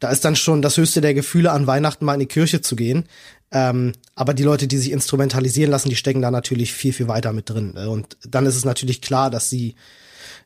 da 0.00 0.10
ist 0.10 0.24
dann 0.24 0.36
schon 0.36 0.62
das 0.62 0.76
höchste 0.76 1.00
der 1.00 1.14
Gefühle 1.14 1.52
an 1.52 1.66
Weihnachten 1.66 2.04
mal 2.04 2.14
in 2.14 2.20
die 2.20 2.26
Kirche 2.26 2.60
zu 2.60 2.74
gehen. 2.74 3.04
Ähm, 3.52 3.92
aber 4.14 4.32
die 4.32 4.44
Leute, 4.44 4.66
die 4.66 4.78
sich 4.78 4.92
instrumentalisieren 4.92 5.70
lassen, 5.70 5.90
die 5.90 5.96
stecken 5.96 6.22
da 6.22 6.30
natürlich 6.30 6.72
viel, 6.72 6.94
viel 6.94 7.08
weiter 7.08 7.32
mit 7.32 7.50
drin. 7.50 7.72
Und 7.72 8.16
dann 8.26 8.46
ist 8.46 8.56
es 8.56 8.64
natürlich 8.64 9.02
klar, 9.02 9.30
dass 9.30 9.50
sie 9.50 9.74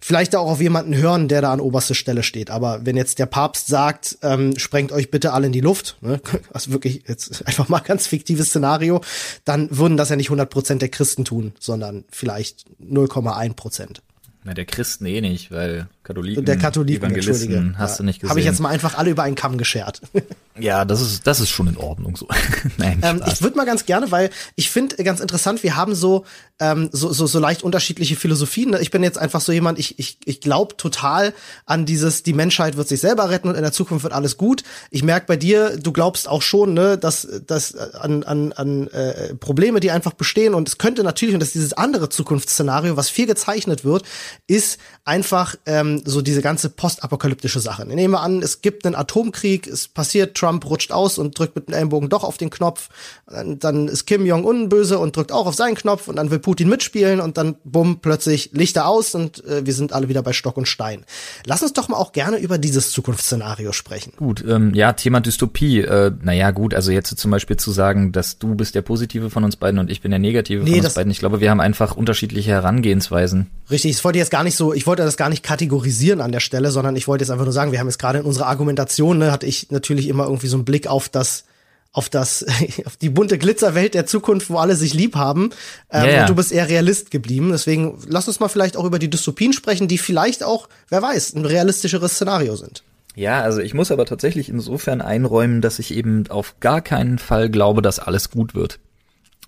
vielleicht 0.00 0.36
auch 0.36 0.50
auf 0.50 0.60
jemanden 0.60 0.96
hören, 0.96 1.28
der 1.28 1.42
da 1.42 1.52
an 1.52 1.60
oberster 1.60 1.94
Stelle 1.94 2.22
steht. 2.22 2.50
Aber 2.50 2.84
wenn 2.84 2.96
jetzt 2.96 3.18
der 3.18 3.26
Papst 3.26 3.66
sagt, 3.66 4.18
ähm, 4.22 4.58
sprengt 4.58 4.92
euch 4.92 5.10
bitte 5.10 5.32
alle 5.32 5.46
in 5.46 5.52
die 5.52 5.60
Luft, 5.60 5.96
ne, 6.00 6.20
also 6.52 6.72
wirklich 6.72 7.04
jetzt 7.06 7.46
einfach 7.46 7.68
mal 7.68 7.80
ganz 7.80 8.06
fiktives 8.06 8.48
Szenario, 8.48 9.00
dann 9.44 9.68
würden 9.76 9.96
das 9.96 10.10
ja 10.10 10.16
nicht 10.16 10.28
100 10.28 10.48
Prozent 10.48 10.82
der 10.82 10.88
Christen 10.88 11.24
tun, 11.24 11.52
sondern 11.58 12.04
vielleicht 12.10 12.64
0,1 12.80 13.54
Prozent. 13.54 14.02
Na, 14.44 14.54
der 14.54 14.64
Christen 14.64 15.06
eh 15.06 15.20
nicht, 15.20 15.50
weil 15.50 15.88
Katholiken, 16.06 16.44
der 16.44 16.56
Katholiken, 16.56 17.02
Evangelisten 17.02 17.78
hast 17.78 17.92
ja, 17.92 17.96
du 17.96 18.02
nicht 18.04 18.20
gesehen. 18.20 18.30
Habe 18.30 18.38
ich 18.38 18.46
jetzt 18.46 18.60
mal 18.60 18.68
einfach 18.68 18.96
alle 18.96 19.10
über 19.10 19.24
einen 19.24 19.34
Kamm 19.34 19.58
geschert. 19.58 20.00
ja, 20.58 20.84
das 20.84 21.00
ist 21.00 21.26
das 21.26 21.40
ist 21.40 21.48
schon 21.48 21.66
in 21.66 21.76
Ordnung 21.76 22.14
so. 22.14 22.28
Nein, 22.76 23.00
ähm, 23.02 23.22
ich 23.26 23.42
würde 23.42 23.56
mal 23.56 23.66
ganz 23.66 23.86
gerne, 23.86 24.12
weil 24.12 24.30
ich 24.54 24.70
finde 24.70 25.02
ganz 25.02 25.18
interessant, 25.18 25.64
wir 25.64 25.74
haben 25.74 25.96
so 25.96 26.24
ähm, 26.60 26.90
so, 26.92 27.12
so 27.12 27.26
so 27.26 27.40
leicht 27.40 27.64
unterschiedliche 27.64 28.14
Philosophien. 28.14 28.76
Ich 28.80 28.92
bin 28.92 29.02
jetzt 29.02 29.18
einfach 29.18 29.40
so 29.40 29.50
jemand, 29.50 29.80
ich 29.80 29.98
ich 29.98 30.18
ich 30.24 30.40
glaube 30.40 30.76
total 30.76 31.34
an 31.64 31.86
dieses 31.86 32.22
die 32.22 32.34
Menschheit 32.34 32.76
wird 32.76 32.86
sich 32.86 33.00
selber 33.00 33.28
retten 33.28 33.48
und 33.48 33.56
in 33.56 33.62
der 33.62 33.72
Zukunft 33.72 34.04
wird 34.04 34.14
alles 34.14 34.36
gut. 34.36 34.62
Ich 34.92 35.02
merk 35.02 35.26
bei 35.26 35.36
dir, 35.36 35.76
du 35.76 35.90
glaubst 35.90 36.28
auch 36.28 36.42
schon, 36.42 36.72
ne, 36.72 36.96
dass 36.96 37.26
dass 37.48 37.74
an 37.74 38.22
an 38.22 38.52
an 38.52 38.86
äh, 38.88 39.34
Probleme, 39.34 39.80
die 39.80 39.90
einfach 39.90 40.12
bestehen 40.12 40.54
und 40.54 40.68
es 40.68 40.78
könnte 40.78 41.02
natürlich 41.02 41.34
und 41.34 41.40
das 41.40 41.48
ist 41.48 41.56
dieses 41.56 41.72
andere 41.72 42.10
Zukunftsszenario, 42.10 42.96
was 42.96 43.10
viel 43.10 43.26
gezeichnet 43.26 43.84
wird, 43.84 44.04
ist 44.46 44.78
einfach 45.04 45.56
ähm, 45.66 45.95
so 46.04 46.22
diese 46.22 46.42
ganze 46.42 46.70
postapokalyptische 46.70 47.60
Sache. 47.60 47.86
Nehmen 47.86 48.14
wir 48.14 48.20
an, 48.20 48.42
es 48.42 48.60
gibt 48.60 48.86
einen 48.86 48.94
Atomkrieg, 48.94 49.66
es 49.66 49.88
passiert, 49.88 50.36
Trump 50.36 50.64
rutscht 50.68 50.92
aus 50.92 51.18
und 51.18 51.38
drückt 51.38 51.56
mit 51.56 51.68
dem 51.68 51.74
Ellenbogen 51.74 52.08
doch 52.08 52.24
auf 52.24 52.36
den 52.36 52.50
Knopf, 52.50 52.88
dann 53.26 53.88
ist 53.88 54.06
Kim 54.06 54.26
Jong-un 54.26 54.68
böse 54.68 54.98
und 54.98 55.16
drückt 55.16 55.32
auch 55.32 55.46
auf 55.46 55.54
seinen 55.54 55.74
Knopf 55.74 56.08
und 56.08 56.16
dann 56.16 56.30
will 56.30 56.38
Putin 56.38 56.68
mitspielen 56.68 57.20
und 57.20 57.36
dann 57.36 57.56
bumm, 57.64 58.00
plötzlich 58.00 58.50
Lichter 58.52 58.86
aus 58.86 59.14
und 59.14 59.44
äh, 59.44 59.64
wir 59.66 59.72
sind 59.72 59.92
alle 59.92 60.08
wieder 60.08 60.22
bei 60.22 60.32
Stock 60.32 60.56
und 60.56 60.66
Stein. 60.66 61.04
Lass 61.44 61.62
uns 61.62 61.72
doch 61.72 61.88
mal 61.88 61.96
auch 61.96 62.12
gerne 62.12 62.38
über 62.38 62.58
dieses 62.58 62.92
Zukunftsszenario 62.92 63.72
sprechen. 63.72 64.12
Gut, 64.16 64.44
ähm, 64.46 64.74
ja, 64.74 64.92
Thema 64.92 65.20
Dystopie. 65.20 65.80
Äh, 65.80 66.12
naja, 66.22 66.50
gut, 66.50 66.74
also 66.74 66.90
jetzt 66.90 67.16
zum 67.18 67.30
Beispiel 67.30 67.56
zu 67.56 67.70
sagen, 67.70 68.12
dass 68.12 68.38
du 68.38 68.54
bist 68.54 68.74
der 68.74 68.82
Positive 68.82 69.30
von 69.30 69.44
uns 69.44 69.56
beiden 69.56 69.80
und 69.80 69.90
ich 69.90 70.00
bin 70.00 70.10
der 70.10 70.20
Negative 70.20 70.62
nee, 70.62 70.76
von 70.76 70.84
uns 70.84 70.94
beiden. 70.94 71.10
Ich 71.10 71.18
glaube, 71.18 71.40
wir 71.40 71.50
haben 71.50 71.60
einfach 71.60 71.96
unterschiedliche 71.96 72.50
Herangehensweisen. 72.50 73.48
Richtig, 73.70 73.92
ich 73.92 74.04
wollte 74.04 74.18
jetzt 74.18 74.30
gar 74.30 74.44
nicht 74.44 74.56
so, 74.56 74.72
ich 74.72 74.86
wollte 74.86 75.02
das 75.02 75.16
gar 75.16 75.28
nicht 75.28 75.42
kategorisieren 75.42 75.85
kategorisieren 75.86 76.20
an 76.20 76.32
der 76.32 76.40
Stelle, 76.40 76.70
sondern 76.70 76.96
ich 76.96 77.08
wollte 77.08 77.22
jetzt 77.22 77.30
einfach 77.30 77.44
nur 77.44 77.52
sagen, 77.52 77.72
wir 77.72 77.78
haben 77.78 77.86
jetzt 77.86 77.98
gerade 77.98 78.18
in 78.18 78.24
unserer 78.24 78.46
Argumentation, 78.46 79.18
ne, 79.18 79.32
hatte 79.32 79.46
ich 79.46 79.70
natürlich 79.70 80.08
immer 80.08 80.24
irgendwie 80.24 80.48
so 80.48 80.56
einen 80.56 80.64
Blick 80.64 80.86
auf 80.86 81.08
das 81.08 81.44
auf 81.92 82.10
das, 82.10 82.44
auf 82.84 82.96
die 82.96 83.08
bunte 83.08 83.38
Glitzerwelt 83.38 83.94
der 83.94 84.04
Zukunft, 84.04 84.50
wo 84.50 84.58
alle 84.58 84.76
sich 84.76 84.92
lieb 84.92 85.16
haben. 85.16 85.50
Ähm, 85.90 86.10
ja. 86.10 86.20
Und 86.20 86.28
du 86.28 86.34
bist 86.34 86.52
eher 86.52 86.68
Realist 86.68 87.10
geblieben. 87.10 87.52
Deswegen 87.52 87.98
lass 88.06 88.28
uns 88.28 88.38
mal 88.38 88.48
vielleicht 88.48 88.76
auch 88.76 88.84
über 88.84 88.98
die 88.98 89.08
Dystopien 89.08 89.54
sprechen, 89.54 89.88
die 89.88 89.96
vielleicht 89.96 90.44
auch, 90.44 90.68
wer 90.90 91.00
weiß, 91.00 91.34
ein 91.34 91.46
realistischeres 91.46 92.16
Szenario 92.16 92.54
sind. 92.54 92.82
Ja, 93.14 93.40
also 93.40 93.60
ich 93.60 93.72
muss 93.72 93.90
aber 93.90 94.04
tatsächlich 94.04 94.50
insofern 94.50 95.00
einräumen, 95.00 95.62
dass 95.62 95.78
ich 95.78 95.94
eben 95.94 96.28
auf 96.28 96.56
gar 96.60 96.82
keinen 96.82 97.18
Fall 97.18 97.48
glaube, 97.48 97.80
dass 97.80 97.98
alles 97.98 98.30
gut 98.30 98.54
wird. 98.54 98.78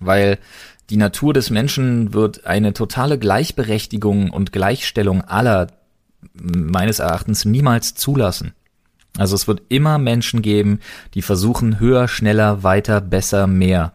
Weil 0.00 0.38
die 0.88 0.96
Natur 0.96 1.34
des 1.34 1.50
Menschen 1.50 2.14
wird 2.14 2.46
eine 2.46 2.72
totale 2.72 3.18
Gleichberechtigung 3.18 4.30
und 4.30 4.52
Gleichstellung 4.52 5.20
aller 5.20 5.66
meines 6.32 6.98
Erachtens 6.98 7.44
niemals 7.44 7.94
zulassen. 7.94 8.54
Also 9.16 9.34
es 9.34 9.48
wird 9.48 9.62
immer 9.68 9.98
Menschen 9.98 10.42
geben, 10.42 10.80
die 11.14 11.22
versuchen 11.22 11.80
höher, 11.80 12.08
schneller, 12.08 12.62
weiter, 12.62 13.00
besser, 13.00 13.46
mehr. 13.46 13.92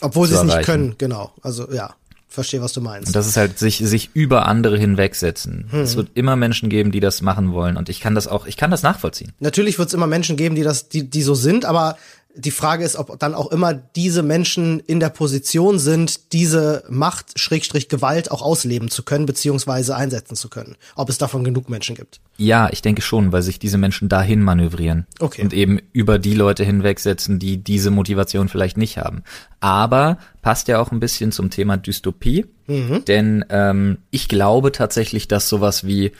Obwohl 0.00 0.26
sie 0.26 0.34
es 0.34 0.42
nicht 0.42 0.62
können, 0.62 0.96
genau. 0.98 1.32
Also 1.42 1.70
ja, 1.72 1.94
verstehe, 2.28 2.60
was 2.60 2.72
du 2.72 2.80
meinst. 2.80 3.08
Und 3.08 3.16
das 3.16 3.26
ist 3.26 3.36
halt 3.36 3.58
sich 3.58 3.78
sich 3.78 4.10
über 4.14 4.46
andere 4.46 4.78
hinwegsetzen. 4.78 5.68
Hm. 5.70 5.80
Es 5.80 5.96
wird 5.96 6.10
immer 6.14 6.36
Menschen 6.36 6.68
geben, 6.68 6.92
die 6.92 7.00
das 7.00 7.22
machen 7.22 7.52
wollen 7.52 7.76
und 7.76 7.88
ich 7.88 8.00
kann 8.00 8.14
das 8.14 8.28
auch, 8.28 8.46
ich 8.46 8.56
kann 8.56 8.70
das 8.70 8.82
nachvollziehen. 8.82 9.32
Natürlich 9.40 9.78
wird 9.78 9.88
es 9.88 9.94
immer 9.94 10.06
Menschen 10.06 10.36
geben, 10.36 10.54
die 10.54 10.62
das, 10.62 10.88
die 10.88 11.08
die 11.08 11.22
so 11.22 11.34
sind, 11.34 11.64
aber 11.64 11.96
die 12.38 12.52
Frage 12.52 12.84
ist, 12.84 12.96
ob 12.96 13.18
dann 13.18 13.34
auch 13.34 13.50
immer 13.50 13.74
diese 13.74 14.22
Menschen 14.22 14.78
in 14.80 15.00
der 15.00 15.08
Position 15.08 15.78
sind, 15.80 16.32
diese 16.32 16.84
Macht, 16.88 17.38
Schrägstrich 17.38 17.88
Gewalt 17.88 18.30
auch 18.30 18.42
ausleben 18.42 18.90
zu 18.90 19.02
können, 19.02 19.26
beziehungsweise 19.26 19.96
einsetzen 19.96 20.36
zu 20.36 20.48
können. 20.48 20.76
Ob 20.94 21.08
es 21.08 21.18
davon 21.18 21.42
genug 21.42 21.68
Menschen 21.68 21.96
gibt. 21.96 22.20
Ja, 22.36 22.68
ich 22.70 22.80
denke 22.80 23.02
schon, 23.02 23.32
weil 23.32 23.42
sich 23.42 23.58
diese 23.58 23.76
Menschen 23.76 24.08
dahin 24.08 24.40
manövrieren. 24.40 25.06
Okay. 25.18 25.42
Und 25.42 25.52
eben 25.52 25.80
über 25.92 26.20
die 26.20 26.34
Leute 26.34 26.64
hinwegsetzen, 26.64 27.40
die 27.40 27.56
diese 27.56 27.90
Motivation 27.90 28.48
vielleicht 28.48 28.76
nicht 28.76 28.98
haben. 28.98 29.24
Aber 29.58 30.18
passt 30.40 30.68
ja 30.68 30.80
auch 30.80 30.92
ein 30.92 31.00
bisschen 31.00 31.32
zum 31.32 31.50
Thema 31.50 31.76
Dystopie. 31.76 32.46
Mhm. 32.68 33.04
Denn 33.06 33.44
ähm, 33.50 33.98
ich 34.12 34.28
glaube 34.28 34.70
tatsächlich, 34.70 35.26
dass 35.26 35.48
sowas 35.48 35.84
wie 35.84 36.12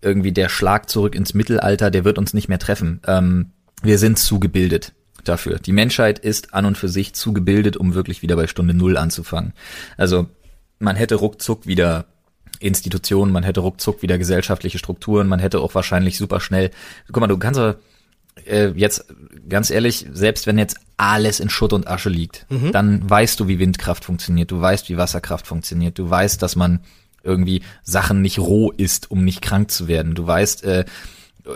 irgendwie 0.00 0.32
der 0.32 0.48
Schlag 0.48 0.88
zurück 0.88 1.14
ins 1.14 1.34
Mittelalter, 1.34 1.90
der 1.90 2.04
wird 2.04 2.16
uns 2.16 2.32
nicht 2.32 2.48
mehr 2.48 2.58
treffen. 2.58 3.00
Ähm, 3.06 3.50
wir 3.82 3.98
sind 3.98 4.18
zu 4.18 4.40
gebildet 4.40 4.94
dafür. 5.28 5.58
Die 5.58 5.72
Menschheit 5.72 6.18
ist 6.18 6.54
an 6.54 6.64
und 6.64 6.78
für 6.78 6.88
sich 6.88 7.14
zu 7.14 7.32
gebildet, 7.32 7.76
um 7.76 7.94
wirklich 7.94 8.22
wieder 8.22 8.36
bei 8.36 8.46
Stunde 8.46 8.74
Null 8.74 8.96
anzufangen. 8.96 9.52
Also 9.96 10.26
man 10.78 10.96
hätte 10.96 11.16
ruckzuck 11.16 11.66
wieder 11.66 12.06
Institutionen, 12.60 13.32
man 13.32 13.42
hätte 13.42 13.60
ruckzuck 13.60 14.02
wieder 14.02 14.18
gesellschaftliche 14.18 14.78
Strukturen, 14.78 15.28
man 15.28 15.40
hätte 15.40 15.60
auch 15.60 15.74
wahrscheinlich 15.74 16.16
super 16.16 16.40
schnell. 16.40 16.70
Guck 17.08 17.20
mal, 17.20 17.26
du 17.26 17.38
kannst 17.38 17.60
aber 17.60 17.76
äh, 18.44 18.68
jetzt 18.68 19.06
ganz 19.48 19.70
ehrlich, 19.70 20.06
selbst 20.12 20.46
wenn 20.46 20.58
jetzt 20.58 20.78
alles 20.96 21.40
in 21.40 21.50
Schutt 21.50 21.72
und 21.72 21.86
Asche 21.86 22.08
liegt, 22.08 22.46
mhm. 22.50 22.72
dann 22.72 23.08
weißt 23.08 23.38
du, 23.40 23.48
wie 23.48 23.58
Windkraft 23.58 24.04
funktioniert, 24.04 24.50
du 24.50 24.60
weißt, 24.60 24.88
wie 24.88 24.96
Wasserkraft 24.96 25.46
funktioniert, 25.46 25.98
du 25.98 26.08
weißt, 26.08 26.42
dass 26.42 26.56
man 26.56 26.80
irgendwie 27.22 27.62
Sachen 27.82 28.22
nicht 28.22 28.38
roh 28.38 28.70
ist, 28.70 29.10
um 29.10 29.24
nicht 29.24 29.42
krank 29.42 29.70
zu 29.70 29.88
werden. 29.88 30.14
Du 30.14 30.26
weißt, 30.26 30.64
äh, 30.64 30.84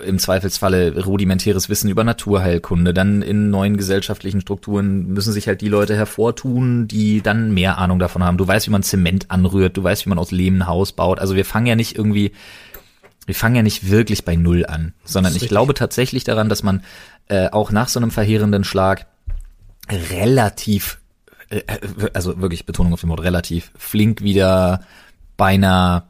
im 0.07 0.19
Zweifelsfalle 0.19 1.05
rudimentäres 1.05 1.69
Wissen 1.69 1.91
über 1.91 2.05
Naturheilkunde. 2.05 2.95
Dann 2.95 3.23
in 3.23 3.51
neuen 3.51 3.77
gesellschaftlichen 3.77 4.41
Strukturen 4.41 5.09
müssen 5.09 5.33
sich 5.33 5.49
halt 5.49 5.61
die 5.61 5.69
Leute 5.69 5.97
hervortun, 5.97 6.87
die 6.87 7.23
dann 7.23 7.53
mehr 7.53 7.79
Ahnung 7.79 7.99
davon 7.99 8.23
haben. 8.23 8.39
Du 8.39 8.47
weißt, 8.47 8.67
wie 8.67 8.71
man 8.71 8.83
Zement 8.83 9.31
anrührt, 9.31 9.77
du 9.77 9.83
weißt, 9.83 10.07
wie 10.07 10.09
man 10.09 10.19
aus 10.19 10.31
Lehm 10.31 10.59
ein 10.59 10.67
Haus 10.67 10.93
baut. 10.93 11.19
Also 11.19 11.35
wir 11.35 11.45
fangen 11.45 11.67
ja 11.67 11.77
nicht 11.77 11.97
irgendwie, 11.97 12.33
wir 13.27 13.35
fangen 13.35 13.57
ja 13.57 13.63
nicht 13.63 13.91
wirklich 13.91 14.25
bei 14.25 14.37
Null 14.37 14.65
an, 14.67 14.95
sondern 15.05 15.35
ich 15.35 15.49
glaube 15.49 15.75
tatsächlich 15.75 16.25
daran, 16.25 16.49
dass 16.49 16.63
man 16.63 16.83
äh, 17.29 17.49
auch 17.51 17.73
nach 17.73 17.89
so 17.89 17.99
einem 17.99 18.11
verheerenden 18.11 18.65
Schlag 18.65 19.07
relativ, 19.89 20.99
äh, 21.49 21.63
also 22.15 22.41
wirklich 22.41 22.67
Betonung 22.67 22.93
auf 22.93 23.01
dem 23.01 23.11
Wort 23.11 23.23
relativ, 23.23 23.73
flink 23.77 24.23
wieder 24.23 24.83
beinahe 25.37 26.05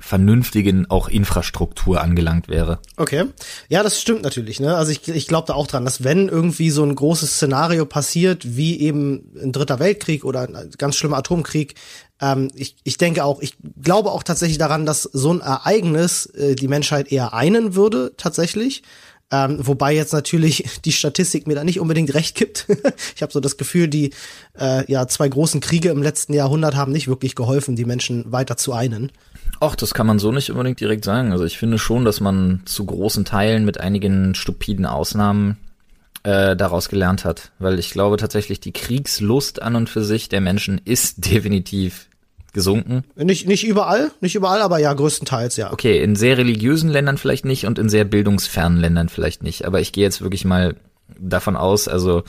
vernünftigen 0.00 0.90
auch 0.90 1.08
Infrastruktur 1.08 2.00
angelangt 2.00 2.48
wäre. 2.48 2.78
Okay. 2.96 3.24
Ja, 3.68 3.82
das 3.82 4.00
stimmt 4.00 4.22
natürlich. 4.22 4.60
Ne? 4.60 4.76
Also 4.76 4.92
ich, 4.92 5.06
ich 5.08 5.26
glaube 5.26 5.46
da 5.48 5.54
auch 5.54 5.66
dran, 5.66 5.84
dass 5.84 6.04
wenn 6.04 6.28
irgendwie 6.28 6.70
so 6.70 6.82
ein 6.82 6.94
großes 6.94 7.34
Szenario 7.34 7.86
passiert, 7.86 8.56
wie 8.56 8.80
eben 8.80 9.32
ein 9.40 9.52
dritter 9.52 9.78
Weltkrieg 9.78 10.24
oder 10.24 10.42
ein 10.42 10.70
ganz 10.78 10.96
schlimmer 10.96 11.18
Atomkrieg, 11.18 11.74
ähm, 12.20 12.50
ich, 12.54 12.76
ich 12.84 12.98
denke 12.98 13.24
auch, 13.24 13.40
ich 13.40 13.56
glaube 13.82 14.10
auch 14.10 14.22
tatsächlich 14.22 14.58
daran, 14.58 14.86
dass 14.86 15.02
so 15.02 15.32
ein 15.32 15.40
Ereignis 15.40 16.26
äh, 16.26 16.54
die 16.54 16.68
Menschheit 16.68 17.12
eher 17.12 17.34
einen 17.34 17.74
würde, 17.74 18.12
tatsächlich. 18.16 18.82
Ähm, 19.32 19.58
wobei 19.60 19.92
jetzt 19.92 20.12
natürlich 20.12 20.64
die 20.84 20.92
Statistik 20.92 21.46
mir 21.46 21.54
da 21.54 21.64
nicht 21.64 21.80
unbedingt 21.80 22.14
recht 22.14 22.36
gibt. 22.36 22.66
ich 23.14 23.22
habe 23.22 23.32
so 23.32 23.40
das 23.40 23.56
Gefühl, 23.56 23.88
die 23.88 24.12
äh, 24.58 24.90
ja 24.90 25.08
zwei 25.08 25.28
großen 25.28 25.60
Kriege 25.60 25.90
im 25.90 26.02
letzten 26.02 26.32
Jahrhundert 26.32 26.76
haben 26.76 26.92
nicht 26.92 27.08
wirklich 27.08 27.34
geholfen, 27.34 27.76
die 27.76 27.84
Menschen 27.84 28.30
weiter 28.30 28.56
zu 28.56 28.72
einen. 28.72 29.10
Ach, 29.60 29.74
das 29.74 29.94
kann 29.94 30.06
man 30.06 30.18
so 30.18 30.32
nicht 30.32 30.50
unbedingt 30.50 30.80
direkt 30.80 31.04
sagen. 31.04 31.32
Also 31.32 31.44
ich 31.44 31.58
finde 31.58 31.78
schon, 31.78 32.04
dass 32.04 32.20
man 32.20 32.62
zu 32.64 32.84
großen 32.84 33.24
Teilen 33.24 33.64
mit 33.64 33.80
einigen 33.80 34.34
stupiden 34.34 34.86
Ausnahmen 34.86 35.56
äh, 36.22 36.56
daraus 36.56 36.88
gelernt 36.88 37.24
hat. 37.24 37.52
Weil 37.58 37.78
ich 37.78 37.90
glaube 37.90 38.16
tatsächlich, 38.16 38.60
die 38.60 38.72
Kriegslust 38.72 39.62
an 39.62 39.76
und 39.76 39.88
für 39.88 40.04
sich 40.04 40.28
der 40.28 40.40
Menschen 40.40 40.80
ist 40.84 41.24
definitiv 41.32 42.08
gesunken. 42.52 43.04
Nicht, 43.16 43.46
nicht 43.46 43.66
überall, 43.66 44.10
nicht 44.20 44.34
überall, 44.34 44.62
aber 44.62 44.78
ja, 44.78 44.92
größtenteils, 44.92 45.56
ja. 45.58 45.72
Okay, 45.72 46.02
in 46.02 46.16
sehr 46.16 46.38
religiösen 46.38 46.88
Ländern 46.88 47.18
vielleicht 47.18 47.44
nicht 47.44 47.66
und 47.66 47.78
in 47.78 47.90
sehr 47.90 48.04
bildungsfernen 48.04 48.80
Ländern 48.80 49.10
vielleicht 49.10 49.42
nicht. 49.42 49.66
Aber 49.66 49.80
ich 49.80 49.92
gehe 49.92 50.04
jetzt 50.04 50.22
wirklich 50.22 50.46
mal 50.46 50.74
davon 51.18 51.54
aus, 51.54 51.86
also 51.86 52.24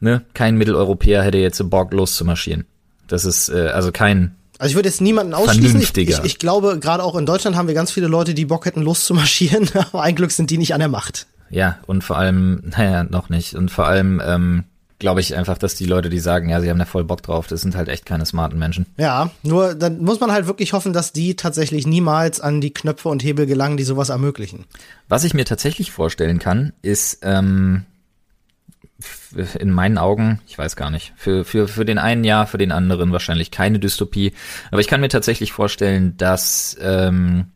ne, 0.00 0.22
kein 0.32 0.56
Mitteleuropäer 0.56 1.22
hätte 1.22 1.38
jetzt 1.38 1.62
Bock 1.68 1.92
loszumarschieren. 1.92 2.64
Das 3.06 3.26
ist 3.26 3.50
äh, 3.50 3.68
also 3.68 3.92
kein 3.92 4.34
Also 4.64 4.72
ich 4.72 4.76
würde 4.76 4.88
jetzt 4.88 5.02
niemanden 5.02 5.34
ausschließen. 5.34 5.78
Ich, 5.78 5.94
ich, 5.94 6.24
ich 6.24 6.38
glaube, 6.38 6.78
gerade 6.78 7.02
auch 7.02 7.16
in 7.16 7.26
Deutschland 7.26 7.54
haben 7.54 7.68
wir 7.68 7.74
ganz 7.74 7.90
viele 7.90 8.06
Leute, 8.06 8.32
die 8.32 8.46
Bock 8.46 8.64
hätten, 8.64 8.80
loszumarschieren, 8.80 9.68
aber 9.74 10.02
ein 10.02 10.14
Glück 10.14 10.30
sind 10.30 10.48
die 10.48 10.56
nicht 10.56 10.72
an 10.72 10.78
der 10.78 10.88
Macht. 10.88 11.26
Ja, 11.50 11.76
und 11.86 12.02
vor 12.02 12.16
allem, 12.16 12.62
naja, 12.74 13.04
noch 13.04 13.28
nicht. 13.28 13.56
Und 13.56 13.70
vor 13.70 13.86
allem, 13.86 14.22
ähm, 14.24 14.64
glaube 14.98 15.20
ich 15.20 15.36
einfach, 15.36 15.58
dass 15.58 15.74
die 15.74 15.84
Leute, 15.84 16.08
die 16.08 16.18
sagen, 16.18 16.48
ja, 16.48 16.62
sie 16.62 16.70
haben 16.70 16.78
da 16.78 16.86
voll 16.86 17.04
Bock 17.04 17.22
drauf, 17.22 17.46
das 17.46 17.60
sind 17.60 17.76
halt 17.76 17.90
echt 17.90 18.06
keine 18.06 18.24
smarten 18.24 18.58
Menschen. 18.58 18.86
Ja, 18.96 19.28
nur 19.42 19.74
dann 19.74 19.98
muss 19.98 20.18
man 20.18 20.32
halt 20.32 20.46
wirklich 20.46 20.72
hoffen, 20.72 20.94
dass 20.94 21.12
die 21.12 21.36
tatsächlich 21.36 21.86
niemals 21.86 22.40
an 22.40 22.62
die 22.62 22.72
Knöpfe 22.72 23.10
und 23.10 23.22
Hebel 23.22 23.44
gelangen, 23.44 23.76
die 23.76 23.84
sowas 23.84 24.08
ermöglichen. 24.08 24.64
Was 25.10 25.24
ich 25.24 25.34
mir 25.34 25.44
tatsächlich 25.44 25.92
vorstellen 25.92 26.38
kann, 26.38 26.72
ist 26.80 27.18
ähm, 27.20 27.84
in 29.58 29.70
meinen 29.70 29.98
Augen, 29.98 30.40
ich 30.46 30.56
weiß 30.56 30.76
gar 30.76 30.90
nicht, 30.90 31.12
für, 31.16 31.44
für, 31.44 31.66
für 31.66 31.84
den 31.84 31.98
einen 31.98 32.24
ja, 32.24 32.46
für 32.46 32.58
den 32.58 32.72
anderen 32.72 33.12
wahrscheinlich 33.12 33.50
keine 33.50 33.78
Dystopie. 33.78 34.32
Aber 34.70 34.80
ich 34.80 34.86
kann 34.86 35.00
mir 35.00 35.08
tatsächlich 35.08 35.52
vorstellen, 35.52 36.16
dass 36.16 36.76
ähm, 36.80 37.46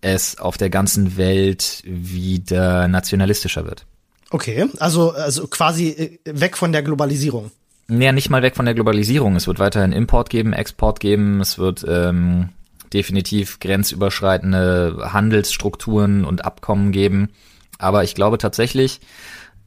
es 0.00 0.38
auf 0.38 0.56
der 0.56 0.70
ganzen 0.70 1.16
Welt 1.16 1.82
wieder 1.84 2.88
nationalistischer 2.88 3.66
wird. 3.66 3.84
Okay, 4.30 4.66
also, 4.78 5.12
also 5.12 5.46
quasi 5.46 5.88
äh, 5.88 6.18
weg 6.24 6.56
von 6.56 6.72
der 6.72 6.82
Globalisierung. 6.82 7.50
Naja, 7.88 8.12
nicht 8.12 8.28
mal 8.28 8.42
weg 8.42 8.54
von 8.54 8.66
der 8.66 8.74
Globalisierung. 8.74 9.36
Es 9.36 9.46
wird 9.46 9.58
weiterhin 9.58 9.92
Import 9.92 10.28
geben, 10.28 10.52
Export 10.52 11.00
geben, 11.00 11.40
es 11.40 11.58
wird 11.58 11.84
ähm, 11.88 12.50
definitiv 12.92 13.60
grenzüberschreitende 13.60 15.10
Handelsstrukturen 15.12 16.24
und 16.24 16.44
Abkommen 16.44 16.92
geben. 16.92 17.30
Aber 17.78 18.04
ich 18.04 18.14
glaube 18.14 18.38
tatsächlich, 18.38 19.00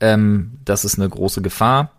ähm, 0.01 0.57
das 0.65 0.83
ist 0.83 0.99
eine 0.99 1.07
große 1.07 1.41
Gefahr. 1.41 1.91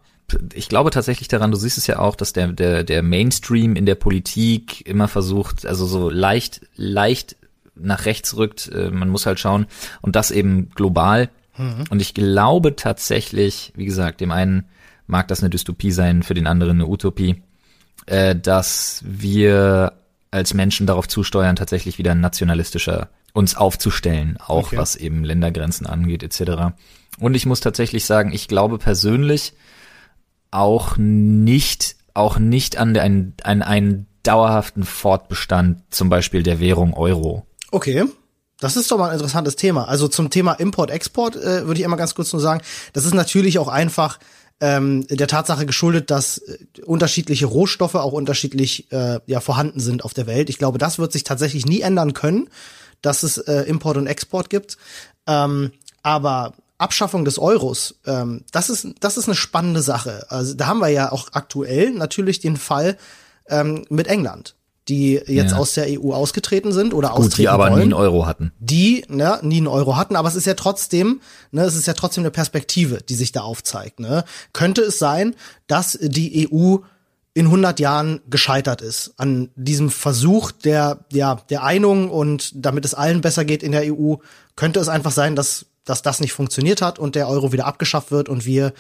Ich 0.55 0.69
glaube 0.69 0.91
tatsächlich 0.91 1.29
daran, 1.29 1.51
du 1.51 1.57
siehst 1.57 1.79
es 1.79 1.87
ja 1.87 1.99
auch, 1.99 2.17
dass 2.17 2.33
der, 2.33 2.49
der, 2.49 2.85
der 2.85 3.03
Mainstream 3.03 3.77
in 3.77 3.87
der 3.87 3.95
Politik 3.95 4.87
immer 4.87 5.09
versucht, 5.09 5.65
also 5.67 5.87
so 5.87 6.11
leicht, 6.11 6.63
leicht 6.75 7.37
nach 7.75 8.05
rechts 8.05 8.37
rückt. 8.37 8.69
Äh, 8.69 8.91
man 8.91 9.09
muss 9.09 9.27
halt 9.27 9.41
schauen. 9.41 9.67
Und 10.01 10.17
das 10.17 10.31
eben 10.31 10.71
global. 10.75 11.31
Mhm. 11.57 11.85
Und 11.91 12.03
ich 12.03 12.15
glaube 12.15 12.77
tatsächlich, 12.77 13.73
wie 13.77 13.85
gesagt, 13.85 14.21
dem 14.21 14.31
einen 14.31 14.65
mag 15.07 15.29
das 15.29 15.41
eine 15.41 15.51
Dystopie 15.51 15.93
sein, 15.93 16.23
für 16.23 16.35
den 16.35 16.47
anderen 16.47 16.79
eine 16.79 16.87
Utopie, 16.87 17.43
äh, 18.07 18.35
dass 18.35 19.03
wir 19.07 19.93
als 20.31 20.55
Menschen 20.55 20.87
darauf 20.87 21.09
zusteuern, 21.09 21.57
tatsächlich 21.57 21.99
wieder 21.99 22.15
nationalistischer 22.15 23.09
uns 23.35 23.55
aufzustellen, 23.55 24.39
auch 24.39 24.69
okay. 24.69 24.79
was 24.79 24.97
eben 24.97 25.25
Ländergrenzen 25.25 25.87
angeht, 25.87 26.23
etc. 26.23 26.75
Und 27.19 27.35
ich 27.35 27.47
muss 27.47 27.61
tatsächlich 27.61 28.05
sagen, 28.05 28.33
ich 28.33 28.49
glaube 28.49 28.79
persönlich 28.79 29.55
auch 30.51 30.97
nicht, 30.97 31.97
auch 32.15 32.39
nicht 32.39 32.77
an, 32.77 32.95
den, 32.95 33.35
an 33.43 33.63
einen 33.63 34.07
dauerhaften 34.23 34.85
Fortbestand, 34.85 35.83
zum 35.91 36.09
Beispiel 36.09 36.43
der 36.43 36.61
Währung 36.61 36.95
Euro. 36.95 37.47
Okay. 37.71 38.05
Das 38.61 38.77
ist 38.77 38.91
doch 38.93 38.99
mal 38.99 39.09
ein 39.09 39.15
interessantes 39.15 39.57
Thema. 39.57 39.89
Also 39.89 40.07
zum 40.07 40.31
Thema 40.31 40.53
Import-Export 40.53 41.35
äh, 41.35 41.67
würde 41.67 41.81
ich 41.81 41.85
einmal 41.85 41.99
ganz 41.99 42.15
kurz 42.15 42.33
nur 42.33 42.41
sagen, 42.41 42.61
das 42.93 43.05
ist 43.05 43.15
natürlich 43.15 43.59
auch 43.59 43.67
einfach 43.67 44.21
ähm, 44.61 45.05
der 45.09 45.27
Tatsache 45.27 45.67
geschuldet, 45.67 46.13
dass 46.13 46.39
äh, 46.39 46.59
unterschiedliche 46.85 47.47
Rohstoffe 47.47 47.97
auch 47.97 48.13
unterschiedlich 48.13 48.93
äh, 48.93 49.19
ja 49.27 49.41
vorhanden 49.41 49.81
sind 49.81 50.05
auf 50.05 50.15
der 50.15 50.29
Welt. 50.29 50.49
Ich 50.49 50.59
glaube, 50.59 50.79
das 50.79 51.01
wird 51.01 51.11
sich 51.11 51.25
tatsächlich 51.25 51.67
nie 51.67 51.81
ändern 51.81 52.13
können, 52.15 52.49
dass 53.01 53.25
es 53.25 53.39
äh, 53.39 53.63
Import 53.63 53.97
und 53.97 54.07
Export 54.07 54.49
gibt. 54.49 54.77
Ähm, 55.27 55.73
aber 56.05 56.55
Abschaffung 56.83 57.25
des 57.25 57.39
Euros, 57.39 58.01
ähm, 58.07 58.45
das 58.53 58.69
ist 58.69 58.87
das 59.01 59.17
ist 59.17 59.27
eine 59.27 59.35
spannende 59.35 59.83
Sache. 59.83 60.27
Also 60.29 60.55
da 60.55 60.67
haben 60.67 60.81
wir 60.81 60.89
ja 60.89 61.13
auch 61.13 61.29
aktuell 61.33 61.93
natürlich 61.93 62.41
den 62.41 62.57
Fall 62.57 62.99
ähm, 63.49 63.85
mit 63.89 64.07
England 64.07 64.55
die 64.89 65.15
jetzt 65.27 65.53
ja. 65.53 65.59
aus 65.59 65.75
der 65.75 65.87
EU 65.89 66.13
ausgetreten 66.13 66.73
sind 66.73 66.93
oder 66.93 67.11
Gut, 67.11 67.19
austreten 67.19 67.43
die 67.43 67.49
aber 67.49 67.65
wollen, 67.65 67.75
nie 67.77 67.83
einen 67.83 67.93
Euro 67.93 68.27
hatten. 68.27 68.53
Die 68.59 69.05
ne, 69.09 69.39
nie 69.43 69.59
einen 69.59 69.69
Euro 69.69 69.97
hatten, 69.97 70.17
aber 70.17 70.29
es 70.29 70.35
ist 70.35 70.47
ja 70.47 70.55
trotzdem, 70.55 71.21
ne, 71.53 71.63
es 71.63 71.77
ist 71.77 71.87
ja 71.87 71.93
trotzdem 71.93 72.23
eine 72.23 72.31
Perspektive, 72.31 72.99
die 73.09 73.15
sich 73.15 73.33
da 73.33 73.43
aufzeigt. 73.43 74.01
Ne? 74.01 74.25
Könnte 74.53 74.83
es 74.83 74.99
sein, 74.99 75.37
dass 75.69 75.99
die 76.01 76.49
EU 76.53 76.79
in 77.35 77.47
100 77.47 77.81
Jahren 77.81 78.21
gescheitert 78.29 78.83
ist 78.83 79.15
an 79.17 79.49
diesem 79.55 79.89
Versuch 79.89 80.51
der 80.51 80.99
ja 81.11 81.37
der 81.49 81.63
Einung 81.63 82.11
und 82.11 82.53
damit 82.55 82.85
es 82.85 82.93
allen 82.93 83.23
besser 83.23 83.45
geht 83.45 83.63
in 83.63 83.73
der 83.73 83.95
EU, 83.95 84.17
könnte 84.57 84.81
es 84.81 84.89
einfach 84.89 85.13
sein, 85.13 85.35
dass 85.35 85.67
dass 85.85 86.03
das 86.03 86.21
nicht 86.21 86.33
funktioniert 86.33 86.83
hat 86.83 86.99
und 86.99 87.15
der 87.15 87.29
Euro 87.29 87.53
wieder 87.53 87.67
abgeschafft 87.67 88.11
wird 88.11 88.29
und 88.29 88.47
wir 88.47 88.73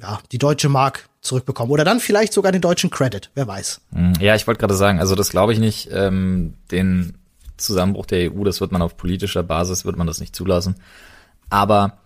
ja 0.00 0.18
die 0.32 0.38
deutsche 0.38 0.68
Mark 0.68 1.08
zurückbekommen. 1.20 1.70
Oder 1.70 1.84
dann 1.84 2.00
vielleicht 2.00 2.32
sogar 2.32 2.52
den 2.52 2.62
deutschen 2.62 2.90
Credit, 2.90 3.30
wer 3.34 3.46
weiß. 3.46 3.80
Hm, 3.92 4.14
ja, 4.20 4.34
ich 4.34 4.46
wollte 4.46 4.60
gerade 4.60 4.74
sagen, 4.74 4.98
also 4.98 5.14
das 5.14 5.30
glaube 5.30 5.52
ich 5.52 5.58
nicht. 5.58 5.88
Ähm, 5.92 6.54
den 6.70 7.18
Zusammenbruch 7.56 8.06
der 8.06 8.32
EU, 8.32 8.44
das 8.44 8.60
wird 8.60 8.72
man 8.72 8.82
auf 8.82 8.96
politischer 8.96 9.42
Basis, 9.42 9.84
wird 9.84 9.96
man 9.96 10.06
das 10.06 10.20
nicht 10.20 10.34
zulassen. 10.34 10.76
Aber 11.50 11.98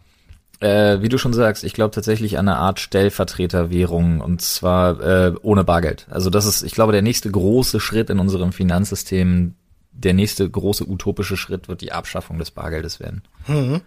äh, 0.61 1.01
wie 1.01 1.09
du 1.09 1.19
schon 1.19 1.33
sagst, 1.33 1.65
ich 1.65 1.75
glaube 1.75 1.95
tatsächlich 1.95 2.39
an 2.39 2.49
eine 2.49 2.59
Art 2.59 2.81
Stellvertreterwährung 2.81 4.21
und 4.21 4.43
zwar 4.43 5.01
äh, 5.01 5.35
ohne 5.43 5.65
Bargeld. 5.65 6.07
Also 6.11 6.31
das 6.31 6.47
ist, 6.47 6.63
ich 6.63 6.73
glaube, 6.73 6.93
der 6.93 7.03
nächste 7.03 7.31
große 7.31 7.81
Schritt 7.81 8.11
in 8.11 8.19
unserem 8.19 8.53
Finanzsystem, 8.53 9.55
der 9.93 10.15
nächste 10.15 10.49
große 10.49 10.89
utopische 10.89 11.37
Schritt 11.37 11.69
wird 11.69 11.81
die 11.81 11.93
Abschaffung 11.93 12.39
des 12.39 12.51
Bargeldes 12.51 12.99
werden. 12.99 13.23
Mhm. 13.47 13.81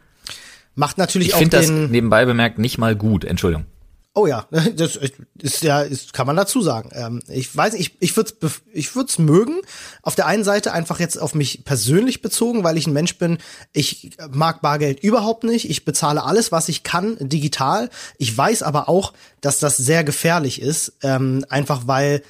Macht 0.77 0.99
natürlich 0.99 1.29
ich 1.29 1.33
auch. 1.33 1.41
Ich 1.41 1.49
finde 1.49 1.57
das 1.57 1.69
nebenbei 1.69 2.25
bemerkt 2.25 2.59
nicht 2.59 2.77
mal 2.77 2.95
gut. 2.95 3.25
Entschuldigung. 3.25 3.65
Oh 4.13 4.27
ja, 4.27 4.45
das 4.75 4.99
ist 5.41 5.63
ja, 5.63 5.81
ist, 5.81 6.13
kann 6.13 6.27
man 6.27 6.35
dazu 6.35 6.61
sagen. 6.61 6.91
Ähm, 6.93 7.21
ich 7.27 7.55
weiß, 7.55 7.73
ich, 7.73 7.97
ich 7.99 8.15
würde 8.15 8.33
es 8.41 8.61
ich 8.71 8.95
würd's 8.95 9.17
mögen. 9.17 9.61
Auf 10.03 10.13
der 10.13 10.27
einen 10.27 10.43
Seite 10.43 10.73
einfach 10.73 10.99
jetzt 10.99 11.17
auf 11.17 11.33
mich 11.33 11.65
persönlich 11.65 12.21
bezogen, 12.21 12.63
weil 12.63 12.77
ich 12.77 12.85
ein 12.85 12.93
Mensch 12.93 13.17
bin, 13.17 13.39
ich 13.73 14.11
mag 14.31 14.61
Bargeld 14.61 14.99
überhaupt 14.99 15.43
nicht. 15.43 15.67
Ich 15.67 15.83
bezahle 15.83 16.23
alles, 16.23 16.51
was 16.51 16.69
ich 16.69 16.83
kann, 16.83 17.17
digital. 17.19 17.89
Ich 18.19 18.37
weiß 18.37 18.61
aber 18.61 18.87
auch, 18.87 19.13
dass 19.41 19.57
das 19.57 19.77
sehr 19.77 20.03
gefährlich 20.03 20.61
ist, 20.61 20.93
ähm, 21.01 21.43
einfach 21.49 21.87
weil, 21.87 22.21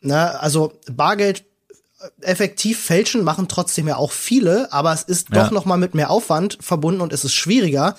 ne, 0.00 0.40
also 0.40 0.72
Bargeld 0.90 1.44
effektiv 2.20 2.80
fälschen 2.80 3.24
machen 3.24 3.48
trotzdem 3.48 3.88
ja 3.88 3.96
auch 3.96 4.12
viele, 4.12 4.72
aber 4.72 4.92
es 4.92 5.02
ist 5.02 5.28
ja. 5.30 5.42
doch 5.42 5.50
noch 5.50 5.64
mal 5.64 5.76
mit 5.76 5.94
mehr 5.94 6.10
Aufwand 6.10 6.58
verbunden 6.60 7.00
und 7.00 7.12
es 7.12 7.24
ist 7.24 7.34
schwieriger, 7.34 7.96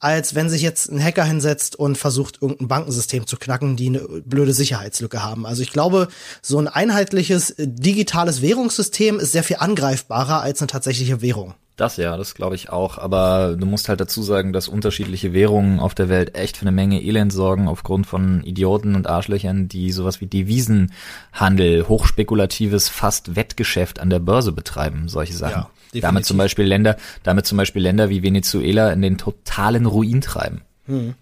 als 0.00 0.34
wenn 0.34 0.50
sich 0.50 0.62
jetzt 0.62 0.90
ein 0.90 1.02
Hacker 1.02 1.24
hinsetzt 1.24 1.76
und 1.76 1.96
versucht 1.96 2.42
irgendein 2.42 2.68
Bankensystem 2.68 3.26
zu 3.26 3.36
knacken, 3.36 3.76
die 3.76 3.86
eine 3.88 4.00
blöde 4.00 4.52
Sicherheitslücke 4.52 5.22
haben. 5.22 5.46
Also 5.46 5.62
ich 5.62 5.72
glaube, 5.72 6.08
so 6.42 6.58
ein 6.58 6.68
einheitliches 6.68 7.54
digitales 7.58 8.42
Währungssystem 8.42 9.18
ist 9.18 9.32
sehr 9.32 9.44
viel 9.44 9.56
angreifbarer 9.56 10.42
als 10.42 10.60
eine 10.60 10.66
tatsächliche 10.66 11.22
Währung. 11.22 11.54
Das 11.76 11.96
ja, 11.96 12.16
das 12.16 12.34
glaube 12.34 12.54
ich 12.54 12.70
auch. 12.70 12.98
Aber 12.98 13.56
du 13.58 13.66
musst 13.66 13.88
halt 13.88 14.00
dazu 14.00 14.22
sagen, 14.22 14.52
dass 14.52 14.68
unterschiedliche 14.68 15.32
Währungen 15.32 15.80
auf 15.80 15.94
der 15.94 16.08
Welt 16.08 16.36
echt 16.36 16.56
für 16.56 16.62
eine 16.62 16.72
Menge 16.72 17.02
Elend 17.02 17.32
sorgen 17.32 17.66
aufgrund 17.66 18.06
von 18.06 18.44
Idioten 18.44 18.94
und 18.94 19.08
Arschlöchern, 19.08 19.66
die 19.66 19.90
sowas 19.90 20.20
wie 20.20 20.26
Devisenhandel, 20.26 21.88
hochspekulatives, 21.88 22.88
fast 22.88 23.34
Wettgeschäft 23.34 23.98
an 23.98 24.10
der 24.10 24.20
Börse 24.20 24.52
betreiben, 24.52 25.08
solche 25.08 25.34
Sachen. 25.34 25.66
Ja, 25.92 26.00
damit 26.00 26.26
zum 26.26 26.36
Beispiel 26.36 26.64
Länder, 26.64 26.96
damit 27.24 27.46
zum 27.46 27.58
Beispiel 27.58 27.82
Länder 27.82 28.08
wie 28.08 28.22
Venezuela 28.22 28.92
in 28.92 29.02
den 29.02 29.18
totalen 29.18 29.86
Ruin 29.86 30.20
treiben. 30.20 30.62
Hm. 30.86 31.14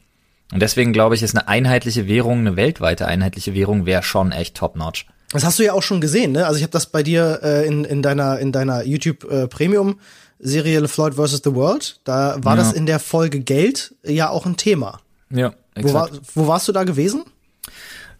Und 0.52 0.60
deswegen 0.60 0.92
glaube 0.92 1.14
ich, 1.14 1.22
ist 1.22 1.34
eine 1.34 1.48
einheitliche 1.48 2.08
Währung, 2.08 2.40
eine 2.40 2.56
weltweite 2.56 3.06
einheitliche 3.06 3.54
Währung, 3.54 3.86
wäre 3.86 4.02
schon 4.02 4.32
echt 4.32 4.56
top-notch. 4.56 5.06
Das 5.30 5.44
hast 5.44 5.58
du 5.58 5.62
ja 5.62 5.72
auch 5.72 5.82
schon 5.82 6.02
gesehen, 6.02 6.32
ne? 6.32 6.46
Also 6.46 6.58
ich 6.58 6.62
habe 6.62 6.72
das 6.72 6.86
bei 6.86 7.02
dir 7.02 7.40
äh, 7.42 7.66
in, 7.66 7.84
in 7.84 8.02
deiner 8.02 8.38
in 8.38 8.52
deiner 8.52 8.84
YouTube 8.84 9.24
äh, 9.30 9.48
Premium 9.48 9.98
Serie 10.42 10.86
Floyd 10.88 11.14
vs. 11.14 11.40
The 11.44 11.54
World, 11.54 12.00
da 12.04 12.36
war 12.42 12.56
ja. 12.56 12.62
das 12.62 12.72
in 12.72 12.84
der 12.84 12.98
Folge 12.98 13.40
Geld 13.40 13.94
ja 14.04 14.28
auch 14.28 14.44
ein 14.44 14.56
Thema. 14.56 15.00
Ja, 15.30 15.54
exakt. 15.74 16.20
Wo, 16.34 16.42
wo 16.42 16.48
warst 16.48 16.68
du 16.68 16.72
da 16.72 16.84
gewesen? 16.84 17.24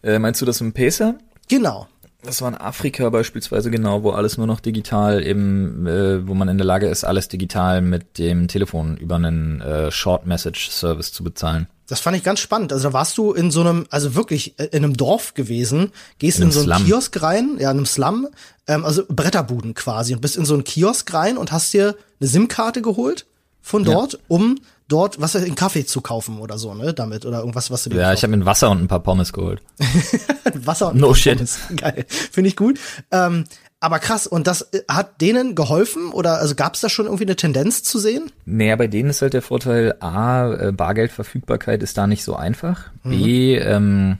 Äh, 0.01 0.19
meinst 0.19 0.41
du 0.41 0.45
das 0.45 0.61
im 0.61 0.73
Pesa? 0.73 1.15
Genau. 1.49 1.87
Das 2.23 2.41
war 2.41 2.47
in 2.47 2.55
Afrika 2.55 3.09
beispielsweise 3.09 3.69
genau, 3.69 4.03
wo 4.03 4.11
alles 4.11 4.37
nur 4.37 4.47
noch 4.47 4.61
digital 4.61 5.25
eben, 5.25 5.85
äh, 5.85 6.25
wo 6.25 6.33
man 6.33 6.47
in 6.47 6.57
der 6.57 6.65
Lage 6.65 6.87
ist, 6.87 7.03
alles 7.03 7.27
digital 7.27 7.81
mit 7.81 8.17
dem 8.17 8.47
Telefon 8.47 8.95
über 8.95 9.15
einen 9.15 9.59
äh, 9.59 9.91
Short 9.91 10.25
Message 10.25 10.69
Service 10.69 11.11
zu 11.11 11.23
bezahlen. 11.23 11.67
Das 11.87 11.99
fand 11.99 12.15
ich 12.15 12.23
ganz 12.23 12.39
spannend. 12.39 12.71
Also 12.71 12.89
da 12.89 12.93
warst 12.93 13.17
du 13.17 13.33
in 13.33 13.51
so 13.51 13.59
einem, 13.59 13.85
also 13.89 14.15
wirklich 14.15 14.57
äh, 14.57 14.69
in 14.71 14.85
einem 14.85 14.95
Dorf 14.95 15.33
gewesen, 15.33 15.91
gehst 16.17 16.39
in, 16.39 16.45
in 16.45 16.51
so 16.51 16.61
einen 16.61 16.69
Slum. 16.69 16.85
Kiosk 16.85 17.21
rein, 17.21 17.57
ja, 17.59 17.71
in 17.71 17.77
einem 17.77 17.85
Slum, 17.85 18.29
ähm, 18.67 18.85
also 18.85 19.03
Bretterbuden 19.09 19.73
quasi 19.73 20.13
und 20.13 20.21
bist 20.21 20.37
in 20.37 20.45
so 20.45 20.53
einen 20.53 20.63
Kiosk 20.63 21.13
rein 21.13 21.37
und 21.37 21.51
hast 21.51 21.73
dir 21.73 21.95
eine 22.23 22.29
SIM-Karte 22.29 22.81
geholt 22.81 23.25
von 23.61 23.83
dort, 23.83 24.13
ja. 24.13 24.19
um 24.29 24.55
dort, 24.87 25.19
was 25.21 25.35
in 25.35 25.55
Kaffee 25.55 25.85
zu 25.85 26.01
kaufen 26.01 26.39
oder 26.39 26.57
so, 26.57 26.73
ne, 26.73 26.93
damit 26.93 27.25
oder 27.25 27.39
irgendwas, 27.39 27.69
was 27.71 27.83
du 27.83 27.89
dir 27.89 27.97
Ja, 27.97 28.13
ich 28.13 28.23
habe 28.23 28.35
mir 28.35 28.45
Wasser 28.45 28.69
und 28.69 28.81
ein 28.81 28.87
paar 28.87 29.01
Pommes 29.01 29.33
geholt. 29.33 29.61
Wasser 30.53 30.91
und 30.91 30.99
no 30.99 31.13
shit. 31.13 31.35
Pommes. 31.35 31.59
Geil, 31.75 32.05
finde 32.07 32.47
ich 32.49 32.55
gut. 32.55 32.79
Ähm, 33.11 33.45
aber 33.79 33.99
krass, 33.99 34.27
und 34.27 34.47
das 34.47 34.61
äh, 34.73 34.81
hat 34.89 35.19
denen 35.21 35.55
geholfen 35.55 36.11
oder 36.11 36.39
also 36.39 36.55
gab 36.55 36.75
es 36.75 36.81
da 36.81 36.89
schon 36.89 37.05
irgendwie 37.05 37.25
eine 37.25 37.35
Tendenz 37.35 37.83
zu 37.83 37.99
sehen? 37.99 38.31
Naja, 38.45 38.75
bei 38.77 38.87
denen 38.87 39.09
ist 39.09 39.21
halt 39.21 39.33
der 39.33 39.41
Vorteil, 39.41 39.95
A, 39.99 40.53
äh, 40.53 40.71
Bargeldverfügbarkeit 40.71 41.83
ist 41.83 41.97
da 41.97 42.07
nicht 42.07 42.23
so 42.23 42.35
einfach. 42.35 42.91
Mhm. 43.03 43.09
B, 43.09 43.57
ähm, 43.57 44.17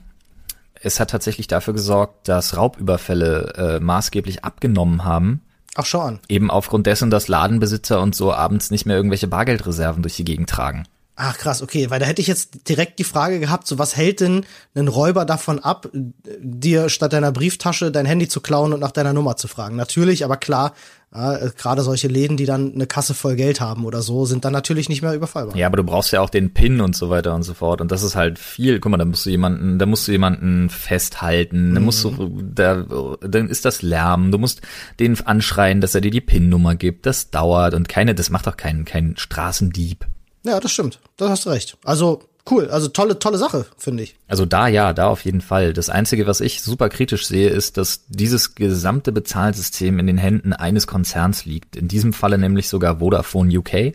es 0.74 1.00
hat 1.00 1.10
tatsächlich 1.10 1.46
dafür 1.46 1.72
gesorgt, 1.72 2.28
dass 2.28 2.58
Raubüberfälle 2.58 3.78
äh, 3.78 3.80
maßgeblich 3.80 4.44
abgenommen 4.44 5.04
haben. 5.04 5.40
Ach 5.74 5.86
schon. 5.86 6.20
Eben 6.28 6.50
aufgrund 6.50 6.86
dessen, 6.86 7.10
dass 7.10 7.28
Ladenbesitzer 7.28 8.00
und 8.00 8.14
so 8.14 8.32
abends 8.32 8.70
nicht 8.70 8.86
mehr 8.86 8.96
irgendwelche 8.96 9.28
Bargeldreserven 9.28 10.02
durch 10.02 10.16
die 10.16 10.24
Gegend 10.24 10.48
tragen. 10.48 10.84
Ach 11.16 11.38
krass, 11.38 11.62
okay, 11.62 11.90
weil 11.90 12.00
da 12.00 12.06
hätte 12.06 12.20
ich 12.20 12.26
jetzt 12.26 12.68
direkt 12.68 12.98
die 12.98 13.04
Frage 13.04 13.38
gehabt, 13.38 13.68
so 13.68 13.78
was 13.78 13.96
hält 13.96 14.18
denn 14.18 14.44
einen 14.74 14.88
Räuber 14.88 15.24
davon 15.24 15.60
ab, 15.60 15.88
dir 15.92 16.88
statt 16.88 17.12
deiner 17.12 17.30
Brieftasche 17.30 17.92
dein 17.92 18.04
Handy 18.04 18.26
zu 18.26 18.40
klauen 18.40 18.72
und 18.72 18.80
nach 18.80 18.90
deiner 18.90 19.12
Nummer 19.12 19.36
zu 19.36 19.46
fragen? 19.46 19.76
Natürlich, 19.76 20.24
aber 20.24 20.36
klar, 20.36 20.74
ja, 21.14 21.38
gerade 21.56 21.82
solche 21.82 22.08
Läden, 22.08 22.36
die 22.36 22.44
dann 22.44 22.74
eine 22.74 22.86
Kasse 22.86 23.14
voll 23.14 23.36
Geld 23.36 23.60
haben 23.60 23.84
oder 23.84 24.02
so, 24.02 24.26
sind 24.26 24.44
dann 24.44 24.52
natürlich 24.52 24.88
nicht 24.88 25.00
mehr 25.00 25.14
überfallbar. 25.14 25.56
Ja, 25.56 25.68
aber 25.68 25.76
du 25.76 25.84
brauchst 25.84 26.12
ja 26.12 26.20
auch 26.20 26.28
den 26.28 26.52
PIN 26.52 26.80
und 26.80 26.96
so 26.96 27.08
weiter 27.08 27.34
und 27.34 27.44
so 27.44 27.54
fort. 27.54 27.80
Und 27.80 27.92
das 27.92 28.02
ist 28.02 28.16
halt 28.16 28.38
viel. 28.38 28.80
Guck 28.80 28.90
mal, 28.90 28.96
da 28.96 29.04
musst 29.04 29.24
du 29.24 29.30
jemanden, 29.30 29.78
da 29.78 29.86
musst 29.86 30.08
du 30.08 30.12
jemanden 30.12 30.70
festhalten, 30.70 31.70
mhm. 31.70 31.74
da 31.74 31.80
musst 31.80 32.02
du, 32.02 32.42
da, 32.42 33.16
dann 33.20 33.48
ist 33.48 33.64
das 33.64 33.82
Lärm. 33.82 34.32
Du 34.32 34.38
musst 34.38 34.60
den 34.98 35.18
anschreien, 35.24 35.80
dass 35.80 35.94
er 35.94 36.00
dir 36.00 36.10
die 36.10 36.20
PIN-Nummer 36.20 36.74
gibt. 36.74 37.06
Das 37.06 37.30
dauert 37.30 37.74
und 37.74 37.88
keine, 37.88 38.16
das 38.16 38.30
macht 38.30 38.48
doch 38.48 38.56
kein, 38.56 38.84
kein 38.84 39.16
Straßendieb. 39.16 40.06
Ja, 40.44 40.58
das 40.58 40.72
stimmt. 40.72 40.98
Da 41.16 41.28
hast 41.28 41.46
du 41.46 41.50
recht. 41.50 41.78
Also 41.84 42.22
cool, 42.50 42.68
also 42.68 42.88
tolle, 42.88 43.18
tolle 43.18 43.38
Sache, 43.38 43.66
finde 43.78 44.02
ich. 44.02 44.16
Also 44.28 44.44
da 44.46 44.68
ja, 44.68 44.92
da 44.92 45.06
auf 45.06 45.24
jeden 45.24 45.40
Fall. 45.40 45.72
Das 45.72 45.88
Einzige, 45.88 46.26
was 46.26 46.40
ich 46.40 46.62
super 46.62 46.88
kritisch 46.88 47.26
sehe, 47.26 47.48
ist, 47.48 47.76
dass 47.76 48.06
dieses 48.08 48.54
gesamte 48.54 49.12
Bezahlsystem 49.12 49.98
in 49.98 50.06
den 50.06 50.18
Händen 50.18 50.52
eines 50.52 50.86
Konzerns 50.86 51.44
liegt. 51.44 51.76
In 51.76 51.88
diesem 51.88 52.12
Falle 52.12 52.38
nämlich 52.38 52.68
sogar 52.68 52.98
Vodafone 52.98 53.58
UK. 53.58 53.94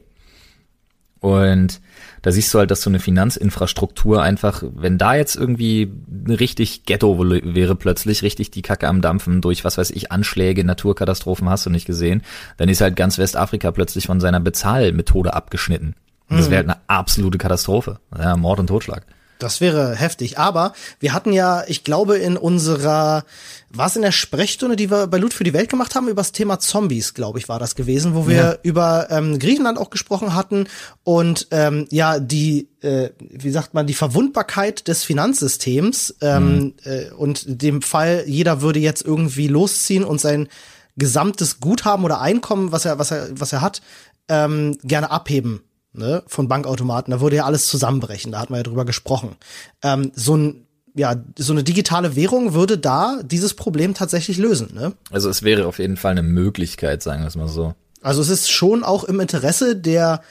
Und 1.22 1.82
da 2.22 2.32
siehst 2.32 2.54
du 2.54 2.60
halt, 2.60 2.72
dass 2.72 2.82
so 2.82 2.90
eine 2.90 3.00
Finanzinfrastruktur 3.00 4.22
einfach, 4.22 4.64
wenn 4.64 4.98
da 4.98 5.16
jetzt 5.16 5.36
irgendwie 5.36 5.92
richtig 6.28 6.86
Ghetto 6.86 7.20
wäre 7.20 7.76
plötzlich, 7.76 8.24
richtig 8.24 8.52
die 8.52 8.62
Kacke 8.62 8.88
am 8.88 9.02
Dampfen 9.02 9.42
durch, 9.42 9.66
was 9.66 9.78
weiß 9.78 9.92
ich, 9.92 10.12
Anschläge, 10.14 10.64
Naturkatastrophen 10.64 11.50
hast 11.50 11.66
du 11.66 11.70
nicht 11.70 11.86
gesehen, 11.86 12.24
dann 12.56 12.70
ist 12.70 12.80
halt 12.80 12.96
ganz 12.96 13.18
Westafrika 13.18 13.72
plötzlich 13.72 14.08
von 14.08 14.22
seiner 14.22 14.40
Bezahlmethode 14.40 15.34
abgeschnitten. 15.34 15.96
Das 16.30 16.50
wäre 16.50 16.58
halt 16.58 16.70
eine 16.70 16.80
absolute 16.88 17.38
Katastrophe. 17.38 18.00
Ja, 18.18 18.38
Mord 18.38 18.60
und 18.60 18.68
Totschlag. 18.68 19.06
Das 19.40 19.62
wäre 19.62 19.96
heftig. 19.96 20.38
Aber 20.38 20.74
wir 21.00 21.14
hatten 21.14 21.32
ja, 21.32 21.64
ich 21.66 21.86
glaube, 21.86 22.18
in 22.18 22.36
unserer, 22.36 23.24
war 23.70 23.88
es 23.88 23.96
in 23.96 24.02
der 24.02 24.12
Sprechstunde, 24.12 24.76
die 24.76 24.92
wir 24.92 25.08
bei 25.08 25.18
Loot 25.18 25.34
für 25.34 25.46
die 25.46 25.54
Welt 25.54 25.70
gemacht 25.70 25.96
haben, 25.96 26.10
über 26.10 26.20
das 26.20 26.34
Thema 26.34 26.60
Zombies, 26.60 27.14
glaube 27.14 27.40
ich, 27.40 27.48
war 27.48 27.58
das 27.58 27.76
gewesen, 27.76 28.16
wo 28.16 28.28
wir 28.28 28.36
ja. 28.36 28.56
über 28.64 29.08
ähm, 29.10 29.40
Griechenland 29.40 29.78
auch 29.78 29.92
gesprochen 29.92 30.36
hatten 30.36 30.68
und 31.06 31.48
ähm, 31.52 31.88
ja, 31.90 32.20
die, 32.20 32.68
äh, 32.82 33.12
wie 33.20 33.50
sagt 33.50 33.74
man, 33.74 33.88
die 33.88 33.94
Verwundbarkeit 33.94 34.90
des 34.90 35.06
Finanzsystems 35.06 36.16
ähm, 36.20 36.58
mhm. 36.58 36.74
äh, 36.84 37.10
und 37.12 37.62
dem 37.62 37.82
Fall, 37.82 38.26
jeder 38.28 38.62
würde 38.62 38.80
jetzt 38.80 39.06
irgendwie 39.06 39.48
losziehen 39.48 40.04
und 40.04 40.20
sein 40.20 40.50
gesamtes 40.98 41.62
Guthaben 41.62 42.04
oder 42.04 42.20
Einkommen, 42.20 42.74
was 42.74 42.84
er, 42.84 43.00
was 43.00 43.12
er, 43.12 43.30
was 43.32 43.54
er 43.54 43.62
hat, 43.62 43.82
ähm, 44.28 44.78
gerne 44.84 45.12
abheben 45.12 45.62
ne, 46.00 46.24
von 46.26 46.48
Bankautomaten, 46.48 47.12
da 47.12 47.22
würde 47.22 47.36
ja 47.36 47.46
alles 47.46 47.68
zusammenbrechen, 47.68 48.32
da 48.32 48.40
hat 48.40 48.50
man 48.50 48.60
ja 48.60 48.64
drüber 48.64 48.86
gesprochen. 48.86 49.36
Ähm, 49.84 50.12
so 50.16 50.36
ein 50.36 50.66
ja, 50.96 51.16
so 51.38 51.54
eine 51.54 51.64
digitale 51.64 52.16
Währung 52.16 52.54
würde 52.54 52.78
da 52.78 53.20
dieses 53.24 53.54
Problem 53.54 53.94
tatsächlich 53.94 54.38
lösen, 54.38 54.74
ne? 54.74 54.94
Also 55.12 55.30
es 55.30 55.44
wäre 55.44 55.68
auf 55.68 55.80
jeden 55.80 55.98
Fall 55.98 56.12
eine 56.12 56.24
Möglichkeit, 56.24 57.04
sagen 57.04 57.22
wir 57.22 57.28
es 57.28 57.36
mal 57.36 57.48
so. 57.48 57.76
Also 58.02 58.22
es 58.22 58.30
ist 58.30 58.52
schon 58.52 58.84
auch 58.84 59.04
im 59.04 59.20
Interesse 59.20 59.76
der, 59.76 60.22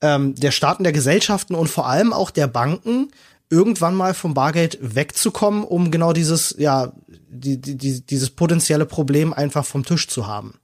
ähm, 0.00 0.34
der 0.34 0.52
Staaten, 0.52 0.84
der 0.84 0.92
Gesellschaften 0.92 1.54
und 1.54 1.68
vor 1.68 1.88
allem 1.88 2.12
auch 2.12 2.30
der 2.30 2.46
Banken, 2.46 3.08
irgendwann 3.50 3.94
mal 3.94 4.14
vom 4.14 4.34
Bargeld 4.34 4.78
wegzukommen, 4.80 5.64
um 5.64 5.90
genau 5.90 6.12
dieses, 6.12 6.54
ja, 6.58 6.92
die, 7.28 7.60
die, 7.60 8.00
dieses 8.00 8.30
potenzielle 8.30 8.86
Problem 8.86 9.32
einfach 9.32 9.64
vom 9.64 9.84
Tisch 9.84 10.08
zu 10.08 10.26
haben. 10.26 10.58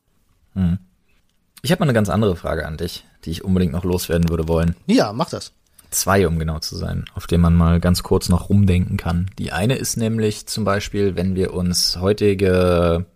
Hm. 0.55 0.79
Ich 1.63 1.71
habe 1.71 1.81
mal 1.81 1.87
eine 1.87 1.93
ganz 1.93 2.09
andere 2.09 2.37
Frage 2.37 2.67
an 2.67 2.79
dich 2.79 3.05
die 3.25 3.31
ich 3.31 3.45
unbedingt 3.45 3.73
noch 3.73 3.85
loswerden 3.85 4.29
würde 4.29 4.49
wollen. 4.49 4.77
Ja, 4.87 5.13
mach 5.13 5.31
das. 5.31 5.53
Zwei, 5.91 6.27
um 6.29 6.39
genau 6.39 6.61
zu 6.61 6.77
sein, 6.77 7.05
auf 7.15 7.27
denen 7.27 7.43
man 7.43 7.57
mal 7.57 7.81
ganz 7.81 8.03
kurz 8.05 8.29
noch 8.29 8.49
rumdenken 8.49 8.97
kann. 8.97 9.29
Die 9.39 9.51
eine 9.51 9.75
ist 9.75 9.97
nämlich 9.97 10.47
zum 10.47 10.65
Beispiel, 10.65 11.17
wenn 11.17 11.35
wir 11.35 11.53
uns 11.53 11.97
heutige, 12.01 13.07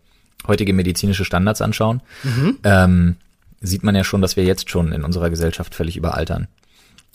heutige 0.47 0.73
medizinische 0.73 1.25
Standards 1.25 1.63
anschauen, 1.63 2.03
mhm. 2.25 2.59
ähm, 2.65 3.17
sieht 3.61 3.85
man 3.85 3.95
ja 3.95 4.03
schon, 4.03 4.23
dass 4.23 4.37
wir 4.37 4.45
jetzt 4.45 4.71
schon 4.71 4.91
in 4.93 5.05
unserer 5.05 5.31
Gesellschaft 5.31 5.75
völlig 5.75 5.97
überaltern. 5.97 6.49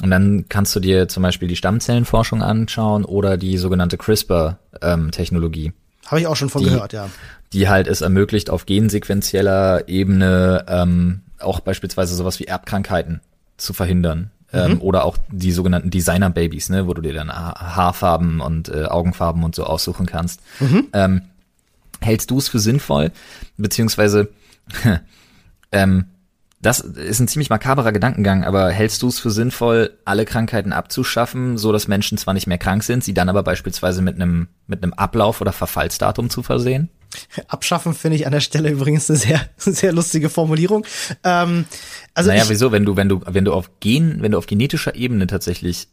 Und 0.02 0.12
dann 0.12 0.46
kannst 0.48 0.74
du 0.76 0.80
dir 0.80 1.10
zum 1.10 1.24
Beispiel 1.24 1.50
die 1.50 1.58
Stammzellenforschung 1.58 2.42
anschauen 2.42 3.04
oder 3.04 3.36
die 3.36 3.58
sogenannte 3.58 3.98
CRISPR-Technologie. 3.98 5.66
Ähm, 5.66 5.74
Habe 6.06 6.22
ich 6.22 6.28
auch 6.28 6.38
schon 6.38 6.50
von 6.50 6.64
die, 6.64 6.70
gehört, 6.70 6.94
ja. 6.94 7.10
Die 7.52 7.68
halt 7.68 7.88
es 7.88 8.00
ermöglicht, 8.00 8.50
auf 8.50 8.66
gensequenzieller 8.66 9.90
Ebene 9.90 10.66
ähm, 10.70 11.22
auch 11.42 11.60
beispielsweise 11.60 12.16
sowas 12.16 12.40
wie 12.40 12.46
Erbkrankheiten 12.46 13.22
zu 13.58 13.74
verhindern. 13.74 14.32
Ähm, 14.52 14.74
mhm. 14.74 14.82
oder 14.82 15.06
auch 15.06 15.16
die 15.32 15.52
sogenannten 15.52 15.92
Designer-Babys, 15.92 16.70
ne, 16.70 16.88
wo 16.88 16.96
du 16.96 17.04
dir 17.04 17.14
dann 17.14 17.32
Haarfarben 17.32 18.42
und 18.42 18.68
äh, 18.70 18.86
Augenfarben 18.86 19.44
und 19.44 19.54
so 19.54 19.64
aussuchen 19.64 20.08
kannst. 20.08 20.42
Mhm. 20.60 20.88
Ähm, 20.92 21.22
hältst 22.02 22.32
du 22.32 22.40
es 22.40 22.48
für 22.48 22.58
sinnvoll, 22.58 23.12
beziehungsweise 23.58 24.30
ähm, 25.72 26.06
das 26.62 26.82
ist 26.82 27.20
ein 27.20 27.28
ziemlich 27.28 27.50
makaberer 27.50 27.92
Gedankengang, 27.92 28.44
aber 28.44 28.70
hältst 28.70 29.02
du 29.02 29.08
es 29.08 29.20
für 29.20 29.32
sinnvoll, 29.32 29.92
alle 30.04 30.26
Krankheiten 30.26 30.74
abzuschaffen, 30.74 31.58
so 31.58 31.72
dass 31.72 31.88
Menschen 31.88 32.18
zwar 32.18 32.34
nicht 32.34 32.48
mehr 32.48 32.58
krank 32.58 32.84
sind, 32.84 33.04
sie 33.04 33.14
dann 33.14 33.30
aber 33.30 33.44
beispielsweise 33.44 34.02
mit 34.02 34.16
einem 34.16 34.48
mit 34.68 34.84
einem 34.84 34.94
Ablauf 34.94 35.40
oder 35.40 35.54
Verfallsdatum 35.54 36.30
zu 36.30 36.44
versehen? 36.44 36.90
Abschaffen 37.48 37.94
finde 37.94 38.18
ich 38.18 38.26
an 38.26 38.32
der 38.32 38.40
Stelle 38.40 38.70
übrigens 38.70 39.10
eine 39.10 39.18
sehr, 39.18 39.42
sehr 39.58 39.94
lustige 39.94 40.30
Formulierung. 40.30 40.86
Ähm, 41.24 41.66
also 42.14 42.30
naja, 42.30 42.44
ich, 42.44 42.50
wieso? 42.50 42.72
Wenn 42.72 42.86
du, 42.86 42.96
wenn 42.96 43.10
du, 43.10 43.22
wenn 43.26 43.46
du 43.46 43.54
auf 43.54 43.72
Gen, 43.80 44.22
wenn 44.22 44.32
du 44.32 44.38
auf 44.38 44.46
genetischer 44.46 44.96
Ebene 44.96 45.28
tatsächlich 45.28 45.88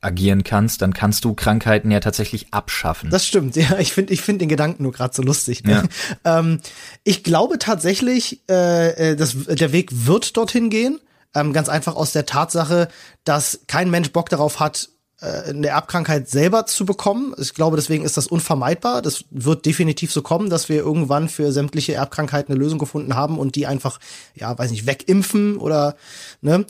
agieren 0.00 0.44
kannst, 0.44 0.82
dann 0.82 0.92
kannst 0.92 1.24
du 1.24 1.34
Krankheiten 1.34 1.90
ja 1.90 2.00
tatsächlich 2.00 2.52
abschaffen. 2.52 3.10
Das 3.10 3.26
stimmt, 3.26 3.56
ja. 3.56 3.78
Ich 3.78 3.92
finde 3.92 4.12
ich 4.12 4.20
finde 4.20 4.40
den 4.40 4.48
Gedanken 4.48 4.84
nur 4.84 4.92
gerade 4.92 5.14
so 5.14 5.22
lustig. 5.22 5.64
Ne? 5.64 5.88
Ja. 6.24 6.38
ähm, 6.38 6.60
ich 7.04 7.24
glaube 7.24 7.58
tatsächlich, 7.58 8.42
äh, 8.48 9.12
äh, 9.12 9.16
dass 9.16 9.36
der 9.46 9.72
Weg 9.72 9.90
wird 9.92 10.36
dorthin 10.36 10.70
gehen. 10.70 11.00
Ähm, 11.34 11.52
ganz 11.52 11.68
einfach 11.68 11.94
aus 11.94 12.12
der 12.12 12.26
Tatsache, 12.26 12.88
dass 13.24 13.60
kein 13.66 13.90
Mensch 13.90 14.12
Bock 14.12 14.30
darauf 14.30 14.60
hat, 14.60 14.88
eine 15.20 15.66
Erbkrankheit 15.68 16.28
selber 16.28 16.66
zu 16.66 16.86
bekommen. 16.86 17.34
Ich 17.38 17.54
glaube, 17.54 17.76
deswegen 17.76 18.04
ist 18.04 18.16
das 18.16 18.28
unvermeidbar. 18.28 19.02
Das 19.02 19.24
wird 19.30 19.66
definitiv 19.66 20.12
so 20.12 20.22
kommen, 20.22 20.48
dass 20.48 20.68
wir 20.68 20.76
irgendwann 20.76 21.28
für 21.28 21.50
sämtliche 21.50 21.94
Erbkrankheiten 21.94 22.54
eine 22.54 22.62
Lösung 22.62 22.78
gefunden 22.78 23.16
haben 23.16 23.38
und 23.38 23.56
die 23.56 23.66
einfach, 23.66 23.98
ja, 24.34 24.56
weiß 24.56 24.70
nicht, 24.70 24.86
wegimpfen 24.86 25.56
oder, 25.56 25.96
ne. 26.40 26.64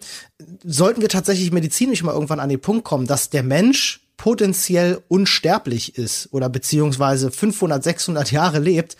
Sollten 0.64 1.02
wir 1.02 1.08
tatsächlich 1.08 1.52
medizinisch 1.52 2.02
mal 2.02 2.14
irgendwann 2.14 2.40
an 2.40 2.48
den 2.48 2.60
Punkt 2.60 2.84
kommen, 2.84 3.06
dass 3.06 3.28
der 3.28 3.42
Mensch 3.42 4.07
potenziell 4.18 5.00
unsterblich 5.08 5.96
ist 5.96 6.28
oder 6.32 6.50
beziehungsweise 6.50 7.30
500, 7.30 7.82
600 7.82 8.32
Jahre 8.32 8.58
lebt. 8.58 8.96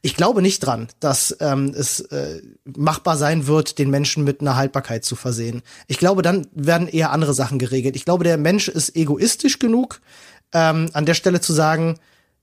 Ich 0.00 0.16
glaube 0.16 0.40
nicht 0.40 0.60
dran, 0.60 0.88
dass 1.00 1.36
ähm, 1.40 1.74
es 1.76 2.00
äh, 2.00 2.40
machbar 2.64 3.18
sein 3.18 3.46
wird, 3.48 3.78
den 3.78 3.90
Menschen 3.90 4.24
mit 4.24 4.40
einer 4.40 4.56
Haltbarkeit 4.56 5.04
zu 5.04 5.16
versehen. 5.16 5.62
Ich 5.88 5.98
glaube, 5.98 6.22
dann 6.22 6.46
werden 6.54 6.88
eher 6.88 7.10
andere 7.10 7.34
Sachen 7.34 7.58
geregelt. 7.58 7.96
Ich 7.96 8.04
glaube, 8.04 8.24
der 8.24 8.38
Mensch 8.38 8.68
ist 8.68 8.96
egoistisch 8.96 9.58
genug, 9.58 10.00
ähm, 10.52 10.88
an 10.92 11.04
der 11.04 11.14
Stelle 11.14 11.40
zu 11.40 11.52
sagen, 11.52 11.98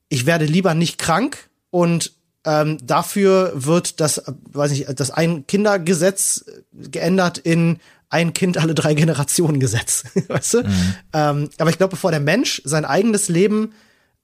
ich 0.09 0.25
werde 0.25 0.45
lieber 0.45 0.73
nicht 0.73 0.97
krank 0.97 1.49
und 1.71 2.13
ähm, 2.45 2.78
dafür 2.86 3.53
wird 3.55 4.01
das, 4.01 4.21
weiß 4.51 4.71
ich, 4.73 4.86
das 4.95 5.11
Ein-Kindergesetz 5.11 6.45
geändert 6.73 7.38
in 7.38 7.80
ein 8.09 8.33
Kind 8.33 8.57
alle 8.57 8.73
drei 8.73 8.93
Generationen 8.93 9.59
Gesetz, 9.59 10.05
weißt 10.27 10.53
du? 10.55 10.63
Mhm. 10.63 10.95
Ähm, 11.13 11.49
aber 11.57 11.69
ich 11.69 11.77
glaube, 11.77 11.91
bevor 11.91 12.11
der 12.11 12.19
Mensch 12.19 12.61
sein 12.65 12.85
eigenes 12.85 13.29
Leben 13.29 13.73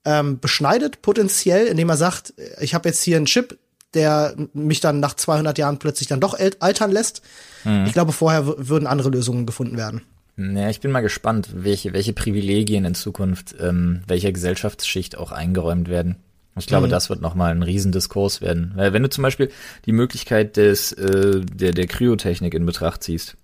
ähm, 0.04 0.38
beschneidet, 0.40 1.02
potenziell, 1.02 1.66
indem 1.66 1.88
er 1.88 1.96
sagt, 1.96 2.34
ich 2.60 2.74
habe 2.74 2.88
jetzt 2.88 3.02
hier 3.02 3.16
einen 3.16 3.26
Chip, 3.26 3.58
der 3.94 4.34
mich 4.52 4.80
dann 4.80 5.00
nach 5.00 5.14
200 5.14 5.56
Jahren 5.58 5.78
plötzlich 5.78 6.08
dann 6.08 6.20
doch 6.20 6.38
altern 6.60 6.90
lässt. 6.90 7.22
Mhm. 7.64 7.84
Ich 7.86 7.92
glaube, 7.92 8.12
vorher 8.12 8.46
würden 8.68 8.86
andere 8.86 9.10
Lösungen 9.10 9.46
gefunden 9.46 9.76
werden. 9.76 10.02
Ja, 10.36 10.68
ich 10.68 10.80
bin 10.80 10.90
mal 10.90 11.00
gespannt, 11.00 11.48
welche, 11.54 11.92
welche 11.92 12.12
Privilegien 12.12 12.84
in 12.84 12.94
Zukunft 12.94 13.54
ähm, 13.60 14.02
welcher 14.08 14.32
Gesellschaftsschicht 14.32 15.16
auch 15.16 15.30
eingeräumt 15.30 15.88
werden. 15.88 16.16
Ich 16.56 16.66
glaube, 16.66 16.86
mhm. 16.86 16.90
das 16.90 17.08
wird 17.08 17.20
nochmal 17.20 17.52
ein 17.52 17.62
Riesendiskurs 17.62 18.40
werden. 18.40 18.72
Wenn 18.76 19.02
du 19.02 19.10
zum 19.10 19.22
Beispiel 19.22 19.50
die 19.86 19.92
Möglichkeit 19.92 20.56
des, 20.56 20.92
äh, 20.92 21.40
der, 21.40 21.72
der 21.72 21.86
Kryotechnik 21.86 22.54
in 22.54 22.66
Betracht 22.66 23.02
ziehst, 23.02 23.36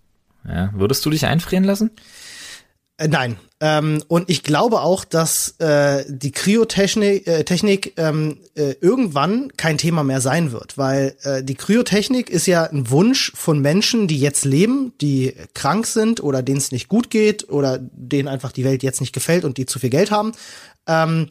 Ja. 0.46 0.70
Würdest 0.74 1.04
du 1.04 1.10
dich 1.10 1.26
einfrieren 1.26 1.64
lassen? 1.64 1.90
Äh, 3.00 3.08
nein. 3.08 3.36
Ähm, 3.62 4.02
und 4.08 4.30
ich 4.30 4.42
glaube 4.42 4.80
auch, 4.80 5.04
dass 5.04 5.56
äh, 5.58 6.04
die 6.08 6.32
Kryotechnik 6.32 7.26
äh, 7.26 7.44
Technik, 7.44 7.94
ähm, 7.96 8.38
äh, 8.54 8.74
irgendwann 8.80 9.52
kein 9.56 9.76
Thema 9.76 10.02
mehr 10.02 10.20
sein 10.20 10.52
wird, 10.52 10.78
weil 10.78 11.14
äh, 11.22 11.42
die 11.42 11.54
Kryotechnik 11.54 12.30
ist 12.30 12.46
ja 12.46 12.64
ein 12.64 12.90
Wunsch 12.90 13.32
von 13.34 13.60
Menschen, 13.60 14.06
die 14.06 14.18
jetzt 14.18 14.44
leben, 14.44 14.92
die 15.00 15.34
krank 15.54 15.86
sind 15.86 16.22
oder 16.22 16.42
denen 16.42 16.58
es 16.58 16.72
nicht 16.72 16.88
gut 16.88 17.10
geht 17.10 17.50
oder 17.50 17.78
denen 17.80 18.28
einfach 18.28 18.52
die 18.52 18.64
Welt 18.64 18.82
jetzt 18.82 19.00
nicht 19.00 19.12
gefällt 19.12 19.44
und 19.44 19.58
die 19.58 19.66
zu 19.66 19.78
viel 19.78 19.90
Geld 19.90 20.10
haben. 20.10 20.32
Ähm, 20.86 21.28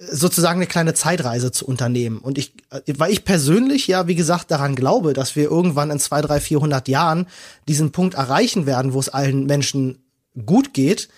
sozusagen 0.00 0.58
eine 0.58 0.66
kleine 0.66 0.94
Zeitreise 0.94 1.52
zu 1.52 1.66
unternehmen. 1.66 2.18
Und 2.18 2.38
ich, 2.38 2.54
äh, 2.70 2.80
weil 2.96 3.12
ich 3.12 3.24
persönlich 3.24 3.86
ja, 3.86 4.06
wie 4.06 4.14
gesagt, 4.14 4.50
daran 4.50 4.74
glaube, 4.74 5.12
dass 5.12 5.36
wir 5.36 5.44
irgendwann 5.44 5.90
in 5.90 5.98
zwei, 5.98 6.22
drei, 6.22 6.40
vierhundert 6.40 6.88
Jahren 6.88 7.26
diesen 7.68 7.92
Punkt 7.92 8.14
erreichen 8.14 8.66
werden, 8.66 8.94
wo 8.94 9.00
es 9.00 9.10
allen 9.10 9.44
Menschen 9.44 10.02
gut 10.46 10.72
geht, 10.72 11.08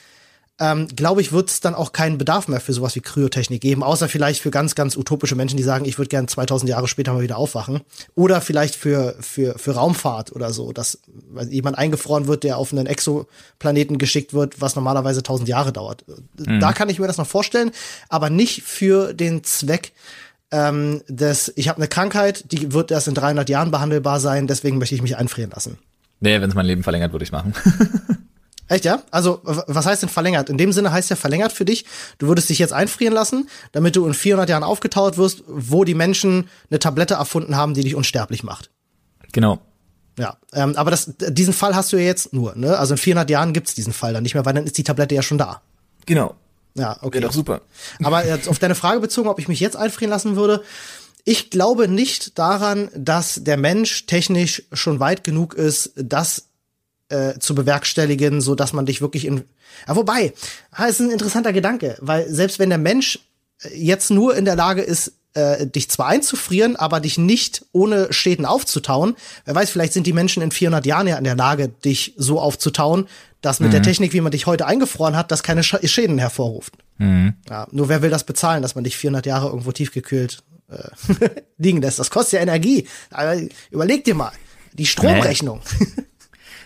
ähm, 0.61 0.87
glaube 0.95 1.21
ich, 1.21 1.33
wird 1.33 1.49
es 1.51 1.61
dann 1.61 1.75
auch 1.75 1.93
keinen 1.93 2.19
Bedarf 2.19 2.47
mehr 2.47 2.61
für 2.61 2.73
sowas 2.73 2.95
wie 2.95 3.01
Kryotechnik 3.01 3.61
geben, 3.61 3.83
außer 3.83 4.09
vielleicht 4.09 4.43
für 4.43 4.51
ganz, 4.51 4.75
ganz 4.75 4.97
utopische 4.97 5.35
Menschen, 5.35 5.57
die 5.57 5.63
sagen, 5.63 5.85
ich 5.85 5.99
würde 5.99 6.09
gern 6.09 6.29
2000 6.29 6.69
Jahre 6.69 6.89
später 6.89 7.13
mal 7.13 7.23
wieder 7.23 7.39
aufwachen. 7.39 7.81
Oder 8.15 8.41
vielleicht 8.41 8.77
für, 8.77 9.17
für, 9.21 9.59
für 9.59 9.73
Raumfahrt 9.73 10.33
oder 10.33 10.53
so, 10.53 10.73
dass 10.73 11.01
jemand 11.49 11.79
eingefroren 11.79 12.27
wird, 12.27 12.45
der 12.45 12.59
auf 12.59 12.73
einen 12.73 12.87
Exoplaneten 12.87 13.99
geschickt 13.99 14.35
wird, 14.35 14.61
was 14.61 14.77
normalerweise 14.77 15.21
1000 15.21 15.49
Jahre 15.49 15.73
dauert. 15.73 16.05
Mhm. 16.39 16.61
Da 16.61 16.73
kann 16.73 16.89
ich 16.89 16.99
mir 16.99 17.07
das 17.07 17.19
noch 17.19 17.27
vorstellen, 17.27 17.71
aber 18.09 18.31
nicht 18.31 18.63
für 18.63 19.15
den 19.15 19.45
Zweck, 19.45 19.93
ähm, 20.53 21.03
des, 21.09 21.51
ich 21.57 21.69
habe 21.69 21.79
eine 21.79 21.89
Krankheit, 21.89 22.53
die 22.53 22.73
wird 22.73 22.91
erst 22.91 23.09
in 23.09 23.15
300 23.15 23.49
Jahren 23.49 23.71
behandelbar 23.71 24.21
sein, 24.21 24.47
deswegen 24.47 24.79
möchte 24.79 24.95
ich 24.95 25.03
mich 25.03 25.17
einfrieren 25.17 25.51
lassen. 25.51 25.79
Nee, 26.21 26.41
wenn 26.41 26.51
es 26.51 26.55
mein 26.55 26.67
Leben 26.67 26.83
verlängert, 26.83 27.13
würde 27.13 27.25
ich 27.25 27.33
machen. 27.33 27.55
Echt, 28.69 28.85
ja? 28.85 29.03
Also, 29.11 29.41
was 29.43 29.87
heißt 29.87 30.03
denn 30.03 30.09
verlängert? 30.09 30.49
In 30.49 30.57
dem 30.57 30.73
Sinne 30.73 30.93
heißt 30.93 31.11
ja 31.11 31.17
verlängert 31.17 31.53
für 31.53 31.65
dich, 31.65 31.85
du 32.19 32.29
würdest 32.29 32.49
dich 32.49 32.59
jetzt 32.59 32.73
einfrieren 32.73 33.13
lassen, 33.13 33.49
damit 33.73 33.97
du 33.97 34.07
in 34.07 34.15
400 34.15 34.49
Jahren 34.49 34.63
aufgetaut 34.63 35.19
wirst, 35.19 35.43
wo 35.47 35.85
die 35.85 35.95
Menschen 35.95 36.49
eine 36.71 36.79
Tablette 36.79 37.15
erfunden 37.15 37.57
haben, 37.57 37.75
die 37.75 37.83
dich 37.83 37.95
unsterblich 37.95 38.43
macht. 38.43 38.71
Genau. 39.33 39.59
Ja, 40.19 40.37
ähm, 40.53 40.75
aber 40.77 40.91
das, 40.91 41.13
diesen 41.19 41.55
Fall 41.55 41.75
hast 41.75 41.93
du 41.93 41.97
ja 41.97 42.05
jetzt 42.05 42.33
nur, 42.33 42.55
ne? 42.55 42.79
Also 42.79 42.95
in 42.95 42.99
400 42.99 43.31
Jahren 43.31 43.53
gibt's 43.53 43.75
diesen 43.75 43.93
Fall 43.93 44.13
dann 44.13 44.23
nicht 44.23 44.35
mehr, 44.35 44.45
weil 44.45 44.55
dann 44.55 44.67
ist 44.67 44.77
die 44.77 44.85
Tablette 44.85 45.15
ja 45.15 45.23
schon 45.23 45.39
da. 45.39 45.63
Genau. 46.07 46.35
Ja, 46.75 46.99
okay. 47.03 47.15
Wäre 47.15 47.27
doch 47.27 47.33
super. 47.33 47.63
Aber 48.03 48.27
jetzt 48.27 48.49
auf 48.49 48.59
deine 48.59 48.75
Frage 48.75 49.01
bezogen, 49.01 49.29
ob 49.29 49.39
ich 49.39 49.49
mich 49.49 49.61
jetzt 49.61 49.77
einfrieren 49.77 50.11
lassen 50.11 50.37
würde, 50.37 50.63
ich 51.25 51.51
glaube 51.51 51.89
nicht 51.89 52.39
daran, 52.39 52.91
dass 52.97 53.45
der 53.45 53.57
Mensch 53.57 54.07
technisch 54.07 54.65
schon 54.73 54.99
weit 55.01 55.25
genug 55.25 55.55
ist, 55.55 55.93
das 55.95 56.49
äh, 57.13 57.39
zu 57.39 57.55
bewerkstelligen, 57.55 58.41
so 58.41 58.55
dass 58.55 58.73
man 58.73 58.87
dich 58.87 59.01
wirklich 59.01 59.27
in. 59.27 59.45
Ja, 59.87 59.97
wobei, 59.97 60.33
das 60.77 60.91
ist 60.91 61.01
ein 61.01 61.11
interessanter 61.11 61.53
Gedanke, 61.53 61.97
weil 62.01 62.29
selbst 62.29 62.59
wenn 62.59 62.71
der 62.71 62.79
Mensch 62.79 63.19
äh, 63.63 63.77
jetzt 63.77 64.11
nur 64.11 64.35
in 64.35 64.45
der 64.45 64.57
Lage 64.57 64.83
ist, 64.83 65.13
äh, 65.35 65.67
dich 65.67 65.91
zwar 65.91 66.09
einzufrieren, 66.09 66.77
aber 66.77 67.01
dich 67.01 67.19
nicht 67.19 67.65
ohne 67.73 68.13
Schäden 68.13 68.45
aufzutauen. 68.45 69.15
Wer 69.45 69.55
weiß, 69.55 69.71
vielleicht 69.71 69.93
sind 69.93 70.07
die 70.07 70.13
Menschen 70.13 70.43
in 70.43 70.51
400 70.51 70.85
Jahren 70.87 71.07
ja 71.07 71.17
in 71.17 71.25
der 71.25 71.37
Lage, 71.37 71.69
dich 71.69 72.15
so 72.17 72.41
aufzutauen, 72.41 73.07
dass 73.41 73.61
mit 73.61 73.69
mhm. 73.69 73.73
der 73.73 73.83
Technik, 73.83 74.13
wie 74.13 74.21
man 74.21 74.33
dich 74.33 74.47
heute 74.47 74.67
eingefroren 74.67 75.17
hat, 75.17 75.31
das 75.31 75.43
keine 75.43 75.63
Schäden 75.63 76.19
hervorruft. 76.19 76.75
Mhm. 76.99 77.35
Ja, 77.49 77.67
nur 77.73 77.89
wer 77.89 78.03
will 78.03 78.11
das 78.11 78.25
bezahlen, 78.25 78.63
dass 78.63 78.75
man 78.75 78.85
dich 78.85 78.97
400 78.97 79.27
Jahre 79.27 79.49
irgendwo 79.49 79.73
tiefgekühlt 79.73 80.43
äh, 80.71 81.31
liegen 81.59 81.81
lässt? 81.81 81.99
Das 81.99 82.11
kostet 82.11 82.35
ja 82.35 82.41
Energie. 82.41 82.87
Aber 83.11 83.37
überleg 83.71 84.05
dir 84.05 84.15
mal, 84.15 84.33
die 84.75 84.87
Stromrechnung. 84.87 85.61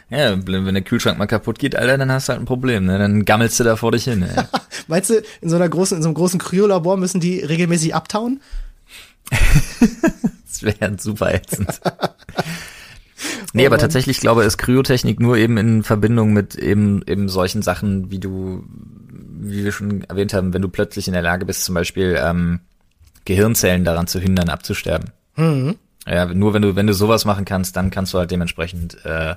Ja, 0.08 0.36
wenn 0.46 0.74
der 0.74 0.84
Kühlschrank 0.84 1.18
mal 1.18 1.26
kaputt 1.26 1.58
geht, 1.58 1.74
Alter, 1.74 1.98
dann 1.98 2.12
hast 2.12 2.28
du 2.28 2.32
halt 2.32 2.42
ein 2.42 2.46
Problem, 2.46 2.84
ne? 2.84 2.96
Dann 2.98 3.24
gammelst 3.24 3.58
du 3.58 3.64
da 3.64 3.74
vor 3.74 3.90
dich 3.90 4.04
hin. 4.04 4.22
Ey. 4.22 4.44
Meinst 4.86 5.10
du, 5.10 5.20
in 5.40 5.48
so 5.48 5.56
einer 5.56 5.68
großen, 5.68 5.96
in 5.96 6.02
so 6.02 6.08
einem 6.08 6.14
großen 6.14 6.38
Kryolabor 6.38 6.96
müssen 6.96 7.20
die 7.20 7.40
regelmäßig 7.40 7.94
abtauen? 7.94 8.40
das 10.48 10.62
wäre 10.62 10.96
super 10.98 11.34
ätzend. 11.34 11.80
Nee, 13.52 13.62
oh 13.62 13.66
aber 13.68 13.78
tatsächlich 13.78 14.20
glaube 14.20 14.44
ist 14.44 14.58
Kryotechnik 14.58 15.20
nur 15.20 15.38
eben 15.38 15.56
in 15.56 15.82
Verbindung 15.82 16.34
mit 16.34 16.56
eben 16.56 17.02
eben 17.06 17.30
solchen 17.30 17.62
Sachen, 17.62 18.10
wie 18.10 18.18
du, 18.18 18.64
wie 18.68 19.64
wir 19.64 19.72
schon 19.72 20.04
erwähnt 20.04 20.34
haben, 20.34 20.52
wenn 20.52 20.60
du 20.60 20.68
plötzlich 20.68 21.06
in 21.06 21.14
der 21.14 21.22
Lage 21.22 21.46
bist, 21.46 21.64
zum 21.64 21.74
Beispiel 21.74 22.18
ähm, 22.22 22.60
Gehirnzellen 23.24 23.84
daran 23.84 24.06
zu 24.06 24.20
hindern, 24.20 24.50
abzusterben. 24.50 25.12
Mhm. 25.36 25.76
Ja, 26.06 26.26
nur 26.26 26.52
wenn 26.52 26.60
du 26.60 26.76
wenn 26.76 26.86
du 26.86 26.92
sowas 26.92 27.24
machen 27.24 27.46
kannst, 27.46 27.76
dann 27.76 27.90
kannst 27.90 28.12
du 28.12 28.18
halt 28.18 28.30
dementsprechend 28.30 29.02
äh, 29.06 29.36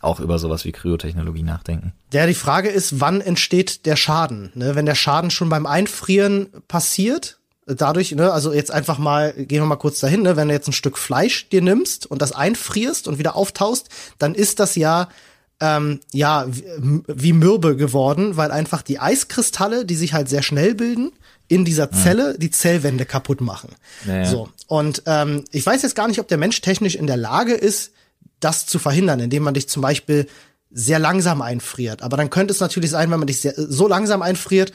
auch 0.00 0.20
über 0.20 0.38
sowas 0.38 0.64
wie 0.64 0.72
Kryotechnologie 0.72 1.42
nachdenken. 1.42 1.92
Ja, 2.12 2.26
die 2.26 2.34
Frage 2.34 2.68
ist, 2.68 3.00
wann 3.00 3.20
entsteht 3.20 3.86
der 3.86 3.96
Schaden? 3.96 4.50
Ne? 4.54 4.74
Wenn 4.74 4.86
der 4.86 4.94
Schaden 4.94 5.30
schon 5.30 5.48
beim 5.48 5.66
Einfrieren 5.66 6.48
passiert, 6.68 7.38
dadurch, 7.66 8.12
ne, 8.12 8.32
also 8.32 8.52
jetzt 8.52 8.72
einfach 8.72 8.98
mal, 8.98 9.32
gehen 9.32 9.62
wir 9.62 9.66
mal 9.66 9.76
kurz 9.76 10.00
dahin, 10.00 10.22
ne, 10.22 10.36
wenn 10.36 10.48
du 10.48 10.54
jetzt 10.54 10.68
ein 10.68 10.72
Stück 10.72 10.98
Fleisch 10.98 11.48
dir 11.48 11.62
nimmst 11.62 12.06
und 12.06 12.22
das 12.22 12.32
einfrierst 12.32 13.08
und 13.08 13.18
wieder 13.18 13.36
auftaust, 13.36 13.88
dann 14.18 14.34
ist 14.34 14.60
das 14.60 14.74
ja 14.74 15.08
ähm, 15.60 16.00
ja 16.12 16.46
wie 16.48 17.32
Mürbe 17.32 17.76
geworden, 17.76 18.36
weil 18.36 18.50
einfach 18.50 18.82
die 18.82 18.98
Eiskristalle, 18.98 19.86
die 19.86 19.94
sich 19.94 20.12
halt 20.12 20.28
sehr 20.28 20.42
schnell 20.42 20.74
bilden, 20.74 21.12
in 21.46 21.64
dieser 21.64 21.90
Zelle 21.92 22.36
die 22.38 22.50
Zellwände 22.50 23.04
kaputt 23.04 23.40
machen. 23.40 23.70
Ja, 24.06 24.24
So 24.24 24.48
und 24.66 25.02
ähm, 25.06 25.44
ich 25.50 25.64
weiß 25.64 25.82
jetzt 25.82 25.94
gar 25.94 26.08
nicht, 26.08 26.18
ob 26.18 26.26
der 26.26 26.38
Mensch 26.38 26.60
technisch 26.62 26.94
in 26.96 27.06
der 27.06 27.16
Lage 27.16 27.52
ist, 27.52 27.92
das 28.44 28.66
zu 28.66 28.78
verhindern, 28.78 29.20
indem 29.20 29.42
man 29.42 29.54
dich 29.54 29.68
zum 29.68 29.82
Beispiel 29.82 30.26
sehr 30.70 30.98
langsam 30.98 31.42
einfriert. 31.42 32.02
Aber 32.02 32.16
dann 32.16 32.30
könnte 32.30 32.52
es 32.52 32.60
natürlich 32.60 32.90
sein, 32.90 33.10
wenn 33.10 33.18
man 33.18 33.26
dich 33.26 33.40
sehr, 33.40 33.54
so 33.56 33.88
langsam 33.88 34.22
einfriert, 34.22 34.72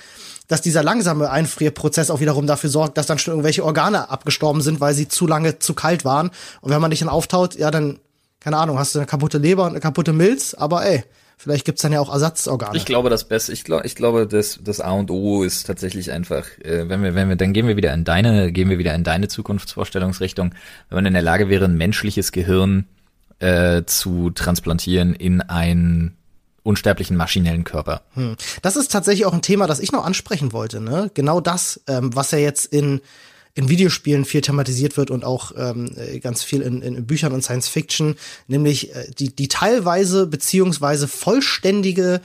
dass 0.48 0.62
dieser 0.62 0.84
langsame 0.84 1.30
Einfrierprozess 1.30 2.10
auch 2.10 2.20
wiederum 2.20 2.48
dafür 2.48 2.70
sorgt, 2.70 2.98
dass 2.98 3.08
dann 3.08 3.20
schon 3.20 3.34
irgendwelche 3.34 3.66
Organe 3.66 4.10
abgestorben 4.10 4.62
sind, 4.62 4.80
weil 4.80 4.94
sie 4.94 5.08
zu 5.08 5.28
lange 5.28 5.60
zu 5.60 5.74
kalt 5.74 6.06
waren. 6.06 6.32
Und 6.62 6.72
wenn 6.72 6.82
man 6.82 6.92
dich 6.92 7.02
dann 7.02 7.10
auftaut, 7.10 7.56
ja, 7.56 7.70
dann, 7.72 8.00
keine 8.40 8.58
Ahnung, 8.58 8.80
hast 8.80 8.96
du 8.96 9.00
eine 9.00 9.08
kaputte 9.08 9.40
Leber 9.40 9.64
und 9.64 9.72
eine 9.72 9.82
kaputte 9.82 10.14
Milz, 10.14 10.54
aber 10.54 10.86
ey, 10.86 11.04
vielleicht 11.38 11.66
gibt's 11.66 11.82
dann 11.82 11.92
ja 11.92 12.00
auch 12.00 12.12
Ersatzorgane. 12.12 12.78
Ich 12.78 12.86
glaube, 12.86 13.10
das 13.10 13.28
Beste, 13.28 13.52
ich 13.52 13.66
glaube, 13.66 13.86
ich 13.86 13.96
glaube, 13.96 14.26
das, 14.26 14.60
das 14.64 14.80
A 14.80 14.92
und 14.92 15.12
O 15.12 15.44
ist 15.44 15.68
tatsächlich 15.68 16.12
einfach, 16.12 16.46
äh, 16.60 16.88
wenn 16.88 17.04
wir, 17.04 17.14
wenn 17.14 17.28
wir, 17.28 17.36
dann 17.36 17.52
gehen 17.52 17.68
wir 17.68 17.76
wieder 17.76 17.94
in 17.94 18.06
deine, 18.06 18.54
gehen 18.54 18.70
wir 18.70 18.78
wieder 18.78 18.96
in 18.96 19.04
deine 19.04 19.28
Zukunftsvorstellungsrichtung. 19.28 20.56
Wenn 20.90 20.96
man 20.96 21.06
in 21.06 21.14
der 21.14 21.22
Lage 21.22 21.50
wäre, 21.50 21.66
ein 21.66 21.76
menschliches 21.76 22.32
Gehirn 22.32 22.86
äh, 23.40 23.84
zu 23.86 24.32
transplantieren 24.32 25.14
in 25.14 25.42
einen 25.42 26.18
unsterblichen 26.64 27.16
maschinellen 27.16 27.64
Körper. 27.64 28.02
Hm. 28.14 28.36
Das 28.62 28.76
ist 28.76 28.92
tatsächlich 28.92 29.26
auch 29.26 29.34
ein 29.34 29.42
Thema, 29.42 29.68
das 29.68 29.80
ich 29.80 29.92
noch 29.92 30.06
ansprechen 30.06 30.52
wollte. 30.52 30.82
Ne? 30.82 31.10
Genau 31.14 31.40
das, 31.40 31.82
ähm, 31.88 32.16
was 32.16 32.32
ja 32.32 32.40
jetzt 32.40 32.66
in 32.66 33.02
in 33.58 33.70
Videospielen 33.70 34.24
viel 34.24 34.42
thematisiert 34.42 34.98
wird 34.98 35.10
und 35.10 35.26
auch 35.26 35.52
ähm, 35.58 35.90
ganz 36.22 36.44
viel 36.44 36.62
in, 36.62 36.84
in 36.84 37.08
Büchern 37.08 37.34
und 37.34 37.44
Science 37.44 37.68
Fiction, 37.68 38.16
nämlich 38.48 38.96
äh, 38.96 39.10
die, 39.18 39.36
die 39.36 39.48
teilweise 39.48 40.28
beziehungsweise 40.28 41.08
vollständige 41.08 42.22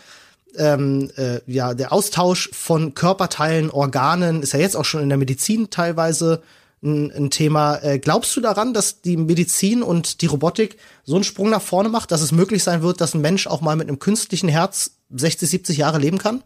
ähm, 0.58 1.10
äh, 1.16 1.40
ja, 1.46 1.72
der 1.72 1.90
Austausch 1.90 2.50
von 2.52 2.92
Körperteilen, 2.92 3.70
Organen 3.70 4.42
ist 4.42 4.52
ja 4.52 4.58
jetzt 4.58 4.76
auch 4.76 4.84
schon 4.84 5.02
in 5.02 5.08
der 5.08 5.16
Medizin 5.16 5.70
teilweise 5.70 6.42
ein, 6.82 7.10
ein 7.12 7.30
Thema. 7.30 7.76
Äh, 7.82 7.98
glaubst 7.98 8.36
du 8.36 8.40
daran, 8.40 8.74
dass 8.74 9.00
die 9.02 9.16
Medizin 9.16 9.82
und 9.82 10.20
die 10.20 10.26
Robotik 10.26 10.76
so 11.04 11.14
einen 11.14 11.24
Sprung 11.24 11.50
nach 11.50 11.62
vorne 11.62 11.88
macht, 11.88 12.10
dass 12.10 12.22
es 12.22 12.32
möglich 12.32 12.62
sein 12.62 12.82
wird, 12.82 13.00
dass 13.00 13.14
ein 13.14 13.20
Mensch 13.20 13.46
auch 13.46 13.60
mal 13.60 13.76
mit 13.76 13.88
einem 13.88 13.98
künstlichen 13.98 14.48
Herz 14.48 14.96
60, 15.10 15.48
70 15.48 15.76
Jahre 15.78 15.98
leben 15.98 16.18
kann? 16.18 16.42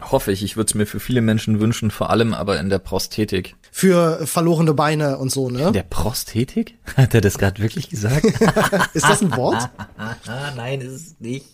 Hoffe 0.00 0.32
ich. 0.32 0.42
Ich 0.42 0.56
würde 0.56 0.70
es 0.70 0.74
mir 0.74 0.86
für 0.86 1.00
viele 1.00 1.20
Menschen 1.20 1.60
wünschen, 1.60 1.90
vor 1.90 2.10
allem 2.10 2.32
aber 2.32 2.58
in 2.58 2.70
der 2.70 2.78
Prosthetik. 2.78 3.54
Für 3.70 4.26
verlorene 4.26 4.72
Beine 4.72 5.18
und 5.18 5.30
so, 5.30 5.50
ne? 5.50 5.68
In 5.68 5.72
der 5.72 5.82
Prosthetik? 5.82 6.74
Hat 6.96 7.14
er 7.14 7.20
das 7.20 7.38
gerade 7.38 7.62
wirklich 7.62 7.90
gesagt? 7.90 8.24
ist 8.94 9.04
das 9.04 9.20
ein 9.22 9.36
Wort? 9.36 9.68
Nein, 10.56 10.80
ist 10.80 10.92
es 10.92 11.16
nicht. 11.20 11.46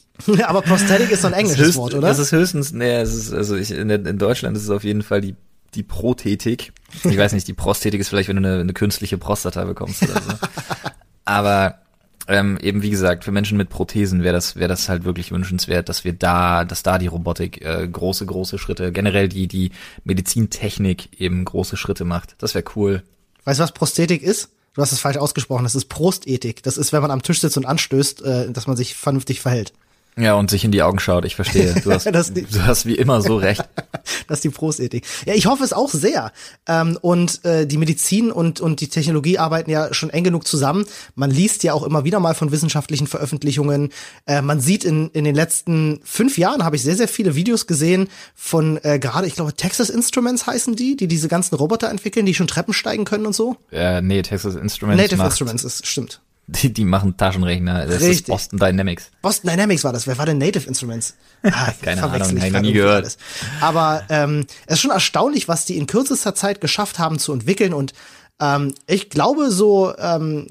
aber 0.45 0.62
Prosthetik 0.62 1.11
ist 1.11 1.22
so 1.22 1.29
ein 1.29 1.33
englisches 1.33 1.66
höchst, 1.66 1.79
Wort, 1.79 1.95
oder? 1.95 2.09
Das 2.09 2.18
ist 2.18 2.33
höchstens, 2.33 2.72
nee, 2.72 2.97
es 2.97 3.14
ist, 3.14 3.33
also 3.33 3.57
ich, 3.57 3.70
in, 3.70 3.91
in 3.91 4.18
Deutschland 4.18 4.57
ist 4.57 4.62
es 4.62 4.70
auf 4.70 4.85
jeden 4.85 5.03
Fall 5.03 5.20
die 5.20 5.35
die 5.77 5.83
Prothetik. 5.83 6.72
Ich 7.05 7.16
weiß 7.16 7.33
nicht, 7.33 7.47
die 7.49 7.53
Prosthetik 7.53 8.01
ist 8.01 8.09
vielleicht, 8.09 8.29
wenn 8.29 8.43
du 8.43 8.49
eine, 8.49 8.61
eine 8.61 8.72
künstliche 8.72 9.18
Prostata 9.18 9.64
bekommst 9.64 10.03
oder 10.03 10.20
so. 10.22 10.33
Aber 11.24 11.81
ähm, 12.29 12.59
eben 12.61 12.83
wie 12.83 12.91
gesagt, 12.91 13.24
für 13.24 13.33
Menschen 13.33 13.57
mit 13.57 13.68
Prothesen 13.68 14.22
wäre 14.22 14.35
das 14.35 14.57
wäre 14.57 14.68
das 14.68 14.89
halt 14.89 15.05
wirklich 15.05 15.31
wünschenswert, 15.31 15.89
dass 15.89 16.05
wir 16.05 16.12
da, 16.12 16.64
dass 16.64 16.83
da 16.83 16.99
die 16.99 17.07
Robotik 17.07 17.64
äh, 17.64 17.87
große 17.87 18.27
große 18.27 18.59
Schritte, 18.59 18.91
generell 18.91 19.29
die 19.29 19.47
die 19.47 19.70
Medizintechnik 20.05 21.20
eben 21.20 21.45
große 21.45 21.77
Schritte 21.77 22.05
macht. 22.05 22.35
Das 22.39 22.55
wäre 22.55 22.64
cool. 22.74 23.03
Weißt 23.45 23.61
du, 23.61 23.62
was 23.62 23.72
Prosthetik 23.72 24.22
ist? 24.22 24.51
Du 24.74 24.83
hast 24.83 24.93
es 24.93 25.01
falsch 25.01 25.16
ausgesprochen. 25.16 25.62
Das 25.62 25.74
ist 25.74 25.87
Prostethik. 25.87 26.62
Das 26.62 26.77
ist, 26.77 26.93
wenn 26.93 27.01
man 27.01 27.11
am 27.11 27.22
Tisch 27.22 27.41
sitzt 27.41 27.57
und 27.57 27.64
anstößt, 27.64 28.22
äh, 28.22 28.53
dass 28.53 28.66
man 28.66 28.77
sich 28.77 28.95
vernünftig 28.95 29.41
verhält. 29.41 29.72
Ja, 30.19 30.35
und 30.35 30.51
sich 30.51 30.64
in 30.64 30.73
die 30.73 30.83
Augen 30.83 30.99
schaut, 30.99 31.27
ich 31.27 31.37
verstehe. 31.37 31.75
Du 31.75 31.93
hast, 31.93 32.07
du 32.11 32.67
hast 32.67 32.87
wie 32.87 32.95
immer 32.95 33.21
so 33.21 33.37
recht. 33.37 33.62
das 34.29 34.39
ist 34.39 34.45
die 34.45 34.49
Prostethik. 34.49 35.05
Ja, 35.27 35.35
ich 35.35 35.45
hoffe 35.45 35.62
es 35.62 35.75
auch 35.75 35.91
sehr. 35.91 36.33
Ähm, 36.67 36.99
und 37.03 37.45
äh, 37.45 37.67
die 37.67 37.77
Medizin 37.77 38.33
und, 38.33 38.62
und 38.62 38.81
die 38.81 38.89
Technologie 38.89 39.39
arbeiten 39.39 39.71
ja 39.71 39.93
schon 39.93 40.09
eng 40.09 40.25
genug 40.25 40.47
zusammen. 40.47 40.87
Man 41.17 41.31
liest 41.31 41.64
ja 41.64 41.75
auch 41.75 41.83
immer 41.83 42.05
wieder 42.05 42.19
mal 42.19 42.35
von 42.35 42.51
wissenschaftlichen 42.51 43.07
Veröffentlichungen. 43.07 43.91
Äh, 44.27 44.41
man 44.41 44.61
sieht 44.61 44.85
in, 44.85 45.11
in 45.11 45.25
den 45.25 45.35
letzten 45.35 46.01
fünf 46.03 46.39
Jahren, 46.39 46.64
habe 46.64 46.77
ich 46.77 46.83
sehr, 46.83 46.97
sehr 46.97 47.09
viele 47.09 47.35
Videos 47.35 47.67
gesehen 47.67 48.09
von 48.35 48.79
äh, 48.85 48.99
gerade, 48.99 49.27
ich 49.27 49.35
glaube, 49.35 49.53
Texas 49.53 49.91
Instruments 49.91 50.47
heißen 50.47 50.77
die, 50.77 50.97
die 50.97 51.09
diese 51.09 51.29
ganzen 51.29 51.57
Roboter 51.57 51.91
entwickeln, 51.91 52.25
die 52.25 52.35
schon 52.35 52.47
Treppen 52.47 52.73
steigen 52.73 53.05
können 53.05 53.27
und 53.27 53.35
so. 53.35 53.57
Äh, 53.71 54.01
nee, 54.01 54.23
Texas 54.23 54.55
Instruments 54.55 55.03
Native 55.03 55.23
Instruments, 55.23 55.62
ist, 55.62 55.87
stimmt. 55.87 56.23
Die, 56.49 56.73
die 56.73 56.85
machen 56.85 57.17
Taschenrechner. 57.17 57.87
Das 57.87 58.01
Richtig. 58.01 58.11
ist 58.11 58.27
Boston 58.29 58.59
Dynamics. 58.59 59.11
Boston 59.21 59.51
Dynamics 59.51 59.83
war 59.83 59.93
das. 59.93 60.07
Wer 60.07 60.17
war 60.17 60.27
denn 60.27 60.39
Native 60.39 60.67
Instruments? 60.67 61.15
Ah, 61.43 61.73
Keine 61.81 62.03
Ahnung, 62.03 62.37
ich 62.37 62.53
noch 62.53 62.61
nie 62.61 62.73
gehört. 62.73 63.05
Alles. 63.05 63.19
Aber 63.61 64.05
ähm, 64.09 64.47
es 64.67 64.75
ist 64.75 64.81
schon 64.81 64.91
erstaunlich, 64.91 65.47
was 65.49 65.65
die 65.65 65.77
in 65.77 65.87
kürzester 65.87 66.35
Zeit 66.35 66.61
geschafft 66.61 66.99
haben 66.99 67.19
zu 67.19 67.33
entwickeln. 67.33 67.73
Und 67.73 67.93
ähm, 68.41 68.75
ich 68.87 69.11
glaube, 69.11 69.51
so 69.51 69.97
ähm, 69.97 70.49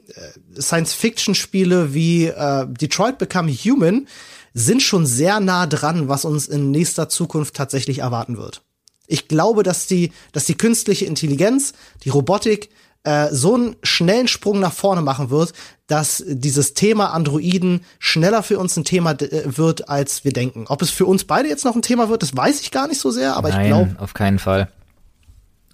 Science-Fiction-Spiele 0.58 1.94
wie 1.94 2.28
äh, 2.28 2.66
Detroit 2.68 3.18
Become 3.18 3.52
Human 3.52 4.08
sind 4.54 4.82
schon 4.82 5.06
sehr 5.06 5.40
nah 5.40 5.68
dran, 5.68 6.08
was 6.08 6.24
uns 6.24 6.48
in 6.48 6.72
nächster 6.72 7.10
Zukunft 7.10 7.56
tatsächlich 7.56 8.00
erwarten 8.00 8.38
wird. 8.38 8.62
Ich 9.08 9.28
glaube, 9.28 9.64
dass 9.64 9.88
die, 9.88 10.12
dass 10.32 10.46
die 10.46 10.56
künstliche 10.56 11.06
Intelligenz, 11.06 11.74
die 12.04 12.10
Robotik, 12.10 12.70
äh, 13.06 13.30
so 13.32 13.56
einen 13.56 13.76
schnellen 13.84 14.28
Sprung 14.28 14.60
nach 14.60 14.74
vorne 14.74 15.02
machen 15.02 15.30
wird, 15.30 15.54
dass 15.88 16.24
dieses 16.28 16.74
Thema 16.74 17.14
Androiden 17.14 17.82
schneller 18.00 18.44
für 18.44 18.58
uns 18.60 18.76
ein 18.76 18.84
Thema 18.84 19.12
äh, 19.12 19.58
wird, 19.58 19.88
als 19.88 20.26
wir 20.26 20.34
denken. 20.34 20.66
Ob 20.68 20.82
es 20.82 20.90
für 20.90 21.06
uns 21.06 21.24
beide 21.24 21.48
jetzt 21.48 21.66
noch 21.66 21.76
ein 21.76 21.82
Thema 21.82 22.10
wird, 22.10 22.24
das 22.24 22.36
weiß 22.36 22.62
ich 22.62 22.72
gar 22.72 22.88
nicht 22.88 23.00
so 23.00 23.12
sehr, 23.12 23.36
aber 23.36 23.50
Nein, 23.50 23.62
ich 23.62 23.68
glaube. 23.68 23.96
Auf 24.00 24.14
keinen 24.14 24.40
Fall. 24.40 24.70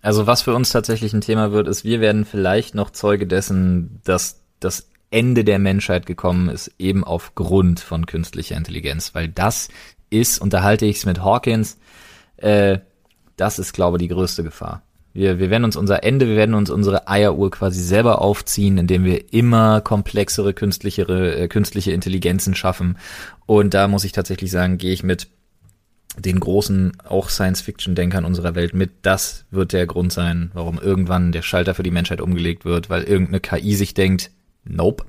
Also 0.02 0.28
was 0.28 0.42
für 0.42 0.54
uns 0.54 0.72
tatsächlich 0.72 1.14
ein 1.14 1.22
Thema 1.22 1.52
wird, 1.52 1.68
ist, 1.68 1.84
wir 1.84 2.02
werden 2.02 2.26
vielleicht 2.26 2.76
noch 2.76 2.90
Zeuge 2.90 3.28
dessen, 3.28 4.02
dass 4.04 4.42
das 4.60 4.88
Ende 5.12 5.44
der 5.44 5.60
Menschheit 5.60 6.06
gekommen 6.06 6.50
ist, 6.50 6.72
eben 6.80 7.04
aufgrund 7.04 7.80
von 7.80 8.06
künstlicher 8.06 8.58
Intelligenz, 8.58 9.14
weil 9.14 9.28
das 9.28 9.70
ist, 10.10 10.40
unterhalte 10.42 10.86
ich 10.86 10.98
es 10.98 11.06
mit 11.06 11.22
Hawkins, 11.24 11.78
äh, 12.38 12.80
das 13.38 13.60
ist, 13.60 13.74
glaube 13.74 13.98
ich, 13.98 14.02
die 14.02 14.14
größte 14.14 14.44
Gefahr. 14.44 14.82
Wir, 15.14 15.40
wir 15.40 15.50
werden 15.50 15.66
uns 15.66 15.76
unser 15.76 16.04
Ende, 16.04 16.28
wir 16.28 16.36
werden 16.36 16.56
uns 16.56 16.70
unsere 16.70 17.08
Eieruhr 17.08 17.52
quasi 17.52 17.82
selber 17.82 18.22
aufziehen, 18.22 18.78
indem 18.78 19.04
wir 19.04 19.34
immer 19.34 19.82
komplexere 19.82 20.54
künstlichere, 20.54 21.36
äh, 21.36 21.48
künstliche 21.48 21.92
Intelligenzen 21.92 22.56
schaffen. 22.56 22.98
Und 23.46 23.74
da 23.74 23.88
muss 23.88 24.06
ich 24.06 24.14
tatsächlich 24.14 24.52
sagen, 24.52 24.78
gehe 24.78 24.94
ich 24.94 25.04
mit 25.04 25.28
den 26.18 26.40
großen, 26.40 26.94
auch 27.06 27.30
Science-Fiction-Denkern 27.30 28.26
unserer 28.26 28.56
Welt 28.56 28.74
mit. 28.74 28.92
Das 29.02 29.46
wird 29.52 29.74
der 29.74 29.86
Grund 29.86 30.12
sein, 30.12 30.52
warum 30.54 30.78
irgendwann 30.78 31.32
der 31.32 31.42
Schalter 31.42 31.74
für 31.74 31.84
die 31.84 31.92
Menschheit 31.92 32.22
umgelegt 32.22 32.66
wird, 32.66 32.90
weil 32.90 33.04
irgendeine 33.04 33.40
KI 33.40 33.76
sich 33.76 33.94
denkt, 33.94 34.32
nope, 34.64 35.06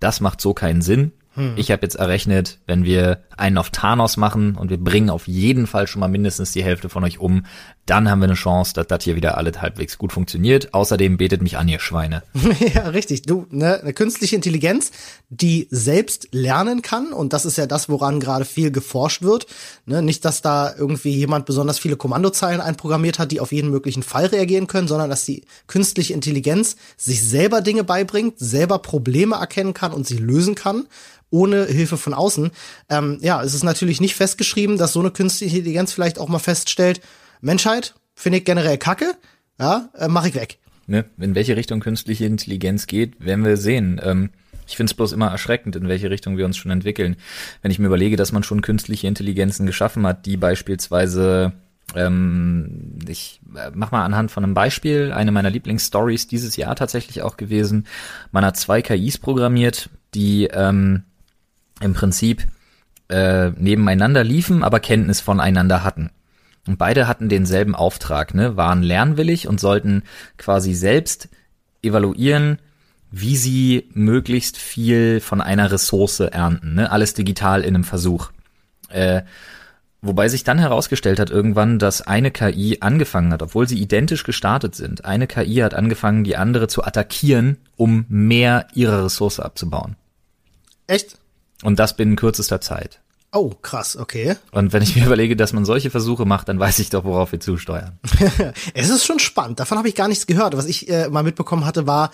das 0.00 0.20
macht 0.20 0.40
so 0.40 0.54
keinen 0.54 0.82
Sinn. 0.82 1.12
Hm. 1.34 1.54
Ich 1.56 1.70
habe 1.70 1.82
jetzt 1.82 1.96
errechnet, 1.96 2.58
wenn 2.66 2.84
wir 2.84 3.22
einen 3.36 3.58
auf 3.58 3.70
Thanos 3.70 4.16
machen 4.16 4.56
und 4.56 4.70
wir 4.70 4.78
bringen 4.78 5.10
auf 5.10 5.26
jeden 5.26 5.66
Fall 5.66 5.86
schon 5.86 6.00
mal 6.00 6.08
mindestens 6.08 6.52
die 6.52 6.64
Hälfte 6.64 6.88
von 6.88 7.04
euch 7.04 7.18
um, 7.18 7.44
dann 7.86 8.10
haben 8.10 8.20
wir 8.20 8.24
eine 8.24 8.34
Chance, 8.34 8.72
dass 8.74 8.86
das 8.86 9.04
hier 9.04 9.14
wieder 9.14 9.36
alles 9.36 9.60
halbwegs 9.60 9.98
gut 9.98 10.12
funktioniert. 10.12 10.72
Außerdem 10.72 11.18
betet 11.18 11.42
mich 11.42 11.58
an, 11.58 11.68
ihr 11.68 11.80
Schweine. 11.80 12.22
ja, 12.74 12.88
richtig. 12.88 13.22
Du, 13.22 13.46
ne, 13.50 13.80
eine 13.80 13.92
künstliche 13.92 14.36
Intelligenz, 14.36 14.90
die 15.28 15.68
selbst 15.70 16.28
lernen 16.32 16.80
kann, 16.80 17.12
und 17.12 17.32
das 17.32 17.44
ist 17.44 17.58
ja 17.58 17.66
das, 17.66 17.88
woran 17.88 18.20
gerade 18.20 18.44
viel 18.44 18.70
geforscht 18.70 19.22
wird. 19.22 19.46
Ne, 19.84 20.00
nicht, 20.00 20.24
dass 20.24 20.40
da 20.40 20.74
irgendwie 20.74 21.14
jemand 21.14 21.44
besonders 21.44 21.78
viele 21.78 21.96
Kommandozeilen 21.96 22.60
einprogrammiert 22.60 23.18
hat, 23.18 23.32
die 23.32 23.40
auf 23.40 23.52
jeden 23.52 23.70
möglichen 23.70 24.02
Fall 24.02 24.26
reagieren 24.26 24.66
können, 24.66 24.88
sondern 24.88 25.10
dass 25.10 25.26
die 25.26 25.44
künstliche 25.66 26.14
Intelligenz 26.14 26.76
sich 26.96 27.22
selber 27.22 27.60
Dinge 27.60 27.84
beibringt, 27.84 28.38
selber 28.38 28.78
Probleme 28.78 29.36
erkennen 29.36 29.74
kann 29.74 29.92
und 29.92 30.06
sie 30.06 30.18
lösen 30.18 30.54
kann 30.54 30.86
ohne 31.30 31.64
Hilfe 31.64 31.96
von 31.96 32.14
außen. 32.14 32.52
Ähm, 32.88 33.18
ja, 33.20 33.42
es 33.42 33.54
ist 33.54 33.64
natürlich 33.64 34.00
nicht 34.00 34.14
festgeschrieben, 34.14 34.78
dass 34.78 34.92
so 34.92 35.00
eine 35.00 35.10
künstliche 35.10 35.56
Intelligenz 35.56 35.92
vielleicht 35.92 36.20
auch 36.20 36.28
mal 36.28 36.38
feststellt, 36.38 37.00
Menschheit 37.44 37.94
finde 38.14 38.38
ich 38.38 38.44
generell 38.44 38.78
kacke, 38.78 39.14
ja, 39.58 39.88
äh, 39.96 40.08
mache 40.08 40.28
ich 40.28 40.34
weg. 40.34 40.58
Ne? 40.86 41.04
In 41.18 41.34
welche 41.34 41.56
Richtung 41.56 41.80
künstliche 41.80 42.26
Intelligenz 42.26 42.86
geht, 42.86 43.24
werden 43.24 43.44
wir 43.44 43.56
sehen. 43.56 44.00
Ähm, 44.02 44.30
ich 44.66 44.76
finde 44.76 44.90
es 44.90 44.94
bloß 44.94 45.12
immer 45.12 45.28
erschreckend, 45.28 45.76
in 45.76 45.88
welche 45.88 46.10
Richtung 46.10 46.36
wir 46.36 46.46
uns 46.46 46.56
schon 46.56 46.70
entwickeln. 46.70 47.16
Wenn 47.62 47.70
ich 47.70 47.78
mir 47.78 47.86
überlege, 47.86 48.16
dass 48.16 48.32
man 48.32 48.42
schon 48.42 48.62
künstliche 48.62 49.06
Intelligenzen 49.06 49.66
geschaffen 49.66 50.06
hat, 50.06 50.26
die 50.26 50.36
beispielsweise 50.36 51.52
ähm, 51.94 52.98
ich 53.06 53.40
äh, 53.54 53.70
mach 53.74 53.90
mal 53.92 54.04
anhand 54.04 54.30
von 54.30 54.42
einem 54.42 54.54
Beispiel, 54.54 55.12
eine 55.12 55.32
meiner 55.32 55.50
Lieblingsstories 55.50 56.26
dieses 56.26 56.56
Jahr 56.56 56.74
tatsächlich 56.76 57.22
auch 57.22 57.36
gewesen. 57.36 57.86
Man 58.32 58.44
hat 58.44 58.56
zwei 58.56 58.80
KIs 58.80 59.18
programmiert, 59.18 59.90
die 60.14 60.46
ähm, 60.46 61.02
im 61.80 61.92
Prinzip 61.92 62.46
äh, 63.08 63.50
nebeneinander 63.50 64.24
liefen, 64.24 64.62
aber 64.62 64.80
Kenntnis 64.80 65.20
voneinander 65.20 65.84
hatten. 65.84 66.10
Und 66.66 66.78
beide 66.78 67.06
hatten 67.06 67.28
denselben 67.28 67.74
Auftrag, 67.74 68.34
ne, 68.34 68.56
waren 68.56 68.82
lernwillig 68.82 69.48
und 69.48 69.60
sollten 69.60 70.02
quasi 70.38 70.74
selbst 70.74 71.28
evaluieren, 71.82 72.58
wie 73.10 73.36
sie 73.36 73.88
möglichst 73.92 74.56
viel 74.56 75.20
von 75.20 75.40
einer 75.40 75.70
Ressource 75.70 76.20
ernten, 76.20 76.74
ne, 76.74 76.90
alles 76.90 77.14
digital 77.14 77.62
in 77.62 77.74
einem 77.74 77.84
Versuch. 77.84 78.30
Äh, 78.88 79.22
wobei 80.00 80.28
sich 80.28 80.42
dann 80.42 80.58
herausgestellt 80.58 81.18
hat 81.18 81.30
irgendwann, 81.30 81.78
dass 81.78 82.02
eine 82.02 82.30
KI 82.30 82.78
angefangen 82.80 83.32
hat, 83.32 83.42
obwohl 83.42 83.68
sie 83.68 83.78
identisch 83.78 84.24
gestartet 84.24 84.74
sind, 84.74 85.04
eine 85.04 85.26
KI 85.26 85.56
hat 85.56 85.74
angefangen, 85.74 86.24
die 86.24 86.36
andere 86.36 86.66
zu 86.66 86.82
attackieren, 86.82 87.58
um 87.76 88.06
mehr 88.08 88.68
ihrer 88.74 89.04
Ressource 89.04 89.38
abzubauen. 89.38 89.96
Echt? 90.86 91.18
Und 91.62 91.78
das 91.78 91.96
binnen 91.96 92.16
kürzester 92.16 92.60
Zeit. 92.60 93.00
Oh, 93.34 93.50
krass, 93.62 93.96
okay. 93.96 94.36
Und 94.52 94.72
wenn 94.72 94.82
ich 94.82 94.94
mir 94.94 95.04
überlege, 95.06 95.34
dass 95.34 95.52
man 95.52 95.64
solche 95.64 95.90
Versuche 95.90 96.24
macht, 96.24 96.48
dann 96.48 96.60
weiß 96.60 96.78
ich 96.78 96.90
doch, 96.90 97.04
worauf 97.04 97.32
wir 97.32 97.40
zusteuern. 97.40 97.98
es 98.74 98.90
ist 98.90 99.04
schon 99.04 99.18
spannend. 99.18 99.58
Davon 99.58 99.76
habe 99.76 99.88
ich 99.88 99.96
gar 99.96 100.06
nichts 100.06 100.26
gehört. 100.26 100.56
Was 100.56 100.66
ich 100.66 100.88
äh, 100.88 101.08
mal 101.08 101.24
mitbekommen 101.24 101.66
hatte, 101.66 101.86
war 101.86 102.12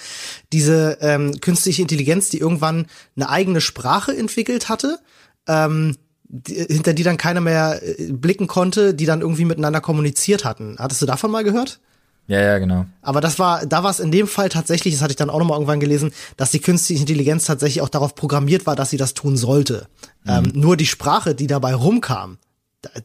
diese 0.52 0.96
ähm, 1.02 1.38
künstliche 1.40 1.82
Intelligenz, 1.82 2.30
die 2.30 2.38
irgendwann 2.38 2.86
eine 3.16 3.28
eigene 3.28 3.60
Sprache 3.60 4.16
entwickelt 4.16 4.70
hatte, 4.70 4.98
ähm, 5.46 5.98
die, 6.24 6.54
hinter 6.54 6.94
die 6.94 7.02
dann 7.02 7.18
keiner 7.18 7.42
mehr 7.42 7.82
äh, 7.82 8.12
blicken 8.12 8.46
konnte, 8.46 8.94
die 8.94 9.04
dann 9.04 9.20
irgendwie 9.20 9.44
miteinander 9.44 9.82
kommuniziert 9.82 10.46
hatten. 10.46 10.76
Hattest 10.78 11.02
du 11.02 11.06
davon 11.06 11.30
mal 11.30 11.44
gehört? 11.44 11.80
Ja, 12.30 12.40
ja, 12.40 12.58
genau. 12.58 12.86
Aber 13.02 13.20
das 13.20 13.40
war, 13.40 13.66
da 13.66 13.82
war 13.82 13.90
es 13.90 13.98
in 13.98 14.12
dem 14.12 14.28
Fall 14.28 14.50
tatsächlich, 14.50 14.94
das 14.94 15.02
hatte 15.02 15.10
ich 15.10 15.16
dann 15.16 15.30
auch 15.30 15.40
nochmal 15.40 15.56
irgendwann 15.56 15.80
gelesen, 15.80 16.12
dass 16.36 16.52
die 16.52 16.60
künstliche 16.60 17.00
Intelligenz 17.00 17.44
tatsächlich 17.44 17.82
auch 17.82 17.88
darauf 17.88 18.14
programmiert 18.14 18.66
war, 18.66 18.76
dass 18.76 18.90
sie 18.90 18.96
das 18.96 19.14
tun 19.14 19.36
sollte. 19.36 19.88
Mhm. 20.22 20.30
Ähm, 20.30 20.52
nur 20.54 20.76
die 20.76 20.86
Sprache, 20.86 21.34
die 21.34 21.48
dabei 21.48 21.74
rumkam, 21.74 22.38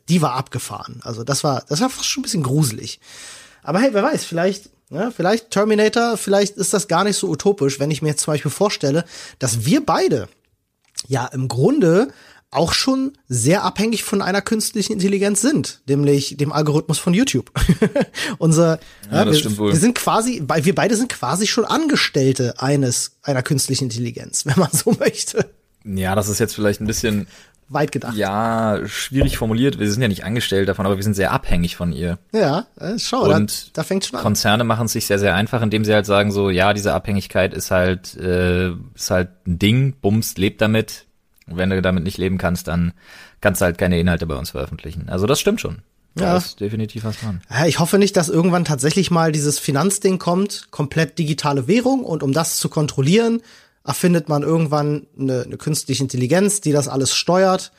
die 0.09 0.21
war 0.21 0.33
abgefahren. 0.33 0.99
Also 1.01 1.23
das 1.23 1.43
war, 1.43 1.63
das 1.67 1.81
war 1.81 1.89
fast 1.89 2.05
schon 2.05 2.21
ein 2.21 2.25
bisschen 2.25 2.43
gruselig. 2.43 2.99
Aber 3.63 3.79
hey, 3.79 3.89
wer 3.93 4.03
weiß, 4.03 4.25
vielleicht, 4.25 4.69
ja, 4.91 5.09
vielleicht 5.09 5.49
Terminator, 5.49 6.17
vielleicht 6.17 6.57
ist 6.57 6.75
das 6.75 6.87
gar 6.87 7.03
nicht 7.03 7.17
so 7.17 7.27
utopisch, 7.27 7.79
wenn 7.79 7.89
ich 7.89 8.03
mir 8.03 8.09
jetzt 8.09 8.21
zum 8.21 8.31
Beispiel 8.31 8.51
vorstelle, 8.51 9.05
dass 9.39 9.65
wir 9.65 9.83
beide 9.83 10.29
ja 11.07 11.25
im 11.25 11.47
Grunde 11.47 12.09
auch 12.55 12.73
schon 12.73 13.13
sehr 13.27 13.63
abhängig 13.63 14.03
von 14.03 14.21
einer 14.21 14.41
künstlichen 14.41 14.93
Intelligenz 14.93 15.41
sind, 15.41 15.81
nämlich 15.87 16.37
dem 16.37 16.51
Algorithmus 16.51 16.99
von 16.99 17.13
YouTube. 17.13 17.51
Unser, 18.37 18.79
ja, 19.11 19.25
das 19.25 19.35
wir, 19.35 19.39
stimmt 19.39 19.57
wohl. 19.57 19.71
wir 19.73 19.79
sind 19.79 19.95
quasi, 19.95 20.43
wir 20.47 20.75
beide 20.75 20.95
sind 20.95 21.09
quasi 21.09 21.47
schon 21.47 21.65
Angestellte 21.65 22.55
eines 22.57 23.17
einer 23.23 23.43
künstlichen 23.43 23.85
Intelligenz, 23.85 24.45
wenn 24.45 24.57
man 24.57 24.69
so 24.71 24.95
möchte. 24.99 25.49
Ja, 25.83 26.15
das 26.15 26.29
ist 26.29 26.39
jetzt 26.39 26.55
vielleicht 26.55 26.81
ein 26.81 26.87
bisschen 26.87 27.27
weit 27.67 27.91
gedacht. 27.91 28.15
Ja, 28.15 28.79
schwierig 28.85 29.37
formuliert. 29.37 29.79
Wir 29.79 29.89
sind 29.89 30.01
ja 30.01 30.07
nicht 30.07 30.23
angestellt 30.23 30.69
davon, 30.69 30.85
aber 30.85 30.97
wir 30.97 31.03
sind 31.03 31.15
sehr 31.15 31.31
abhängig 31.31 31.75
von 31.75 31.91
ihr. 31.91 32.19
Ja, 32.31 32.67
äh, 32.79 32.97
schau, 32.99 33.23
und 33.23 33.69
da, 33.75 33.81
da 33.81 33.83
fängt 33.83 34.05
schon 34.05 34.17
an. 34.17 34.23
Konzerne 34.23 34.63
machen 34.63 34.85
es 34.85 34.93
sich 34.93 35.07
sehr, 35.07 35.19
sehr 35.19 35.35
einfach, 35.35 35.61
indem 35.61 35.83
sie 35.83 35.93
halt 35.93 36.05
sagen 36.05 36.31
so, 36.31 36.49
ja, 36.49 36.73
diese 36.73 36.93
Abhängigkeit 36.93 37.53
ist 37.53 37.71
halt, 37.71 38.15
äh, 38.17 38.71
ist 38.93 39.09
halt 39.09 39.29
ein 39.47 39.59
Ding, 39.59 39.95
Bums, 40.01 40.37
lebt 40.37 40.61
damit, 40.61 41.05
wenn 41.45 41.69
du 41.69 41.81
damit 41.81 42.03
nicht 42.03 42.17
leben 42.17 42.37
kannst, 42.37 42.67
dann 42.67 42.93
kannst 43.41 43.61
du 43.61 43.65
halt 43.65 43.77
keine 43.77 43.99
Inhalte 43.99 44.25
bei 44.25 44.35
uns 44.35 44.51
veröffentlichen. 44.51 45.09
Also 45.09 45.27
das 45.27 45.39
stimmt 45.39 45.61
schon. 45.61 45.79
Da 46.15 46.25
ja. 46.25 46.37
ist 46.37 46.61
definitiv 46.61 47.03
was 47.03 47.19
dran. 47.19 47.41
Ich 47.67 47.79
hoffe 47.79 47.97
nicht, 47.97 48.15
dass 48.15 48.29
irgendwann 48.29 48.63
tatsächlich 48.63 49.11
mal 49.11 49.33
dieses 49.33 49.59
Finanzding 49.59 50.17
kommt, 50.17 50.71
komplett 50.71 51.19
digitale 51.19 51.67
Währung 51.67 52.05
und 52.05 52.23
um 52.23 52.31
das 52.31 52.57
zu 52.57 52.69
kontrollieren, 52.69 53.41
erfindet 53.83 54.29
man 54.29 54.41
irgendwann 54.41 55.07
eine, 55.19 55.43
eine 55.43 55.57
künstliche 55.57 56.03
Intelligenz, 56.03 56.61
die 56.61 56.71
das 56.71 56.87
alles 56.87 57.13
steuert. 57.13 57.73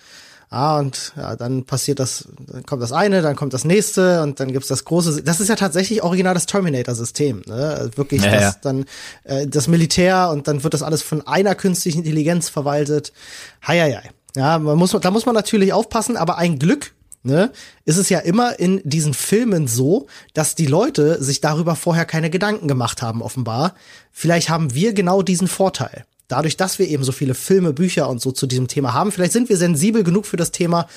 Ah, 0.48 0.78
und 0.78 1.12
ja, 1.16 1.34
dann 1.34 1.64
passiert 1.64 1.98
das, 1.98 2.28
dann 2.38 2.64
kommt 2.64 2.80
das 2.80 2.92
eine, 2.92 3.20
dann 3.20 3.34
kommt 3.34 3.52
das 3.52 3.64
nächste 3.64 4.22
und 4.22 4.38
dann 4.38 4.52
gibt's 4.52 4.68
das 4.68 4.84
große. 4.84 5.22
Das 5.22 5.40
ist 5.40 5.48
ja 5.48 5.56
tatsächlich 5.56 6.02
original 6.02 6.34
das 6.34 6.46
Terminator-System. 6.46 7.42
Ne? 7.46 7.76
Also 7.76 7.96
wirklich 7.96 8.22
ja, 8.22 8.30
das, 8.30 8.40
ja. 8.42 8.56
dann 8.62 8.84
äh, 9.24 9.46
das 9.48 9.66
Militär 9.66 10.30
und 10.30 10.46
dann 10.46 10.62
wird 10.62 10.72
das 10.72 10.82
alles 10.82 11.02
von 11.02 11.26
einer 11.26 11.56
künstlichen 11.56 11.98
Intelligenz 11.98 12.48
verwaltet. 12.48 13.12
Heieiei. 13.66 14.10
Ja, 14.36 14.58
man 14.58 14.78
muss, 14.78 14.92
da 14.92 15.10
muss 15.10 15.26
man 15.26 15.34
natürlich 15.34 15.72
aufpassen, 15.72 16.16
aber 16.16 16.38
ein 16.38 16.58
Glück 16.58 16.94
ne, 17.26 17.50
ist 17.84 17.96
es 17.96 18.08
ja 18.08 18.20
immer 18.20 18.58
in 18.58 18.80
diesen 18.84 19.14
Filmen 19.14 19.66
so, 19.66 20.06
dass 20.32 20.54
die 20.54 20.66
Leute 20.66 21.22
sich 21.22 21.40
darüber 21.40 21.74
vorher 21.74 22.04
keine 22.04 22.30
Gedanken 22.30 22.68
gemacht 22.68 23.02
haben, 23.02 23.20
offenbar. 23.20 23.74
Vielleicht 24.12 24.48
haben 24.48 24.74
wir 24.74 24.92
genau 24.92 25.22
diesen 25.22 25.48
Vorteil. 25.48 26.04
Dadurch, 26.28 26.56
dass 26.56 26.78
wir 26.78 26.88
eben 26.88 27.04
so 27.04 27.12
viele 27.12 27.34
Filme, 27.34 27.72
Bücher 27.72 28.08
und 28.08 28.20
so 28.20 28.32
zu 28.32 28.46
diesem 28.46 28.68
Thema 28.68 28.92
haben, 28.92 29.12
vielleicht 29.12 29.32
sind 29.32 29.48
wir 29.48 29.56
sensibel 29.56 30.02
genug 30.02 30.26
für 30.26 30.36
das 30.36 30.50
Thema, 30.50 30.88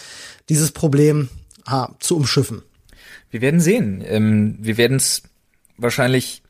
dieses 0.49 0.71
Problem 0.71 1.29
ha, 1.67 1.95
zu 1.99 2.15
umschiffen. 2.15 2.63
Wir 3.31 3.41
werden 3.41 3.59
sehen. 3.59 4.03
Ähm, 4.05 4.57
wir 4.59 4.77
werden 4.77 4.97
es 4.97 5.23
wahrscheinlich, 5.77 6.41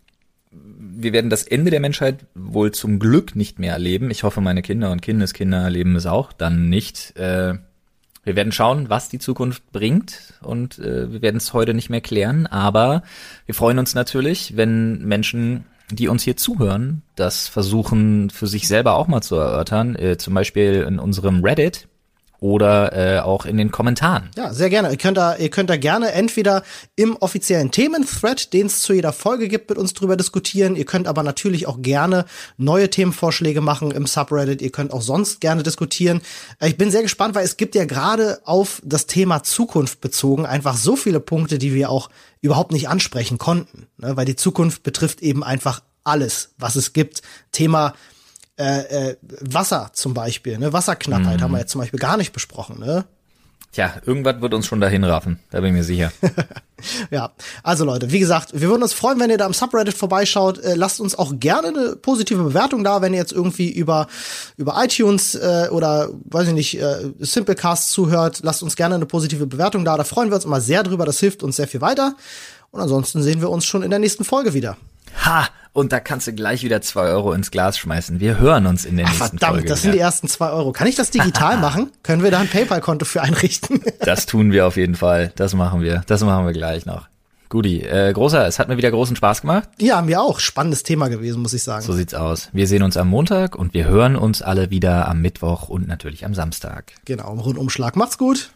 wir 0.51 1.13
werden 1.13 1.29
das 1.29 1.43
Ende 1.43 1.71
der 1.71 1.81
Menschheit 1.81 2.25
wohl 2.35 2.71
zum 2.71 2.99
Glück 2.99 3.35
nicht 3.35 3.59
mehr 3.59 3.73
erleben. 3.73 4.11
Ich 4.11 4.23
hoffe, 4.23 4.41
meine 4.41 4.61
Kinder 4.61 4.91
und 4.91 5.01
Kindeskinder 5.01 5.61
erleben 5.61 5.95
es 5.95 6.05
auch 6.05 6.31
dann 6.31 6.69
nicht. 6.69 7.17
Äh, 7.17 7.55
wir 8.23 8.35
werden 8.35 8.51
schauen, 8.51 8.89
was 8.89 9.09
die 9.09 9.19
Zukunft 9.19 9.71
bringt 9.71 10.35
und 10.41 10.77
äh, 10.79 11.11
wir 11.11 11.21
werden 11.21 11.37
es 11.37 11.53
heute 11.53 11.73
nicht 11.73 11.89
mehr 11.89 12.01
klären, 12.01 12.47
aber 12.47 13.03
wir 13.45 13.55
freuen 13.55 13.79
uns 13.79 13.95
natürlich, 13.95 14.57
wenn 14.57 15.03
Menschen, 15.05 15.65
die 15.91 16.07
uns 16.07 16.23
hier 16.23 16.37
zuhören, 16.37 17.01
das 17.15 17.47
versuchen 17.47 18.29
für 18.29 18.47
sich 18.47 18.67
selber 18.67 18.95
auch 18.95 19.07
mal 19.07 19.21
zu 19.21 19.35
erörtern, 19.35 19.95
äh, 19.95 20.17
zum 20.17 20.33
Beispiel 20.33 20.85
in 20.87 20.99
unserem 20.99 21.43
Reddit, 21.43 21.87
oder 22.39 22.93
äh, 22.93 23.19
auch 23.19 23.45
in 23.45 23.57
den 23.57 23.71
Kommentaren. 23.71 24.29
Ja, 24.37 24.53
sehr 24.53 24.69
gerne. 24.69 24.91
Ihr 24.91 24.97
könnt 24.97 25.17
da, 25.17 25.35
ihr 25.35 25.49
könnt 25.49 25.69
da 25.69 25.77
gerne 25.77 26.11
entweder 26.11 26.63
im 26.95 27.15
offiziellen 27.17 27.71
Thementhread, 27.71 28.53
den 28.53 28.67
es 28.67 28.79
zu 28.79 28.93
jeder 28.93 29.11
Folge 29.11 29.47
gibt, 29.47 29.69
mit 29.69 29.77
uns 29.77 29.93
drüber 29.93 30.15
diskutieren. 30.15 30.75
Ihr 30.75 30.85
könnt 30.85 31.07
aber 31.07 31.23
natürlich 31.23 31.67
auch 31.67 31.81
gerne 31.81 32.25
neue 32.57 32.89
Themenvorschläge 32.89 33.61
machen 33.61 33.91
im 33.91 34.05
Subreddit. 34.05 34.61
Ihr 34.61 34.71
könnt 34.71 34.93
auch 34.93 35.01
sonst 35.01 35.41
gerne 35.41 35.63
diskutieren. 35.63 36.21
Ich 36.61 36.77
bin 36.77 36.91
sehr 36.91 37.01
gespannt, 37.01 37.35
weil 37.35 37.45
es 37.45 37.57
gibt 37.57 37.75
ja 37.75 37.85
gerade 37.85 38.39
auf 38.45 38.81
das 38.85 39.05
Thema 39.05 39.43
Zukunft 39.43 40.01
bezogen 40.01 40.45
einfach 40.45 40.77
so 40.77 40.95
viele 40.95 41.19
Punkte, 41.19 41.57
die 41.57 41.73
wir 41.73 41.89
auch 41.89 42.09
überhaupt 42.41 42.71
nicht 42.71 42.87
ansprechen 42.87 43.37
konnten. 43.37 43.87
Ne? 43.97 44.15
Weil 44.15 44.25
die 44.25 44.35
Zukunft 44.35 44.83
betrifft 44.83 45.21
eben 45.21 45.43
einfach 45.43 45.81
alles, 46.03 46.53
was 46.57 46.75
es 46.75 46.93
gibt. 46.93 47.21
Thema 47.51 47.93
äh, 48.59 49.11
äh, 49.11 49.15
Wasser 49.41 49.89
zum 49.93 50.13
Beispiel, 50.13 50.57
ne? 50.57 50.73
Wasserknappheit 50.73 51.37
mhm. 51.37 51.43
haben 51.43 51.51
wir 51.51 51.59
jetzt 51.59 51.71
zum 51.71 51.79
Beispiel 51.79 51.99
gar 51.99 52.17
nicht 52.17 52.33
besprochen, 52.33 52.79
ne? 52.79 53.05
Tja, 53.71 53.93
irgendwas 54.03 54.41
wird 54.41 54.55
uns 54.55 54.65
schon 54.65 54.81
dahin 54.81 55.03
raffen, 55.03 55.39
da 55.51 55.59
bin 55.61 55.69
ich 55.69 55.73
mir 55.75 55.83
sicher. 55.83 56.11
ja, 57.11 57.31
also 57.61 57.85
Leute, 57.85 58.11
wie 58.11 58.19
gesagt, 58.19 58.49
wir 58.53 58.67
würden 58.67 58.81
uns 58.81 58.93
freuen, 58.93 59.19
wenn 59.19 59.29
ihr 59.29 59.37
da 59.37 59.45
im 59.45 59.53
Subreddit 59.53 59.93
vorbeischaut. 59.93 60.57
Äh, 60.57 60.73
lasst 60.73 60.99
uns 60.99 61.17
auch 61.17 61.33
gerne 61.39 61.67
eine 61.67 61.95
positive 61.95 62.43
Bewertung 62.43 62.83
da, 62.83 63.03
wenn 63.03 63.13
ihr 63.13 63.19
jetzt 63.19 63.31
irgendwie 63.31 63.71
über 63.71 64.07
über 64.57 64.83
iTunes 64.83 65.35
äh, 65.35 65.67
oder 65.71 66.09
weiß 66.25 66.47
ich 66.47 66.53
nicht 66.53 66.81
äh, 66.81 67.11
Simplecast 67.19 67.91
zuhört. 67.91 68.39
Lasst 68.41 68.63
uns 68.63 68.75
gerne 68.75 68.95
eine 68.95 69.05
positive 69.05 69.45
Bewertung 69.45 69.85
da. 69.85 69.97
Da 69.97 70.03
freuen 70.03 70.31
wir 70.31 70.35
uns 70.35 70.45
immer 70.45 70.61
sehr 70.61 70.81
drüber. 70.81 71.05
Das 71.05 71.19
hilft 71.19 71.43
uns 71.43 71.55
sehr 71.55 71.67
viel 71.67 71.81
weiter. 71.81 72.15
Und 72.71 72.81
ansonsten 72.81 73.21
sehen 73.21 73.39
wir 73.39 73.51
uns 73.51 73.65
schon 73.65 73.83
in 73.83 73.91
der 73.91 73.99
nächsten 73.99 74.23
Folge 74.23 74.55
wieder. 74.55 74.77
Ha! 75.25 75.47
Und 75.71 75.93
da 75.93 75.99
kannst 75.99 76.27
du 76.27 76.33
gleich 76.33 76.63
wieder 76.63 76.81
zwei 76.81 77.03
Euro 77.03 77.31
ins 77.31 77.51
Glas 77.51 77.77
schmeißen. 77.77 78.19
Wir 78.19 78.39
hören 78.39 78.65
uns 78.65 78.85
in 78.85 78.97
der 78.97 79.05
nächsten 79.05 79.23
Ach, 79.23 79.29
verdammt, 79.29 79.53
Folge. 79.53 79.69
das 79.69 79.81
sind 79.83 79.93
die 79.93 79.99
ersten 79.99 80.27
zwei 80.27 80.49
Euro. 80.49 80.71
Kann 80.71 80.87
ich 80.87 80.95
das 80.95 81.11
digital 81.11 81.57
machen? 81.61 81.91
Können 82.03 82.23
wir 82.23 82.31
da 82.31 82.39
ein 82.39 82.49
PayPal-Konto 82.49 83.05
für 83.05 83.21
einrichten? 83.21 83.81
das 83.99 84.25
tun 84.25 84.51
wir 84.51 84.65
auf 84.65 84.77
jeden 84.77 84.95
Fall. 84.95 85.31
Das 85.35 85.53
machen 85.53 85.81
wir. 85.81 86.03
Das 86.07 86.23
machen 86.23 86.45
wir 86.45 86.53
gleich 86.53 86.85
noch. 86.85 87.07
Guti, 87.49 87.81
äh, 87.81 88.13
großer, 88.13 88.45
es 88.45 88.59
hat 88.59 88.67
mir 88.67 88.77
wieder 88.77 88.91
großen 88.91 89.15
Spaß 89.15 89.41
gemacht. 89.41 89.69
Ja, 89.79 90.01
mir 90.01 90.21
auch. 90.21 90.39
Spannendes 90.39 90.83
Thema 90.83 91.07
gewesen, 91.07 91.41
muss 91.41 91.53
ich 91.53 91.63
sagen. 91.63 91.83
So 91.83 91.93
sieht's 91.93 92.13
aus. 92.13 92.49
Wir 92.51 92.67
sehen 92.67 92.83
uns 92.83 92.95
am 92.97 93.07
Montag 93.07 93.55
und 93.55 93.73
wir 93.73 93.85
hören 93.85 94.15
uns 94.15 94.41
alle 94.43 94.69
wieder 94.69 95.07
am 95.07 95.21
Mittwoch 95.21 95.67
und 95.69 95.87
natürlich 95.87 96.25
am 96.25 96.35
Samstag. 96.35 96.93
Genau, 97.05 97.31
im 97.31 97.39
Rundumschlag. 97.39 97.95
Macht's 97.95 98.17
gut. 98.17 98.51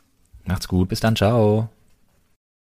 Macht's 0.46 0.68
gut. 0.68 0.90
Bis 0.90 1.00
dann. 1.00 1.16
Ciao. 1.16 1.70